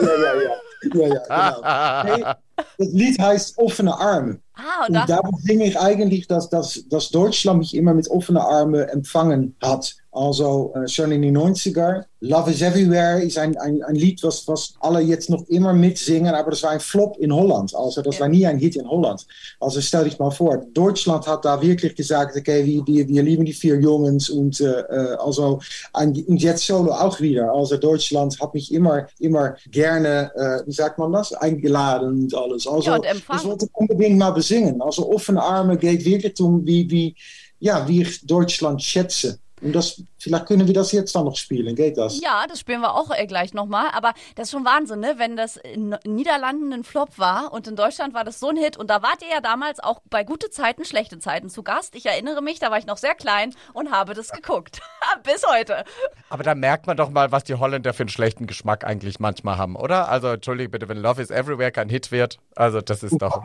Ja, 0.00 0.08
ja, 0.08 0.34
ja. 0.34 1.06
ja, 1.06 1.14
ja 1.14 2.02
genau. 2.02 2.14
hey, 2.16 2.34
das 2.78 2.88
Lied 2.88 3.18
heißt 3.20 3.58
Offene 3.58 3.96
Arme. 3.96 4.40
Ah, 4.54 4.86
und, 4.88 4.96
und 4.96 5.08
da 5.08 5.20
singe 5.38 5.66
ich 5.66 5.78
eigentlich, 5.78 6.26
dass, 6.26 6.50
dass, 6.50 6.84
dass 6.88 7.10
Deutschland 7.10 7.60
mich 7.60 7.76
immer 7.76 7.94
mit 7.94 8.10
offenen 8.10 8.42
Armen 8.42 8.88
empfangen 8.88 9.54
hat. 9.62 9.94
Also 10.14 10.74
äh, 10.74 10.86
schon 10.86 11.10
in 11.10 11.22
den 11.22 11.38
90er. 11.38 12.04
Love 12.20 12.50
is 12.50 12.60
Everywhere 12.60 13.22
ist 13.22 13.38
ein, 13.38 13.56
ein, 13.56 13.82
ein 13.82 13.94
Lied, 13.94 14.22
was, 14.22 14.46
was 14.46 14.74
alle 14.80 15.00
jetzt 15.00 15.30
noch 15.30 15.42
immer 15.48 15.72
mitsingen, 15.72 16.34
aber 16.34 16.50
das 16.50 16.62
war 16.62 16.70
ein 16.70 16.80
Flop 16.80 17.16
in 17.18 17.34
Holland. 17.34 17.74
Also 17.74 18.02
das 18.02 18.20
war 18.20 18.28
nie 18.28 18.46
ein 18.46 18.58
Hit 18.58 18.76
in 18.76 18.86
Holland. 18.86 19.26
Also 19.58 19.80
stell 19.80 20.04
dich 20.04 20.18
mal 20.18 20.30
vor, 20.30 20.58
Deutschland 20.74 21.26
hat 21.26 21.46
da 21.46 21.60
wirklich 21.62 21.96
gesagt, 21.96 22.36
okay, 22.36 22.64
wir, 22.66 22.86
wir, 22.86 23.08
wir 23.08 23.22
lieben 23.22 23.46
die 23.46 23.54
vier 23.54 23.80
Jungs 23.80 24.28
und 24.28 24.60
äh, 24.60 24.84
also 25.18 25.60
und 25.94 26.42
jetzt 26.42 26.66
Solo 26.66 26.92
auch 26.92 27.18
wieder. 27.18 27.50
Also 27.50 27.78
Deutschland 27.78 28.38
hat 28.38 28.52
mich 28.52 28.72
immer, 28.72 29.06
immer 29.18 29.56
gerne, 29.70 30.30
äh, 30.36 30.66
wie 30.66 30.72
sagt 30.72 30.98
man 30.98 31.10
das, 31.12 31.32
eingeladen 31.32 32.24
und 32.24 32.34
alles. 32.34 32.66
Also 32.66 32.90
ja, 32.90 32.96
und 32.96 33.06
das 33.28 33.44
wollte 33.46 33.64
ich 33.64 33.70
unbedingt 33.72 34.18
mal 34.18 34.32
besingen. 34.32 34.82
Also 34.82 35.10
offene 35.10 35.42
Arme 35.42 35.78
geht 35.78 36.04
wirklich 36.04 36.38
um, 36.40 36.66
wie, 36.66 36.88
wie, 36.90 37.16
ja, 37.60 37.88
wie 37.88 38.02
ich 38.02 38.26
Deutschland 38.26 38.82
schätze. 38.82 39.38
Und 39.62 39.72
das, 39.72 40.02
vielleicht 40.18 40.46
können 40.46 40.66
wir 40.66 40.74
das 40.74 40.90
jetzt 40.90 41.14
dann 41.14 41.24
noch 41.24 41.36
spielen, 41.36 41.76
geht 41.76 41.96
das? 41.96 42.20
Ja, 42.20 42.46
das 42.48 42.58
spielen 42.58 42.80
wir 42.80 42.94
auch 42.94 43.10
äh, 43.10 43.26
gleich 43.26 43.54
nochmal. 43.54 43.90
Aber 43.92 44.12
das 44.34 44.48
ist 44.48 44.52
schon 44.52 44.64
Wahnsinn, 44.64 45.00
ne? 45.00 45.14
Wenn 45.18 45.36
das 45.36 45.56
in 45.56 45.96
Niederlanden 46.04 46.72
ein 46.72 46.82
Flop 46.82 47.18
war 47.18 47.52
und 47.52 47.68
in 47.68 47.76
Deutschland 47.76 48.12
war 48.12 48.24
das 48.24 48.40
so 48.40 48.48
ein 48.48 48.56
Hit. 48.56 48.76
Und 48.76 48.90
da 48.90 49.02
wart 49.02 49.22
ihr 49.22 49.28
ja 49.28 49.40
damals 49.40 49.78
auch 49.78 50.00
bei 50.10 50.24
gute 50.24 50.50
Zeiten, 50.50 50.84
schlechte 50.84 51.20
Zeiten 51.20 51.48
zu 51.48 51.62
Gast. 51.62 51.94
Ich 51.94 52.06
erinnere 52.06 52.42
mich, 52.42 52.58
da 52.58 52.72
war 52.72 52.78
ich 52.78 52.86
noch 52.86 52.96
sehr 52.96 53.14
klein 53.14 53.54
und 53.72 53.92
habe 53.92 54.14
das 54.14 54.30
geguckt. 54.30 54.80
Bis 55.22 55.42
heute. 55.48 55.84
Aber 56.28 56.42
da 56.42 56.54
merkt 56.54 56.86
man 56.86 56.96
doch 56.96 57.10
mal, 57.10 57.30
was 57.30 57.44
die 57.44 57.54
Holländer 57.54 57.94
für 57.94 58.02
einen 58.02 58.08
schlechten 58.08 58.46
Geschmack 58.46 58.84
eigentlich 58.84 59.20
manchmal 59.20 59.58
haben, 59.58 59.76
oder? 59.76 60.08
Also, 60.08 60.28
entschuldige 60.28 60.70
bitte, 60.70 60.88
wenn 60.88 60.98
Love 60.98 61.22
is 61.22 61.30
Everywhere 61.30 61.70
kein 61.70 61.88
Hit 61.88 62.10
wird. 62.10 62.38
Also, 62.56 62.80
das 62.80 63.02
ist 63.04 63.20
doch. 63.22 63.42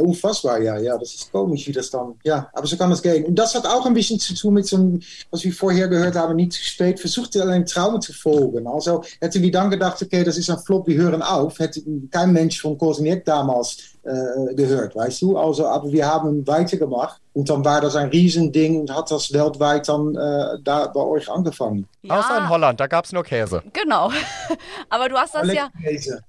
Unfassbar, 0.00 0.58
ja, 0.60 0.76
ja. 0.78 0.98
Das 0.98 1.14
ist 1.14 1.30
komisch, 1.30 1.66
wie 1.68 1.72
das 1.72 1.90
dann. 1.90 2.14
Ja, 2.24 2.50
aber 2.52 2.66
so 2.66 2.76
kann 2.76 2.90
das 2.90 3.02
gehen. 3.02 3.24
Und 3.24 3.36
das 3.36 3.54
hat 3.54 3.66
auch 3.66 3.86
ein 3.86 3.94
bisschen 3.94 4.18
zu 4.18 4.34
tun 4.34 4.54
mit 4.54 4.66
so 4.66 4.76
einem 4.76 5.02
was 5.36 5.44
wir 5.44 5.52
vorher 5.52 5.86
gehört 5.88 6.16
haben, 6.16 6.34
nicht 6.36 6.52
zu 6.52 6.64
spät, 6.64 6.98
versucht 6.98 7.36
alleen 7.36 7.66
Traum 7.66 8.00
zu 8.00 8.14
folgen. 8.14 8.66
Also 8.66 9.04
hätten 9.20 9.42
wir 9.42 9.50
dann 9.50 9.70
gedacht, 9.70 10.02
okay, 10.02 10.24
das 10.24 10.38
ist 10.38 10.48
ein 10.48 10.58
Flop, 10.58 10.86
wir 10.86 10.96
hören 10.96 11.20
auf, 11.20 11.58
hätte 11.58 11.82
kein 12.10 12.32
Mensch 12.32 12.60
von 12.60 12.78
Kosniak 12.78 13.22
damals 13.26 13.76
äh, 14.06 14.54
gehört, 14.54 14.94
weißt 14.94 15.22
du? 15.22 15.36
Also, 15.36 15.66
aber 15.66 15.90
wir 15.90 16.06
haben 16.06 16.46
weitergemacht 16.46 17.20
und 17.36 17.50
dann 17.50 17.64
war 17.64 17.82
das 17.82 17.96
ein 17.96 18.08
Riesending 18.08 18.80
und 18.80 18.94
hat 18.94 19.10
das 19.10 19.30
weltweit 19.32 19.86
dann 19.88 20.14
äh, 20.14 20.58
da 20.64 20.86
bei 20.86 21.00
euch 21.00 21.30
angefangen. 21.30 21.86
Ja. 22.00 22.20
Außer 22.20 22.38
in 22.38 22.48
Holland, 22.48 22.80
da 22.80 22.86
gab 22.86 23.04
es 23.04 23.12
nur 23.12 23.24
Käse. 23.24 23.62
Genau. 23.72 24.10
Aber 24.88 25.08
du 25.08 25.16
hast 25.16 25.34
das 25.34 25.52
ja, 25.52 25.68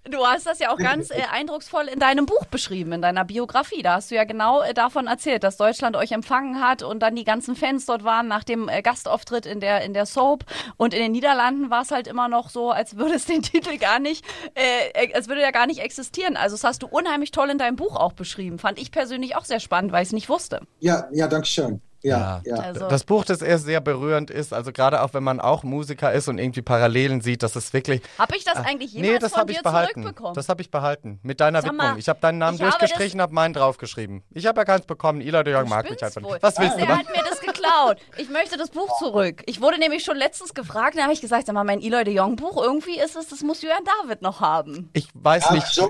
du 0.04 0.18
hast 0.26 0.48
das 0.48 0.60
ja 0.60 0.74
auch 0.74 0.78
ganz 0.78 1.10
äh, 1.10 1.22
eindrucksvoll 1.32 1.86
in 1.88 2.00
deinem 2.00 2.26
Buch 2.26 2.46
beschrieben, 2.46 2.92
in 2.92 3.02
deiner 3.02 3.24
Biografie. 3.24 3.84
Da 3.84 3.96
hast 3.96 4.12
du 4.12 4.16
ja 4.16 4.24
genau 4.24 4.62
äh, 4.62 4.74
davon 4.74 5.08
erzählt, 5.08 5.44
dass 5.44 5.56
Deutschland 5.56 5.96
euch 5.96 6.12
empfangen 6.12 6.62
hat 6.62 6.84
und 6.84 7.00
dann 7.00 7.16
die 7.16 7.24
ganzen 7.24 7.56
Fans 7.56 7.86
dort 7.86 8.04
waren 8.04 8.28
nach 8.28 8.44
dem 8.44 8.68
äh, 8.68 8.82
Gastauftritt 8.82 9.46
in 9.46 9.60
der 9.60 9.84
in 9.84 9.94
der 9.94 10.06
Soap. 10.06 10.44
Und 10.78 10.94
in 10.94 11.02
den 11.02 11.12
Niederlanden 11.12 11.70
war 11.70 11.84
es 11.84 11.92
halt 11.92 12.08
immer 12.08 12.28
noch 12.28 12.50
so, 12.50 12.72
als 12.72 12.98
würde 12.98 13.16
es 13.16 13.26
den 13.26 13.42
Titel 13.44 13.78
gar 13.78 14.00
nicht, 14.00 14.26
äh, 14.56 15.06
äh, 15.06 15.13
als 15.13 15.28
würde 15.28 15.42
er 15.42 15.52
gar 15.52 15.68
nicht 15.68 15.80
existieren. 15.80 16.36
Also 16.38 16.56
das 16.56 16.63
hast 16.63 16.84
du 16.84 16.88
unheimlich 16.88 17.32
toll 17.32 17.50
in 17.50 17.58
deinem 17.58 17.66
Buch 17.75 17.95
auch 17.95 18.13
beschrieben. 18.13 18.60
Fand 18.60 18.80
ich 18.80 18.91
persönlich 18.91 19.36
auch 19.36 19.45
sehr 19.45 19.60
spannend, 19.60 19.91
weil 19.91 20.03
ich 20.03 20.10
es 20.10 20.13
nicht 20.13 20.30
wusste. 20.30 20.62
Ja, 20.80 21.08
ja, 21.12 21.27
danke 21.27 21.47
schön. 21.47 21.82
Ja, 22.03 22.41
ja. 22.45 22.56
Also. 22.56 22.88
Das 22.88 23.03
Buch, 23.03 23.25
das 23.25 23.41
erst 23.41 23.65
sehr 23.65 23.82
berührend 23.82 24.30
ist, 24.30 24.53
also 24.53 24.71
gerade 24.71 25.01
auch 25.01 25.13
wenn 25.13 25.23
man 25.23 25.39
auch 25.39 25.63
Musiker 25.63 26.13
ist 26.13 26.27
und 26.27 26.38
irgendwie 26.38 26.62
Parallelen 26.62 27.21
sieht, 27.21 27.43
das 27.43 27.56
ist 27.56 27.73
wirklich. 27.73 28.01
Habe 28.17 28.36
ich 28.38 28.43
das 28.45 28.58
ah, 28.58 28.62
eigentlich 28.62 28.93
jemals 28.93 29.13
nee, 29.13 29.19
das 29.19 29.34
von 29.34 29.47
dir 29.47 29.53
ich 29.53 29.62
behalten. 29.63 30.03
zurückbekommen? 30.03 30.34
Das 30.36 30.47
habe 30.47 30.62
ich 30.62 30.71
behalten. 30.71 31.19
Mit 31.23 31.41
deiner 31.41 31.62
Sag 31.62 31.71
Widmung. 31.71 31.97
ich 31.97 32.08
habe 32.08 32.19
deinen 32.19 32.38
Namen 32.38 32.58
durchgestrichen, 32.60 33.19
habe 33.19 33.34
meinen 33.34 33.53
draufgeschrieben. 33.53 34.23
Ich 34.32 34.45
habe 34.45 34.62
ja 34.62 34.65
keins 34.65 34.86
bekommen. 34.86 35.21
Ila 35.21 35.43
de 35.43 35.53
Jong 35.53 35.67
mag 35.69 35.89
mich 35.89 36.03
einfach 36.03 36.21
nicht. 36.21 36.41
Was 36.41 36.60
willst 36.60 36.77
du? 36.77 36.82
Er 36.82 36.97
hat 36.99 37.08
mir 37.08 37.23
das 37.27 37.27
geklaut. 37.67 37.97
Ich 38.17 38.30
möchte 38.30 38.58
das 38.58 38.69
Buch 38.69 38.97
zurück. 38.97 39.43
Ich 39.45 39.62
wurde 39.62 39.77
nämlich 39.80 40.03
schon 40.03 40.17
letztens 40.17 40.53
gefragt, 40.53 40.97
da 40.97 41.03
habe 41.03 41.13
ich 41.13 41.21
gesagt, 41.21 41.47
sag 41.47 41.53
mal, 41.53 41.63
mein 41.63 41.82
Eloy 41.82 42.03
de 42.03 42.13
Jong 42.13 42.36
Buch, 42.36 42.62
irgendwie 42.62 42.99
ist 42.99 43.15
es, 43.15 43.27
das 43.27 43.41
muss 43.41 43.62
Jörn 43.62 43.84
David 44.03 44.21
noch 44.21 44.41
haben. 44.41 44.89
Ich 44.93 45.08
weiß 45.13 45.45
ja, 45.45 45.53
nicht. 45.53 45.67
So, 45.67 45.89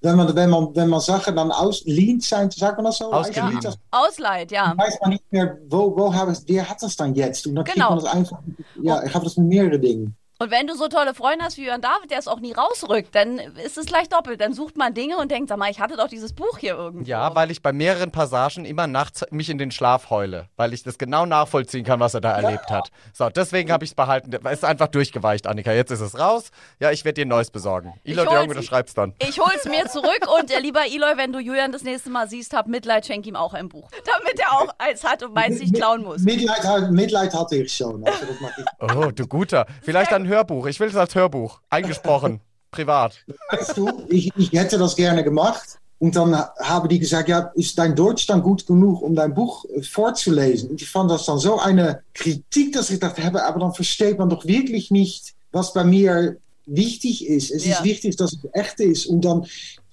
wenn 0.00 0.16
man, 0.16 0.34
wenn 0.34 0.50
man, 0.50 0.74
wenn 0.74 0.88
man 0.88 1.00
Sachen 1.00 1.36
dann 1.36 1.50
auslehnt 1.50 2.22
sein, 2.24 2.50
sagt 2.50 2.76
man 2.76 2.86
das 2.86 2.98
so? 2.98 3.12
Ausgeliehen. 3.12 3.60
Ja. 3.60 3.72
Ausleiht, 3.90 4.50
ja. 4.50 4.74
Weiß 4.76 4.98
man 5.00 5.10
nicht 5.10 5.32
mehr, 5.32 5.58
wo, 5.68 5.96
wo 5.96 6.14
habe 6.14 6.36
wer 6.46 6.68
hat 6.68 6.82
das 6.82 6.96
dann 6.96 7.14
jetzt? 7.14 7.46
Und 7.46 7.56
dann 7.56 7.64
genau. 7.64 7.88
kriegt 7.88 8.02
man 8.02 8.04
das 8.04 8.14
einfach, 8.14 8.38
ja, 8.82 9.02
ich 9.04 9.14
habe 9.14 9.24
das 9.24 9.36
mit 9.36 9.48
mehreren 9.48 9.80
Dingen. 9.80 10.16
Und 10.38 10.50
wenn 10.50 10.66
du 10.66 10.74
so 10.74 10.88
tolle 10.88 11.14
Freunde 11.14 11.44
hast 11.44 11.56
wie 11.56 11.64
Jörn 11.64 11.80
David, 11.80 12.10
der 12.10 12.18
es 12.18 12.28
auch 12.28 12.40
nie 12.40 12.52
rausrückt, 12.52 13.14
dann 13.14 13.38
ist 13.38 13.78
es 13.78 13.86
gleich 13.86 14.08
doppelt. 14.08 14.40
Dann 14.40 14.52
sucht 14.52 14.76
man 14.76 14.92
Dinge 14.92 15.16
und 15.16 15.30
denkt, 15.30 15.48
sag 15.48 15.56
mal, 15.58 15.70
ich 15.70 15.80
hatte 15.80 15.96
doch 15.96 16.08
dieses 16.08 16.32
Buch 16.34 16.58
hier 16.58 16.74
irgendwo. 16.76 17.06
Ja, 17.08 17.34
weil 17.34 17.50
ich 17.50 17.62
bei 17.62 17.72
mehreren 17.72 18.10
Passagen 18.12 18.64
immer 18.66 18.86
nachts 18.86 19.24
mich 19.30 19.48
in 19.48 19.56
den 19.58 19.70
Schlaf 19.70 20.10
heule, 20.10 20.48
weil 20.56 20.74
ich 20.74 20.82
das 20.82 20.98
genau 20.98 21.24
nachvollziehen 21.24 21.84
kann, 21.84 22.00
was 22.00 22.12
er 22.14 22.20
da 22.20 22.32
erlebt 22.32 22.68
hat. 22.70 22.90
So, 23.14 23.30
deswegen 23.30 23.72
habe 23.72 23.84
ich 23.84 23.90
es 23.90 23.94
behalten. 23.94 24.30
Es 24.44 24.52
ist 24.58 24.64
einfach 24.64 24.88
durchgeweicht, 24.88 25.46
Annika. 25.46 25.72
Jetzt 25.72 25.90
ist 25.90 26.00
es 26.00 26.18
raus. 26.18 26.50
Ja, 26.80 26.90
ich 26.90 27.04
werde 27.06 27.14
dir 27.14 27.24
ein 27.24 27.28
neues 27.28 27.50
besorgen. 27.50 27.94
Jong, 28.04 28.52
du 28.52 28.62
schreibst 28.62 28.98
dann. 28.98 29.14
Ich 29.26 29.40
hol's 29.40 29.64
mir 29.64 29.86
zurück 29.86 30.26
und 30.38 30.50
äh, 30.50 30.58
lieber 30.60 30.80
Eloy, 30.86 31.16
wenn 31.16 31.32
du 31.32 31.38
Julian 31.38 31.72
das 31.72 31.82
nächste 31.82 32.10
Mal 32.10 32.28
siehst, 32.28 32.52
hab 32.52 32.66
Mitleid, 32.66 33.06
schenk 33.06 33.26
ihm 33.26 33.36
auch 33.36 33.54
ein 33.54 33.68
Buch. 33.70 33.88
Damit 34.04 34.38
er 34.38 34.52
auch 34.52 34.68
eins 34.78 35.02
hat 35.02 35.22
und 35.22 35.32
meins 35.34 35.60
nicht 35.60 35.74
klauen 35.74 36.02
muss. 36.02 36.20
Mitleid, 36.22 36.62
hat- 36.62 36.90
Mitleid 36.90 37.32
hatte 37.32 37.56
ich 37.56 37.72
schon. 37.72 38.04
Also 38.06 38.26
das 38.26 38.40
mache 38.40 38.52
ich. 38.60 38.96
Oh, 38.96 39.10
du 39.10 39.26
guter. 39.26 39.66
Vielleicht 39.82 40.12
ein 40.26 40.32
Hörbuch. 40.32 40.66
Ich 40.66 40.80
will 40.80 40.88
es 40.88 40.96
als 40.96 41.14
Hörbuch. 41.14 41.60
Eingesprochen. 41.70 42.40
Privat. 42.70 43.24
Weißt 43.50 43.76
du, 43.76 43.88
ich, 44.08 44.30
ich 44.36 44.52
hätte 44.52 44.76
das 44.78 44.96
gerne 44.96 45.24
gemacht. 45.24 45.78
Und 45.98 46.14
dann 46.14 46.34
haben 46.60 46.88
die 46.90 46.98
gesagt, 46.98 47.28
ja, 47.30 47.50
ist 47.54 47.78
dein 47.78 47.96
Deutsch 47.96 48.26
dann 48.26 48.42
gut 48.42 48.66
genug, 48.66 49.00
um 49.00 49.14
dein 49.14 49.32
Buch 49.32 49.64
äh, 49.64 49.80
vorzulesen? 49.80 50.70
Und 50.70 50.82
ich 50.82 50.90
fand 50.90 51.10
das 51.10 51.24
dann 51.24 51.38
so 51.38 51.58
eine 51.58 52.02
Kritik, 52.12 52.72
dass 52.74 52.90
ich 52.90 52.98
dachte, 53.00 53.22
aber 53.42 53.60
dann 53.60 53.72
versteht 53.72 54.18
man 54.18 54.28
doch 54.28 54.44
wirklich 54.44 54.90
nicht, 54.90 55.34
was 55.52 55.72
bei 55.72 55.84
mir 55.84 56.36
wichtig 56.66 57.26
ist. 57.26 57.50
Es 57.50 57.64
Ja. 57.64 57.76
ist 57.76 57.84
wichtig, 57.84 58.16
dass 58.16 58.32
es 58.34 58.40
echt 58.52 58.78
ist. 58.80 59.06
Und 59.06 59.24
dann, 59.24 59.46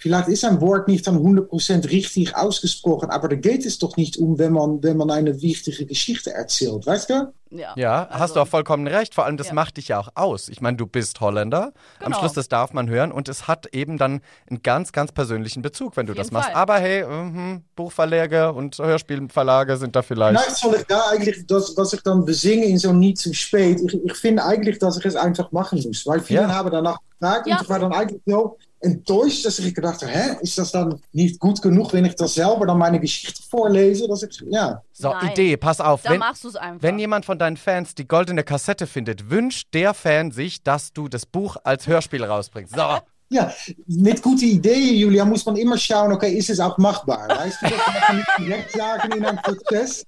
vielleicht 0.03 0.27
ist 0.27 0.43
ein 0.43 0.59
Wort 0.59 0.89
nicht 0.89 1.07
dann 1.07 1.17
100% 1.17 1.89
richtig 1.89 2.35
ausgesprochen, 2.35 3.09
aber 3.09 3.29
da 3.29 3.37
geht 3.37 3.65
es 3.65 3.79
doch 3.79 3.95
nicht 3.95 4.17
um, 4.17 4.37
wenn 4.37 4.51
man, 4.51 4.83
wenn 4.83 4.97
man 4.97 5.09
eine 5.09 5.41
wichtige 5.41 5.85
Geschichte 5.85 6.31
erzählt, 6.33 6.85
weißt 6.85 7.09
du? 7.09 7.33
Ja, 7.51 7.73
Ja, 7.77 8.07
hast 8.09 8.21
Also- 8.21 8.33
du 8.33 8.39
auch 8.41 8.47
vollkommen 8.47 8.87
recht. 8.87 9.13
Vor 9.15 9.25
allem, 9.25 9.37
das 9.37 9.49
Ja. 9.49 9.53
macht 9.53 9.77
dich 9.77 9.87
ja 9.89 9.99
auch 9.99 10.09
aus. 10.15 10.49
Ich 10.49 10.59
meine, 10.59 10.75
du 10.75 10.87
bist 10.87 11.21
Holländer. 11.21 11.71
Am 11.99 12.05
Genau. 12.07 12.17
Schluss, 12.19 12.33
das 12.33 12.47
darf 12.49 12.73
man 12.73 12.89
hören. 12.89 13.11
Und 13.11 13.29
es 13.29 13.47
hat 13.47 13.67
eben 13.75 13.97
dann 13.99 14.21
einen 14.49 14.63
ganz, 14.63 14.91
ganz 14.91 15.11
persönlichen 15.11 15.61
Bezug, 15.61 15.95
wenn 15.95 16.07
du 16.07 16.15
das 16.15 16.31
machst. 16.31 16.47
Fall. 16.49 16.55
Aber 16.59 16.79
hey, 16.79 17.05
mhm, 17.05 17.61
Buchverlage 17.75 18.51
und 18.51 18.79
Hörspielverlage 18.79 19.77
sind 19.77 19.95
da 19.95 20.01
vielleicht. 20.01 20.39
Vielleicht 20.39 20.57
soll 20.57 20.75
ich 20.79 20.87
da 20.87 21.01
eigentlich, 21.11 21.45
dass, 21.45 21.75
dass 21.75 21.93
ich 21.93 22.01
dann 22.01 22.25
besinge 22.25 22.65
in 22.65 22.79
so 22.79 22.91
niet 22.91 23.19
zu 23.19 23.31
spät. 23.33 23.79
Ich, 23.85 24.03
ich 24.03 24.13
finde 24.15 24.43
eigentlich, 24.43 24.79
dass 24.79 24.97
ich 24.97 25.05
es 25.05 25.15
einfach 25.15 25.51
machen 25.51 25.79
muss. 25.85 26.05
Weil 26.07 26.21
viele 26.21 26.41
Ja. 26.41 26.49
haben 26.55 26.71
danach 26.71 26.97
gefragt 27.19 27.45
Ja. 27.47 27.57
und 27.57 27.61
ich 27.63 27.69
war 27.69 27.79
dann 27.79 27.93
eigentlich 27.93 28.21
so 28.25 28.57
enttäuscht, 28.83 29.45
dass 29.45 29.59
ich 29.59 29.73
gedacht 29.73 30.01
habe, 30.01 30.11
hä, 30.11 30.35
ist 30.41 30.57
das 30.57 30.71
dann 30.71 30.99
nicht 31.11 31.39
gut 31.39 31.61
genug, 31.61 31.93
wenn 31.93 32.05
ich 32.05 32.15
das 32.15 32.33
selber 32.35 32.65
dann 32.67 32.77
meine 32.77 32.99
Geschichte 32.99 33.41
vorlese? 33.49 34.07
Dass 34.07 34.23
ich, 34.23 34.43
ja. 34.49 34.81
So, 34.91 35.09
Nein. 35.09 35.31
Idee, 35.31 35.57
pass 35.57 35.79
auf. 35.79 36.03
Da 36.03 36.11
Wenn, 36.11 36.19
machst 36.19 36.43
du 36.43 36.49
es 36.49 36.55
einfach. 36.55 36.83
wenn 36.83 36.99
jemand 36.99 37.25
von 37.25 37.39
deinen 37.39 37.57
Fans 37.57 37.95
die 37.95 38.07
goldene 38.07 38.43
Kassette 38.43 38.85
findet, 38.87 39.29
wünscht 39.29 39.69
der 39.73 39.93
Fan 39.93 40.31
sich, 40.31 40.63
dass 40.63 40.93
du 40.93 41.07
das 41.07 41.25
Buch 41.25 41.57
als 41.63 41.87
Hörspiel 41.87 42.23
rausbringst. 42.23 42.75
So. 42.75 42.97
Ja, 43.29 43.51
mit 43.87 44.21
gute 44.21 44.45
Ideeën, 44.45 44.93
Julia, 44.93 45.25
muss 45.25 45.45
man 45.45 45.55
immer 45.55 45.77
schauen, 45.77 46.11
okay, 46.11 46.33
ist 46.33 46.49
es 46.49 46.59
auch 46.59 46.77
machbar? 46.77 47.27
Weißt 47.29 47.61
du, 47.61 47.69
das 47.69 47.79
kann 47.79 47.95
man 48.07 48.17
nicht 48.17 48.29
direkt 48.39 48.71
sagen 48.71 49.11
in 49.13 49.25
einem 49.25 49.41
Prozess. 49.41 50.05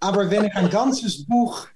Aber 0.00 0.28
wenn 0.30 0.44
ich 0.44 0.54
ein 0.54 0.68
ganzes 0.68 1.24
Buch 1.26 1.66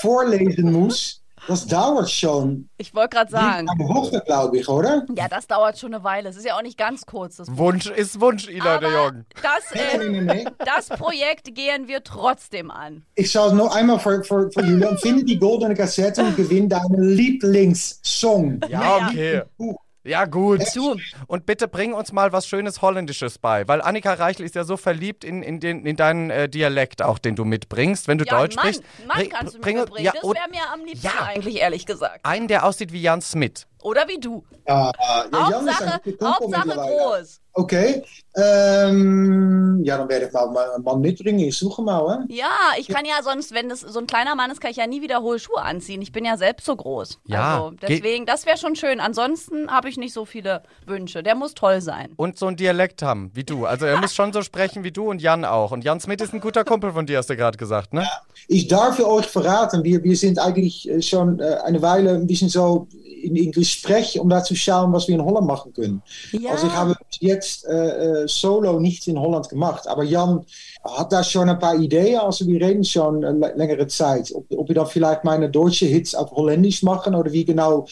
vorlesen 0.00 0.72
muss, 0.72 1.22
das 1.48 1.66
dauert 1.66 2.10
schon 2.10 2.68
ich 2.76 2.94
wollte 2.94 3.16
gerade 3.16 3.30
sagen, 3.30 3.68
eine 3.68 3.88
Woche, 3.88 4.22
glaube 4.24 4.58
ich, 4.58 4.68
oder? 4.68 5.04
ja, 5.16 5.28
das 5.28 5.46
dauert 5.46 5.78
schon 5.78 5.94
eine 5.94 6.04
Weile. 6.04 6.28
Es 6.28 6.36
ist 6.36 6.44
ja 6.44 6.56
auch 6.56 6.62
nicht 6.62 6.76
ganz 6.78 7.06
kurz. 7.06 7.36
Das, 7.36 7.56
Wunsch 7.56 7.86
ist 7.86 8.20
Wunsch, 8.20 8.46
de 8.46 8.60
aber 8.60 8.92
Jong. 8.92 9.24
das, 9.42 9.74
Nee, 9.74 9.80
äh, 9.80 10.10
nee, 10.10 10.20
nee, 10.20 10.34
nee. 10.34 10.44
das 10.58 10.88
Projekt 10.88 11.54
gehen 11.54 11.88
wir 11.88 12.04
trotzdem 12.04 12.70
an. 12.70 13.02
Ich 13.14 13.30
zal 13.30 13.46
het 13.46 13.54
nog 13.54 13.74
einmal 13.74 13.98
voor, 13.98 14.24
voor, 14.26 14.52
voor 14.52 14.64
jullie. 14.64 14.98
Vind 14.98 15.26
die 15.26 15.38
goldene 15.40 15.74
cassette 15.74 16.22
und 16.22 16.36
gewinn 16.36 16.68
deinen 16.68 17.02
Lieblingssong. 17.02 18.64
Ja, 18.68 19.08
okay. 19.08 19.42
Buch. 19.56 19.76
Ja, 20.04 20.24
gut. 20.24 20.62
Du. 20.74 20.96
Und 21.26 21.44
bitte 21.44 21.68
bring 21.68 21.92
uns 21.92 22.12
mal 22.12 22.32
was 22.32 22.46
schönes 22.46 22.80
Holländisches 22.80 23.38
bei, 23.38 23.66
weil 23.68 23.82
Annika 23.82 24.14
Reichel 24.14 24.46
ist 24.46 24.54
ja 24.54 24.64
so 24.64 24.76
verliebt 24.76 25.22
in, 25.24 25.42
in, 25.42 25.60
den, 25.60 25.84
in 25.84 25.96
deinen 25.96 26.30
äh, 26.30 26.48
Dialekt 26.48 27.02
auch, 27.02 27.18
den 27.18 27.36
du 27.36 27.44
mitbringst, 27.44 28.08
wenn 28.08 28.16
du 28.16 28.24
Ja, 28.24 28.38
Deutsch 28.38 28.56
Mann, 28.56 28.64
sprichst. 28.64 28.82
Mann 29.06 29.16
Bring- 29.18 29.30
kannst 29.30 29.54
du 29.56 29.60
bring 29.60 29.76
mir 29.76 29.82
uns- 29.82 29.90
bringen. 29.90 30.04
ja, 30.06 30.12
das 30.12 30.22
wäre 30.22 30.48
mir 30.50 30.72
am 30.72 30.84
liebsten 30.84 31.06
Ja. 31.06 31.24
eigentlich, 31.26 31.56
ehrlich 31.56 31.84
gesagt. 31.84 32.20
einen, 32.24 32.48
der 32.48 32.64
aussieht 32.64 32.92
wie 32.92 33.02
Jan 33.02 33.20
Smith. 33.20 33.66
Oder 33.82 34.08
wie 34.08 34.18
du. 34.18 34.44
Ja, 34.66 34.90
ja, 35.32 35.50
Jan 35.50 35.66
is 35.68 35.74
Hauptsache, 35.74 36.00
Hauptsache 36.22 36.68
groß. 36.68 37.40
Oké. 37.52 38.02
Ehm, 38.34 39.82
ja, 39.84 39.96
dan 39.96 40.08
werde 40.08 40.26
ik 40.26 40.32
mal 40.32 40.56
einen 40.56 40.84
Mann 40.84 41.00
mitbringen. 41.00 41.40
Ich 41.40 41.56
suche 41.58 41.82
mal, 41.82 42.08
hè? 42.08 42.34
Ja, 42.34 42.50
ich 42.78 42.86
kann 42.88 43.04
ja 43.04 43.22
sonst, 43.22 43.52
wenn 43.52 43.68
das 43.68 43.80
so 43.80 43.98
ein 43.98 44.06
kleiner 44.06 44.34
Mann 44.36 44.50
ist, 44.50 44.60
kann 44.60 44.70
ich 44.70 44.76
ja 44.76 44.86
nie 44.86 45.02
wieder 45.02 45.22
hohe 45.22 45.38
Schuhe 45.38 45.62
anziehen. 45.62 46.00
Ich 46.02 46.12
bin 46.12 46.24
ja 46.24 46.36
selbst 46.36 46.66
so 46.66 46.76
groß. 46.76 47.18
Ja, 47.26 47.56
Also 47.56 47.76
deswegen, 47.82 48.26
das 48.26 48.46
wäre 48.46 48.58
schon 48.58 48.76
schön. 48.76 49.00
Ansonsten 49.00 49.70
habe 49.70 49.88
ich 49.88 49.96
nicht 49.96 50.12
so 50.12 50.24
viele 50.24 50.62
Wünsche. 50.86 51.22
Der 51.22 51.34
muss 51.34 51.54
toll 51.54 51.80
sein. 51.80 52.12
Und 52.16 52.38
so 52.38 52.46
einen 52.46 52.56
Dialekt 52.56 53.02
haben, 53.02 53.30
wie 53.34 53.44
du. 53.44 53.66
Also 53.66 53.86
er 53.86 53.98
muss 54.00 54.14
schon 54.14 54.32
so 54.32 54.42
sprechen 54.42 54.84
wie 54.84 54.92
du 54.92 55.10
und 55.10 55.20
Jan 55.20 55.44
auch. 55.44 55.72
Und 55.72 55.82
Jan 55.84 55.98
Smith 56.00 56.20
ist 56.20 56.32
ein 56.34 56.40
guter 56.40 56.64
Kumpel 56.64 56.92
von 56.92 57.06
dir, 57.06 57.18
hast 57.18 57.30
du 57.30 57.36
gerade 57.36 57.58
gesagt, 57.58 57.92
ne? 57.92 58.06
Ich 58.46 58.68
darf 58.68 59.00
euch 59.00 59.26
verraten, 59.26 59.82
wir, 59.82 60.02
wir 60.04 60.16
sind 60.16 60.38
eigentlich 60.38 60.88
äh, 60.88 61.02
schon 61.02 61.40
äh, 61.40 61.56
eine 61.64 61.82
Weile 61.82 62.14
ein 62.14 62.26
bisschen 62.26 62.48
so 62.48 62.86
in, 63.22 63.36
in 63.36 63.52
Gespräch, 63.68 64.18
um 64.18 64.28
da 64.28 64.42
zu 64.42 64.54
schauen, 64.54 64.92
was 64.92 65.08
wir 65.08 65.14
in 65.14 65.24
Holland 65.24 65.46
machen 65.46 65.72
können. 65.72 66.02
Ja. 66.32 66.52
Also 66.52 66.66
ich 66.66 66.72
habe 66.72 66.94
bis 67.08 67.20
jetzt 67.20 67.66
äh, 67.66 68.22
äh, 68.22 68.28
solo 68.28 68.80
nichts 68.80 69.06
in 69.06 69.18
Holland 69.18 69.48
gemacht. 69.48 69.86
Aber 69.86 70.02
Jan 70.04 70.44
hat 70.84 71.12
da 71.12 71.22
schon 71.22 71.48
ein 71.48 71.58
paar 71.58 71.76
Ideen. 71.76 72.18
Also 72.18 72.46
wir 72.46 72.60
reden 72.60 72.84
schon 72.84 73.22
lä- 73.22 73.54
längere 73.54 73.86
Zeit. 73.86 74.32
Ob, 74.34 74.46
ob 74.56 74.68
wir 74.68 74.74
dann 74.74 74.86
vielleicht 74.86 75.24
meine 75.24 75.50
deutsche 75.50 75.86
Hits 75.86 76.14
auf 76.14 76.30
Holländisch 76.32 76.82
machen 76.82 77.14
oder 77.14 77.30
wie 77.32 77.44
genau. 77.44 77.86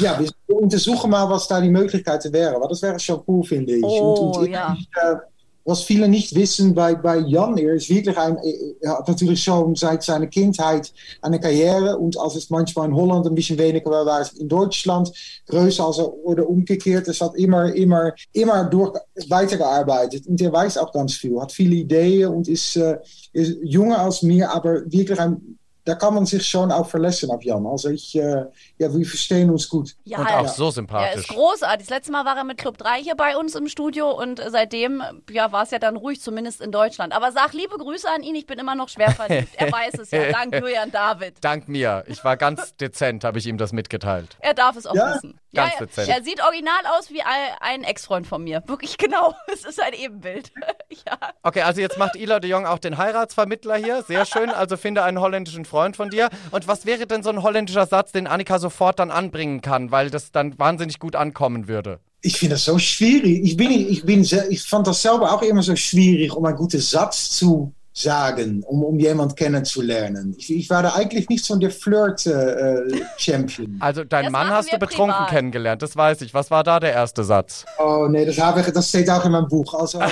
Ja, 0.00 0.18
wir 0.18 0.30
untersuchen 0.56 1.10
mal, 1.10 1.28
was 1.30 1.48
da 1.48 1.60
die 1.60 1.70
Möglichkeiten 1.70 2.32
wären. 2.32 2.56
Aber 2.56 2.68
das 2.68 2.82
wäre 2.82 2.98
schon 2.98 3.22
cool, 3.26 3.44
finde 3.44 3.76
ich. 3.76 3.84
Oh, 3.84 4.32
und, 4.36 4.48
ja. 4.50 4.76
äh, 5.02 5.16
was 5.64 5.82
viele 5.82 6.08
nicht 6.08 6.34
wissen 6.34 6.74
bei, 6.74 6.94
bei 6.94 7.18
Jan, 7.18 7.56
er 7.56 7.74
ist 7.74 7.88
wirklich 7.88 8.16
ein, 8.18 8.38
er 8.80 8.98
hat 8.98 9.08
natürlich 9.08 9.42
schon 9.42 9.74
seit 9.74 10.02
seiner 10.02 10.26
Kindheit 10.26 10.92
eine 11.22 11.40
Karriere 11.40 11.96
und 11.96 12.18
als 12.18 12.36
es 12.36 12.50
manchmal 12.50 12.88
in 12.88 12.94
Holland 12.94 13.26
ein 13.26 13.34
bisschen 13.34 13.58
weniger 13.58 13.90
war, 13.90 14.04
war 14.04 14.20
es 14.20 14.32
in 14.34 14.48
Deutschland 14.48 15.10
größer 15.48 15.86
also, 15.86 16.12
oder 16.24 16.48
umgekehrt. 16.48 17.08
Es 17.08 17.20
hat 17.20 17.34
immer, 17.36 17.74
immer, 17.74 18.12
immer 18.32 18.64
durch 18.64 18.92
weitergearbeitet. 19.28 20.26
Und 20.26 20.40
er 20.40 20.52
weiß 20.52 20.78
auch 20.78 20.92
ganz 20.92 21.14
viel, 21.14 21.40
hat 21.40 21.52
viele 21.52 21.76
Ideen 21.76 22.28
und 22.28 22.48
ist, 22.48 22.76
äh, 22.76 22.98
ist 23.32 23.56
jünger 23.62 24.00
als 24.00 24.22
mir, 24.22 24.50
aber 24.50 24.82
wirklich 24.90 25.18
ein, 25.18 25.58
da 25.84 25.94
kann 25.94 26.14
man 26.14 26.24
sich 26.24 26.46
schon 26.46 26.72
auch 26.72 26.88
verlassen 26.88 27.30
auf 27.30 27.42
Jan. 27.42 27.66
Also 27.66 27.90
ich, 27.90 28.14
äh, 28.16 28.44
ja, 28.78 28.94
wir 28.94 29.04
verstehen 29.06 29.50
uns 29.50 29.68
gut. 29.68 29.94
Ja, 30.04 30.18
und 30.18 30.28
ja. 30.28 30.40
auch 30.40 30.48
so 30.48 30.64
Er 30.64 30.68
ist 30.68 30.74
sympathisch. 30.76 31.26
großartig. 31.28 31.86
Das 31.86 31.94
letzte 31.96 32.12
Mal 32.12 32.24
war 32.24 32.36
er 32.36 32.44
mit 32.44 32.56
Club 32.56 32.78
3 32.78 33.02
hier 33.02 33.14
bei 33.14 33.36
uns 33.36 33.54
im 33.54 33.68
Studio 33.68 34.10
und 34.10 34.40
seitdem 34.48 35.02
ja, 35.30 35.52
war 35.52 35.64
es 35.64 35.70
ja 35.72 35.78
dann 35.78 35.96
ruhig, 35.96 36.22
zumindest 36.22 36.62
in 36.62 36.72
Deutschland. 36.72 37.12
Aber 37.14 37.32
sag 37.32 37.52
liebe 37.52 37.76
Grüße 37.76 38.08
an 38.08 38.22
ihn, 38.22 38.34
ich 38.34 38.46
bin 38.46 38.58
immer 38.58 38.74
noch 38.74 38.88
schwer 38.88 39.10
verliebt. 39.12 39.48
er 39.56 39.70
weiß 39.70 39.94
es 40.00 40.10
ja, 40.10 40.32
dank 40.32 40.54
Julian 40.54 40.90
David. 40.90 41.36
Dank 41.42 41.68
mir. 41.68 42.04
Ich 42.06 42.24
war 42.24 42.38
ganz 42.38 42.74
dezent, 42.76 43.22
habe 43.24 43.38
ich 43.38 43.46
ihm 43.46 43.58
das 43.58 43.72
mitgeteilt. 43.72 44.36
Er 44.40 44.54
darf 44.54 44.76
es 44.76 44.86
auch 44.86 44.94
Ja, 44.94 45.14
wissen. 45.16 45.38
ganz 45.54 45.72
ja, 45.74 45.80
dezent. 45.80 46.08
er 46.08 46.22
sieht 46.24 46.42
original 46.42 46.80
aus 46.98 47.10
wie 47.10 47.20
ein- 47.20 47.28
ein 47.60 47.84
Ex-Freund 47.84 48.26
von 48.26 48.42
mir. 48.42 48.62
Wirklich 48.66 48.96
genau. 48.96 49.34
Es 49.52 49.64
ist 49.66 49.80
ein 49.82 49.92
Ebenbild. 49.92 50.50
ja. 51.06 51.18
Okay, 51.42 51.60
also 51.60 51.80
jetzt 51.82 51.98
macht 51.98 52.16
Ila 52.16 52.40
de 52.40 52.50
Jong 52.50 52.64
auch 52.66 52.78
den 52.78 52.96
Heiratsvermittler 52.96 53.76
hier. 53.76 54.02
Sehr 54.02 54.24
schön. 54.24 54.48
Also 54.50 54.76
finde 54.78 55.04
einen 55.04 55.20
holländischen 55.20 55.64
Freund 55.66 55.73
von 55.96 56.10
dir. 56.10 56.28
Und 56.50 56.68
was 56.68 56.86
wäre 56.86 57.06
denn 57.06 57.22
so 57.22 57.30
ein 57.30 57.42
holländischer 57.42 57.86
Satz, 57.86 58.12
den 58.12 58.26
Annika 58.26 58.58
sofort 58.58 58.98
dann 58.98 59.10
anbringen 59.10 59.60
kann, 59.60 59.90
weil 59.90 60.10
das 60.10 60.32
dann 60.32 60.58
wahnsinnig 60.58 60.98
gut 60.98 61.16
ankommen 61.16 61.68
würde? 61.68 62.00
Ich 62.22 62.38
finde 62.38 62.54
das 62.54 62.64
so 62.64 62.78
schwierig. 62.78 63.42
Ich, 63.42 63.56
bin, 63.56 63.70
ich, 63.70 64.04
bin, 64.04 64.22
ich 64.22 64.62
fand 64.62 64.86
das 64.86 65.02
selber 65.02 65.32
auch 65.34 65.42
immer 65.42 65.62
so 65.62 65.76
schwierig, 65.76 66.34
um 66.34 66.44
einen 66.46 66.56
guten 66.56 66.80
Satz 66.80 67.30
zu 67.30 67.74
sagen, 67.96 68.64
um, 68.66 68.82
um 68.82 68.98
jemand 68.98 69.36
kennenzulernen. 69.36 70.34
Ich, 70.36 70.52
ich 70.52 70.68
war 70.68 70.82
da 70.82 70.94
eigentlich 70.94 71.28
nicht 71.28 71.44
so 71.44 71.54
der 71.56 71.70
Flirt-Champion. 71.70 73.76
Also 73.78 74.02
deinen 74.02 74.24
Das 74.24 74.32
Mann 74.32 74.50
hast 74.50 74.72
du 74.72 74.78
betrunken 74.78 75.14
privat. 75.14 75.30
kennengelernt, 75.30 75.80
das 75.80 75.96
weiß 75.96 76.22
ich. 76.22 76.34
Was 76.34 76.50
war 76.50 76.64
da 76.64 76.80
der 76.80 76.92
erste 76.92 77.22
Satz? 77.22 77.64
oh 77.78 78.08
nee, 78.10 78.26
das, 78.26 78.36
habe 78.38 78.60
ich, 78.60 78.66
das 78.66 78.88
steht 78.88 79.08
auch 79.08 79.24
in 79.24 79.30
meinem 79.32 79.46
Buch. 79.48 79.72
Also, 79.74 80.00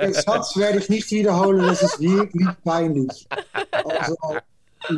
den 0.00 0.12
Satz 0.12 0.54
werde 0.56 0.78
ich 0.78 0.90
nicht 0.90 1.10
wiederholen, 1.10 1.66
das 1.66 1.82
ist 1.82 1.98
wirklich 1.98 2.48
peinlich. 2.62 3.26
Also, 3.72 4.16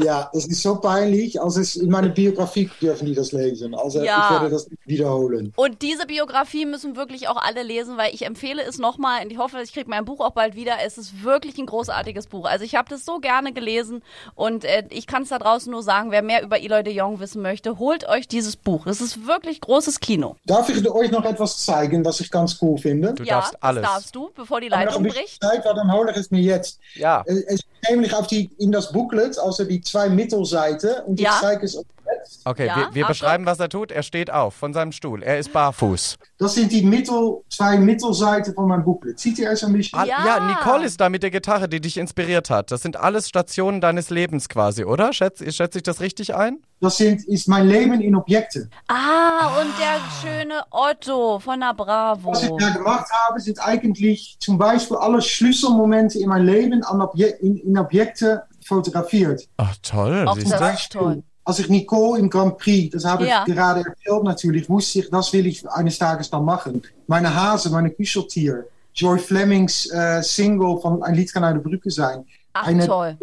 ja, 0.02 0.30
das 0.32 0.46
ist 0.46 0.62
so 0.62 0.76
peinlich. 0.76 1.40
Also 1.40 1.60
es, 1.60 1.76
in 1.76 1.90
meiner 1.90 2.08
Biografie 2.08 2.70
dürfen 2.80 3.06
die 3.06 3.14
das 3.14 3.32
lesen. 3.32 3.74
Also 3.74 4.02
Ja. 4.02 4.24
ich 4.24 4.30
werde 4.30 4.50
das 4.50 4.68
nicht 4.68 4.86
wiederholen. 4.86 5.52
Und 5.56 5.82
diese 5.82 6.06
Biografie 6.06 6.66
müssen 6.66 6.96
wirklich 6.96 7.28
auch 7.28 7.36
alle 7.36 7.62
lesen, 7.62 7.96
weil 7.96 8.14
ich 8.14 8.24
empfehle 8.24 8.62
es 8.62 8.78
nochmal 8.78 9.24
und 9.24 9.30
ich 9.30 9.38
hoffe, 9.38 9.60
ich 9.62 9.72
kriege 9.72 9.90
mein 9.90 10.04
Buch 10.04 10.20
auch 10.20 10.30
bald 10.32 10.54
wieder. 10.54 10.74
Es 10.84 10.98
ist 10.98 11.22
wirklich 11.24 11.58
ein 11.58 11.66
großartiges 11.66 12.26
Buch. 12.26 12.46
Also 12.46 12.64
ich 12.64 12.74
habe 12.74 12.88
das 12.88 13.04
so 13.04 13.18
gerne 13.18 13.52
gelesen 13.52 14.02
und 14.34 14.64
äh, 14.64 14.84
ich 14.90 15.06
kann 15.06 15.22
es 15.22 15.30
da 15.30 15.38
draußen 15.38 15.70
nur 15.70 15.82
sagen, 15.82 16.10
wer 16.10 16.22
mehr 16.22 16.42
über 16.42 16.60
Eloy 16.60 16.82
de 16.82 16.94
Jong 16.94 17.20
wissen 17.20 17.42
möchte, 17.42 17.78
holt 17.78 18.08
euch 18.08 18.28
dieses 18.28 18.56
Buch. 18.56 18.86
Es 18.86 19.00
ist 19.00 19.26
wirklich 19.26 19.60
großes 19.60 20.00
Kino. 20.00 20.36
Darf 20.46 20.68
ich 20.68 20.88
euch 20.88 21.10
noch 21.10 21.24
etwas 21.24 21.64
zeigen, 21.64 22.04
was 22.04 22.20
ich 22.20 22.30
ganz 22.30 22.56
cool 22.62 22.78
finde? 22.78 23.14
Du 23.14 23.24
ja, 23.24 23.36
darfst 23.36 23.62
alles. 23.62 23.82
das 23.82 23.92
darfst 23.92 24.14
du, 24.14 24.30
bevor 24.34 24.60
die 24.60 24.68
Leitung 24.68 25.02
bricht. 25.02 25.42
Zeit, 25.42 25.64
weil 25.64 25.74
dann 25.74 25.92
hole 25.92 26.10
ich 26.10 26.16
es 26.16 26.30
mir 26.30 26.40
jetzt. 26.40 26.78
Ja. 26.94 27.22
Es, 27.26 27.42
es 27.44 27.60
nämlich 27.90 28.14
auf 28.14 28.26
die, 28.26 28.50
in 28.58 28.72
das 28.72 28.92
Booklet, 28.92 29.38
also 29.38 29.64
die 29.64 29.71
zwei 29.80 30.08
Mittelseiten, 30.08 30.90
und 31.06 31.18
Ja. 31.20 31.30
ich 31.34 31.40
zeige 31.40 31.64
es 31.64 31.76
euch 31.76 31.84
jetzt. 31.84 32.01
Okay, 32.44 32.66
Ja, 32.66 32.76
wir, 32.76 32.94
wir 32.94 33.06
beschreiben, 33.06 33.46
was 33.46 33.58
er 33.60 33.68
tut. 33.68 33.90
Er 33.92 34.02
steht 34.02 34.30
auf 34.30 34.54
von 34.54 34.72
seinem 34.72 34.92
Stuhl. 34.92 35.22
Er 35.22 35.38
ist 35.38 35.52
barfuß. 35.52 36.16
Das 36.38 36.54
sind 36.54 36.72
die 36.72 36.82
Mittel, 36.82 37.42
zwei 37.48 37.78
Mittelseiten 37.78 38.54
von 38.54 38.68
meinem 38.68 38.84
Booklet. 38.84 39.18
Sieht 39.18 39.38
ihr 39.38 39.50
es 39.50 39.62
ein 39.64 39.72
bisschen? 39.72 39.98
Al- 39.98 40.08
Ja. 40.08 40.24
ja, 40.26 40.46
Nicole 40.46 40.84
ist 40.84 41.00
da 41.00 41.08
mit 41.08 41.22
der 41.22 41.30
Gitarre, 41.30 41.68
die 41.68 41.80
dich 41.80 41.96
inspiriert 41.96 42.50
hat. 42.50 42.70
Das 42.70 42.82
sind 42.82 42.96
alles 42.96 43.28
Stationen 43.28 43.80
deines 43.80 44.10
Lebens 44.10 44.48
quasi, 44.48 44.84
oder? 44.84 45.12
Schätze 45.12 45.50
schätz 45.52 45.76
ich 45.76 45.82
das 45.82 46.00
richtig 46.00 46.34
ein? 46.34 46.58
Das 46.80 46.96
sind, 46.96 47.24
ist 47.28 47.46
mein 47.48 47.68
Leben 47.68 48.00
in 48.00 48.16
Objekten. 48.16 48.68
Ah, 48.88 49.60
und 49.60 49.70
der 49.78 50.00
schöne 50.20 50.62
Otto 50.70 51.38
von 51.38 51.60
der 51.60 51.74
Bravo. 51.74 52.32
Was 52.32 52.42
ich 52.42 52.50
da 52.58 52.70
gemacht 52.70 53.06
habe, 53.12 53.38
sind 53.38 53.60
eigentlich 53.64 54.36
zum 54.40 54.58
Beispiel 54.58 54.96
alle 54.96 55.22
Schlüsselmomente 55.22 56.18
in 56.18 56.28
mein 56.28 56.44
Leben 56.44 56.82
an 56.82 57.00
Obje 57.00 57.28
in, 57.40 57.56
in 57.58 57.78
Objekten 57.78 58.40
fotografiert. 58.64 59.42
Ach, 59.58 59.74
toll. 59.82 60.26
Auch 60.26 60.34
siehst 60.34 60.52
das 60.52 60.60
du? 60.60 60.66
ist 60.66 60.92
toll. 60.92 61.22
Als 61.44 61.58
ich 61.58 61.68
Nicole 61.68 62.20
im 62.20 62.30
Grand 62.30 62.56
Prix, 62.58 62.92
das 62.92 63.04
habe 63.04 63.26
Ja. 63.26 63.44
ich 63.46 63.52
gerade 63.54 63.80
erzählt 63.80 64.22
natürlich, 64.22 64.68
wusste 64.70 65.00
ich, 65.00 65.10
das 65.10 65.32
will 65.32 65.46
ich 65.46 65.68
eines 65.70 65.98
Tages 65.98 66.30
dann 66.30 66.44
machen. 66.44 66.80
Meine 67.06 67.34
Hase, 67.34 67.70
meine 67.70 67.90
Kuscheltier. 67.90 68.66
Joy 68.94 69.18
Flemings 69.18 69.90
äh, 69.90 70.22
Single 70.22 70.78
von 70.80 71.02
Ein 71.02 71.14
Lied 71.14 71.32
kann 71.32 71.42
eine 71.44 71.58
Brücke 71.58 71.90
sein. 71.90 72.24
Ach, 72.52 72.66
eine 72.66 72.86
toll. 72.86 73.16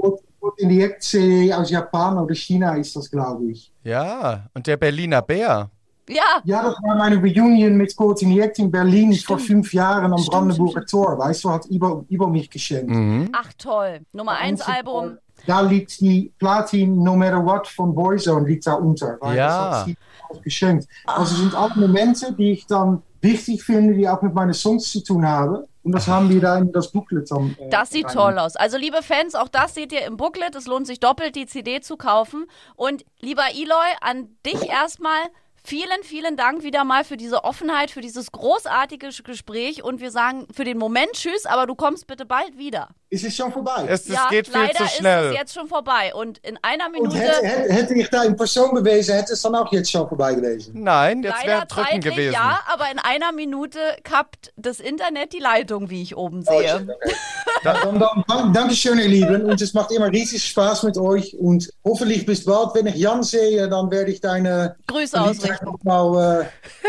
Indirekt-CD 0.58 1.54
aus 1.54 1.70
Japan 1.70 2.18
oder 2.18 2.34
China 2.36 2.76
ist 2.76 2.96
das, 2.96 3.10
glaube 3.10 3.46
ich. 3.52 3.72
Ja, 3.84 4.46
und 4.54 4.66
der 4.68 4.78
Berliner 4.78 5.22
Bär. 5.22 5.70
Ja, 6.10 6.24
Ja, 6.44 6.64
das 6.64 6.74
war 6.82 6.96
meine 6.98 7.18
Reunion 7.18 7.78
mit 7.78 7.96
Cold 7.96 8.22
Indirect 8.24 8.58
in 8.60 8.72
Berlin 8.72 9.14
vor 9.16 9.38
fünf 9.38 9.74
Jahren 9.74 10.12
am 10.12 10.18
Stimmt, 10.18 10.32
Brandenburger 10.32 10.72
stimmt, 10.82 10.90
Tor. 10.90 11.20
Weißt 11.20 11.44
du, 11.44 11.52
hat 11.52 11.70
Ibo, 11.70 12.04
Ibo 12.10 12.28
mich 12.28 12.50
geschenkt. 12.50 12.90
Mhm. 12.90 13.30
ach 13.32 13.54
toll. 13.58 14.00
Nummer 14.12 14.32
1 14.38 14.62
Album. 14.62 15.18
Da 15.46 15.62
liegt 15.62 16.00
die 16.02 16.32
Platin 16.40 17.02
No 17.04 17.16
Matter 17.16 17.44
What 17.46 17.68
von 17.68 17.94
Boyzone 17.96 18.48
liegt 18.48 18.66
da 18.68 18.74
unter. 18.74 19.18
Weil 19.20 19.38
Ja. 19.38 19.48
Das 19.48 19.80
hat 19.80 19.86
sie 19.88 19.98
uns 20.30 20.42
geschenkt. 20.44 20.88
Also 21.06 21.36
sind 21.36 21.56
auch 21.56 21.76
Momente, 21.76 22.34
die 22.34 22.52
ich 22.52 22.66
dann 22.68 23.02
wichtig 23.22 23.64
finde, 23.64 23.94
die 23.96 24.08
auch 24.08 24.22
mit 24.22 24.34
meinen 24.34 24.54
Songs 24.54 24.92
zu 24.92 25.04
tun 25.04 25.28
haben. 25.28 25.64
Und 25.82 25.94
das 25.94 26.08
haben 26.08 26.30
wir 26.30 26.42
da 26.42 26.58
in 26.58 26.72
das 26.72 26.92
Booklet 26.92 27.32
dann. 27.32 27.56
äh, 27.58 27.70
Das 27.70 27.90
sieht 27.90 28.06
rein. 28.08 28.14
toll 28.14 28.40
aus. 28.40 28.56
Also, 28.58 28.78
liebe 28.78 29.02
Fans, 29.02 29.34
auch 29.34 29.48
das 29.48 29.74
seht 29.74 29.92
ihr 29.94 30.06
im 30.06 30.18
Booklet. 30.18 30.54
Es 30.56 30.68
lohnt 30.68 30.86
sich 30.86 31.00
doppelt, 31.00 31.36
die 31.36 31.46
CD 31.46 31.80
zu 31.80 31.96
kaufen. 31.98 32.46
Und 32.76 33.06
lieber 33.22 33.44
Eloy, 33.54 33.88
an 34.02 34.28
dich 34.46 34.62
erstmal 34.70 35.20
vielen, 35.64 36.04
vielen 36.04 36.38
Dank 36.38 36.64
wieder 36.64 36.84
mal 36.84 37.04
für 37.04 37.18
diese 37.18 37.44
Offenheit, 37.44 37.92
für 37.92 38.02
dieses 38.02 38.32
großartige 38.32 39.10
Gespräch. 39.24 39.84
Und 39.84 40.02
wir 40.02 40.12
sagen 40.12 40.48
für 40.54 40.64
den 40.64 40.78
Moment 40.78 41.12
Tschüss, 41.14 41.46
aber 41.46 41.68
du 41.68 41.76
kommst 41.76 42.08
bitte 42.08 42.26
bald 42.26 42.58
wieder. 42.58 42.90
Ist 43.12 43.24
es 43.26 43.36
schon 43.36 43.52
vorbei? 43.52 43.86
Es, 43.88 44.02
es 44.02 44.10
ja, 44.14 44.28
geht 44.30 44.48
viel 44.48 44.56
leider 44.56 44.78
zu 44.78 44.84
ist 44.84 44.96
schnell. 44.98 45.26
es 45.32 45.34
jetzt 45.36 45.54
schon 45.56 45.68
vorbei. 45.68 46.14
Und 46.14 46.38
in 46.40 46.60
einer 46.62 46.86
Und 46.86 46.92
Minute. 46.92 47.18
hätte, 47.18 47.46
hätte, 47.48 47.74
hätte 47.74 47.94
ich 47.96 48.10
da 48.10 48.24
in 48.24 48.36
Person 48.36 48.76
gewesen, 48.76 49.16
hätte 49.16 49.34
es 49.34 49.42
dann 49.42 49.56
auch 49.56 49.72
jetzt 49.72 49.90
schon 49.90 50.08
vorbei 50.08 50.36
gewesen. 50.36 50.74
Nein, 50.84 51.24
jetzt 51.24 51.44
wäre 51.46 51.66
drücken 51.66 52.02
gewesen. 52.02 52.34
ja, 52.34 52.60
aber 52.72 52.92
in 52.92 53.00
einer 53.00 53.32
Minute 53.32 53.80
kappt 54.04 54.52
das 54.58 54.80
Internet 54.80 55.34
die 55.34 55.40
Leitung, 55.40 55.90
wie 55.90 56.04
ich 56.04 56.16
oben 56.16 56.44
Oh, 56.48 56.60
sehe. 56.60 56.70
shit, 56.70 56.90
okay. 56.90 57.16
dann, 57.64 58.00
dann, 58.00 58.24
dann, 58.28 58.54
Dankeschön, 58.54 59.00
ihr 59.00 59.08
Lieben. 59.08 59.44
Und 59.46 59.60
es 59.60 59.74
macht 59.74 59.92
immer 59.92 60.12
riesig 60.12 60.46
Spaß 60.46 60.84
mit 60.84 60.96
euch. 60.98 61.36
Und 61.36 61.74
hoffentlich 61.84 62.28
bis 62.28 62.46
bald. 62.46 62.76
Wenn 62.76 62.86
ich 62.86 62.96
Jan 62.96 63.24
sehe, 63.24 63.68
dann 63.70 63.90
werde 63.90 64.12
ich 64.12 64.22
deine 64.22 64.76
Grüße 64.86 65.20
ausrichten. 65.20 65.49
Noch 65.64 65.84
mal 65.84 66.42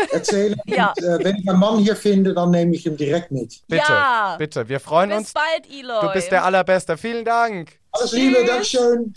äh, 0.03 0.13
erzählen. 0.15 0.55
Ja. 0.65 0.93
Und, 0.97 1.03
äh, 1.03 1.23
wenn 1.23 1.35
ich 1.37 1.49
einen 1.49 1.59
Mann 1.59 1.79
hier 1.79 1.95
finde, 1.95 2.33
dann 2.33 2.51
nehme 2.51 2.75
ich 2.75 2.85
ihn 2.85 2.97
direkt 2.97 3.31
mit. 3.31 3.61
Bitte, 3.67 3.83
Ja. 3.89 4.35
bitte. 4.37 4.67
Wir 4.69 4.79
freuen 4.79 5.09
Bis 5.09 5.17
uns. 5.19 5.33
bald, 5.33 5.69
Eloy. 5.71 6.01
Du 6.01 6.13
bist 6.13 6.31
der 6.31 6.43
Allerbeste. 6.45 6.97
Vielen 6.97 7.25
Dank. 7.25 7.79
Alles 7.91 8.11
Liebe, 8.13 8.37
Tschüss. 8.37 8.47
Dankeschön. 8.47 9.13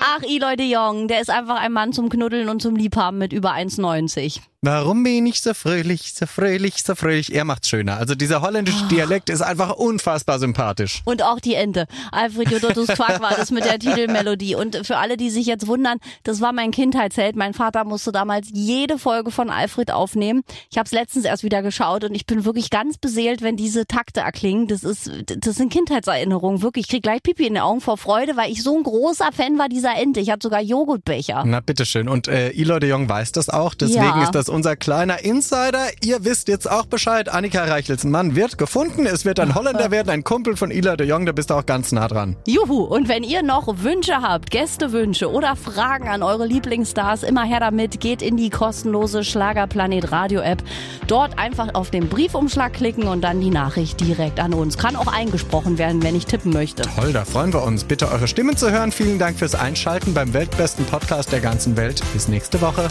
Ach, 0.00 0.22
Eloy 0.22 0.56
de 0.56 0.66
Jong, 0.66 1.08
der 1.08 1.20
ist 1.20 1.30
einfach 1.30 1.58
ein 1.60 1.72
Mann 1.72 1.92
zum 1.92 2.08
Knuddeln 2.08 2.48
und 2.48 2.60
zum 2.60 2.76
Liebhaben 2.76 3.18
mit 3.18 3.32
über 3.32 3.52
1,90. 3.52 4.40
Warum 4.66 5.04
bin 5.04 5.26
ich 5.26 5.40
so 5.42 5.54
fröhlich, 5.54 6.12
so 6.12 6.26
fröhlich, 6.26 6.82
so 6.82 6.96
fröhlich? 6.96 7.32
Er 7.32 7.44
macht's 7.44 7.68
schöner. 7.68 7.98
Also 7.98 8.16
dieser 8.16 8.42
holländische 8.42 8.82
Ah. 8.84 8.88
Dialekt 8.88 9.30
ist 9.30 9.40
einfach 9.40 9.76
unfassbar 9.76 10.40
sympathisch. 10.40 11.02
Und 11.04 11.22
auch 11.22 11.38
die 11.38 11.54
Ente. 11.54 11.86
Alfred 12.10 12.50
Jodotus 12.50 12.88
Quack 12.88 13.20
war 13.20 13.36
das 13.36 13.52
mit 13.52 13.64
der 13.64 13.78
Titelmelodie. 13.78 14.56
Und 14.56 14.84
für 14.84 14.96
alle, 14.96 15.16
die 15.16 15.30
sich 15.30 15.46
jetzt 15.46 15.68
wundern, 15.68 15.98
das 16.24 16.40
war 16.40 16.52
mein 16.52 16.72
Kindheitsheld. 16.72 17.36
Mein 17.36 17.54
Vater 17.54 17.84
musste 17.84 18.10
damals 18.10 18.48
jede 18.52 18.98
Folge 18.98 19.30
von 19.30 19.50
Alfred 19.50 19.92
aufnehmen. 19.92 20.42
Ich 20.68 20.78
habe 20.78 20.86
es 20.86 20.92
letztens 20.92 21.24
erst 21.26 21.44
wieder 21.44 21.62
geschaut 21.62 22.02
und 22.02 22.16
ich 22.16 22.26
bin 22.26 22.44
wirklich 22.44 22.68
ganz 22.70 22.98
beseelt, 22.98 23.42
wenn 23.42 23.56
diese 23.56 23.86
Takte 23.86 24.18
erklingen. 24.20 24.66
Das 24.66 24.82
ist, 24.82 25.08
das 25.26 25.54
sind 25.54 25.72
Kindheitserinnerungen. 25.72 26.60
Wirklich, 26.62 26.86
ich 26.86 26.90
krieg 26.90 27.04
gleich 27.04 27.22
Pipi 27.22 27.46
in 27.46 27.54
den 27.54 27.62
Augen 27.62 27.80
vor 27.80 27.98
Freude, 27.98 28.36
weil 28.36 28.50
ich 28.50 28.64
so 28.64 28.76
ein 28.76 28.82
großer 28.82 29.30
Fan 29.32 29.58
war 29.60 29.68
dieser 29.68 29.94
Ente. 29.96 30.18
Ich 30.18 30.30
hatte 30.30 30.42
sogar 30.48 30.60
Joghurtbecher. 30.60 31.44
Na 31.46 31.60
bitteschön. 31.60 32.08
Und 32.08 32.26
äh, 32.26 32.50
Eloy 32.50 32.80
de 32.80 32.90
Jong 32.90 33.08
weiß 33.08 33.30
das 33.30 33.48
auch. 33.48 33.74
Deswegen 33.74 34.02
Ja. 34.02 34.22
ist 34.24 34.34
das 34.34 34.48
unser 34.56 34.74
kleiner 34.74 35.22
Insider. 35.22 35.88
Ihr 36.02 36.24
wisst 36.24 36.48
jetzt 36.48 36.68
auch 36.68 36.86
Bescheid. 36.86 37.28
Annika 37.28 37.64
Reichels 37.64 38.04
Mann 38.04 38.36
wird 38.36 38.56
gefunden. 38.56 39.04
Es 39.04 39.26
wird 39.26 39.38
ein 39.38 39.54
Holländer 39.54 39.90
werden, 39.90 40.08
ein 40.08 40.24
Kumpel 40.24 40.56
von 40.56 40.70
Eloy 40.70 40.96
de 40.96 41.06
Jong. 41.06 41.26
Da 41.26 41.32
bist 41.32 41.50
du 41.50 41.54
auch 41.54 41.66
ganz 41.66 41.92
nah 41.92 42.08
dran. 42.08 42.36
Juhu, 42.46 42.84
und 42.84 43.06
wenn 43.06 43.22
ihr 43.22 43.42
noch 43.42 43.82
Wünsche 43.82 44.22
habt, 44.22 44.50
Gästewünsche 44.50 45.30
oder 45.30 45.56
Fragen 45.56 46.08
an 46.08 46.22
eure 46.22 46.46
Lieblingsstars, 46.46 47.22
immer 47.22 47.44
her 47.44 47.60
damit, 47.60 48.00
geht 48.00 48.22
in 48.22 48.38
die 48.38 48.48
kostenlose 48.48 49.24
Schlagerplanet 49.24 50.10
Radio 50.10 50.40
App. 50.40 50.62
Dort 51.06 51.38
einfach 51.38 51.74
auf 51.74 51.90
den 51.90 52.08
Briefumschlag 52.08 52.72
klicken 52.72 53.08
und 53.08 53.20
dann 53.20 53.42
die 53.42 53.50
Nachricht 53.50 54.00
direkt 54.00 54.40
an 54.40 54.54
uns. 54.54 54.78
Kann 54.78 54.96
auch 54.96 55.12
eingesprochen 55.12 55.76
werden, 55.76 56.02
wenn 56.02 56.16
ich 56.16 56.24
tippen 56.24 56.54
möchte. 56.54 56.84
Toll, 56.96 57.12
da 57.12 57.26
freuen 57.26 57.52
wir 57.52 57.62
uns. 57.62 57.84
Bitte 57.84 58.10
eure 58.10 58.26
Stimmen 58.26 58.56
zu 58.56 58.70
hören. 58.70 58.90
Vielen 58.90 59.18
Dank 59.18 59.38
fürs 59.38 59.54
Einschalten 59.54 60.14
beim 60.14 60.32
weltbesten 60.32 60.86
Podcast 60.86 61.30
der 61.30 61.40
ganzen 61.40 61.76
Welt. 61.76 62.00
Bis 62.14 62.26
nächste 62.28 62.62
Woche. 62.62 62.88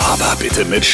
Aber 0.00 0.36
bitte 0.38 0.64
mit 0.64 0.93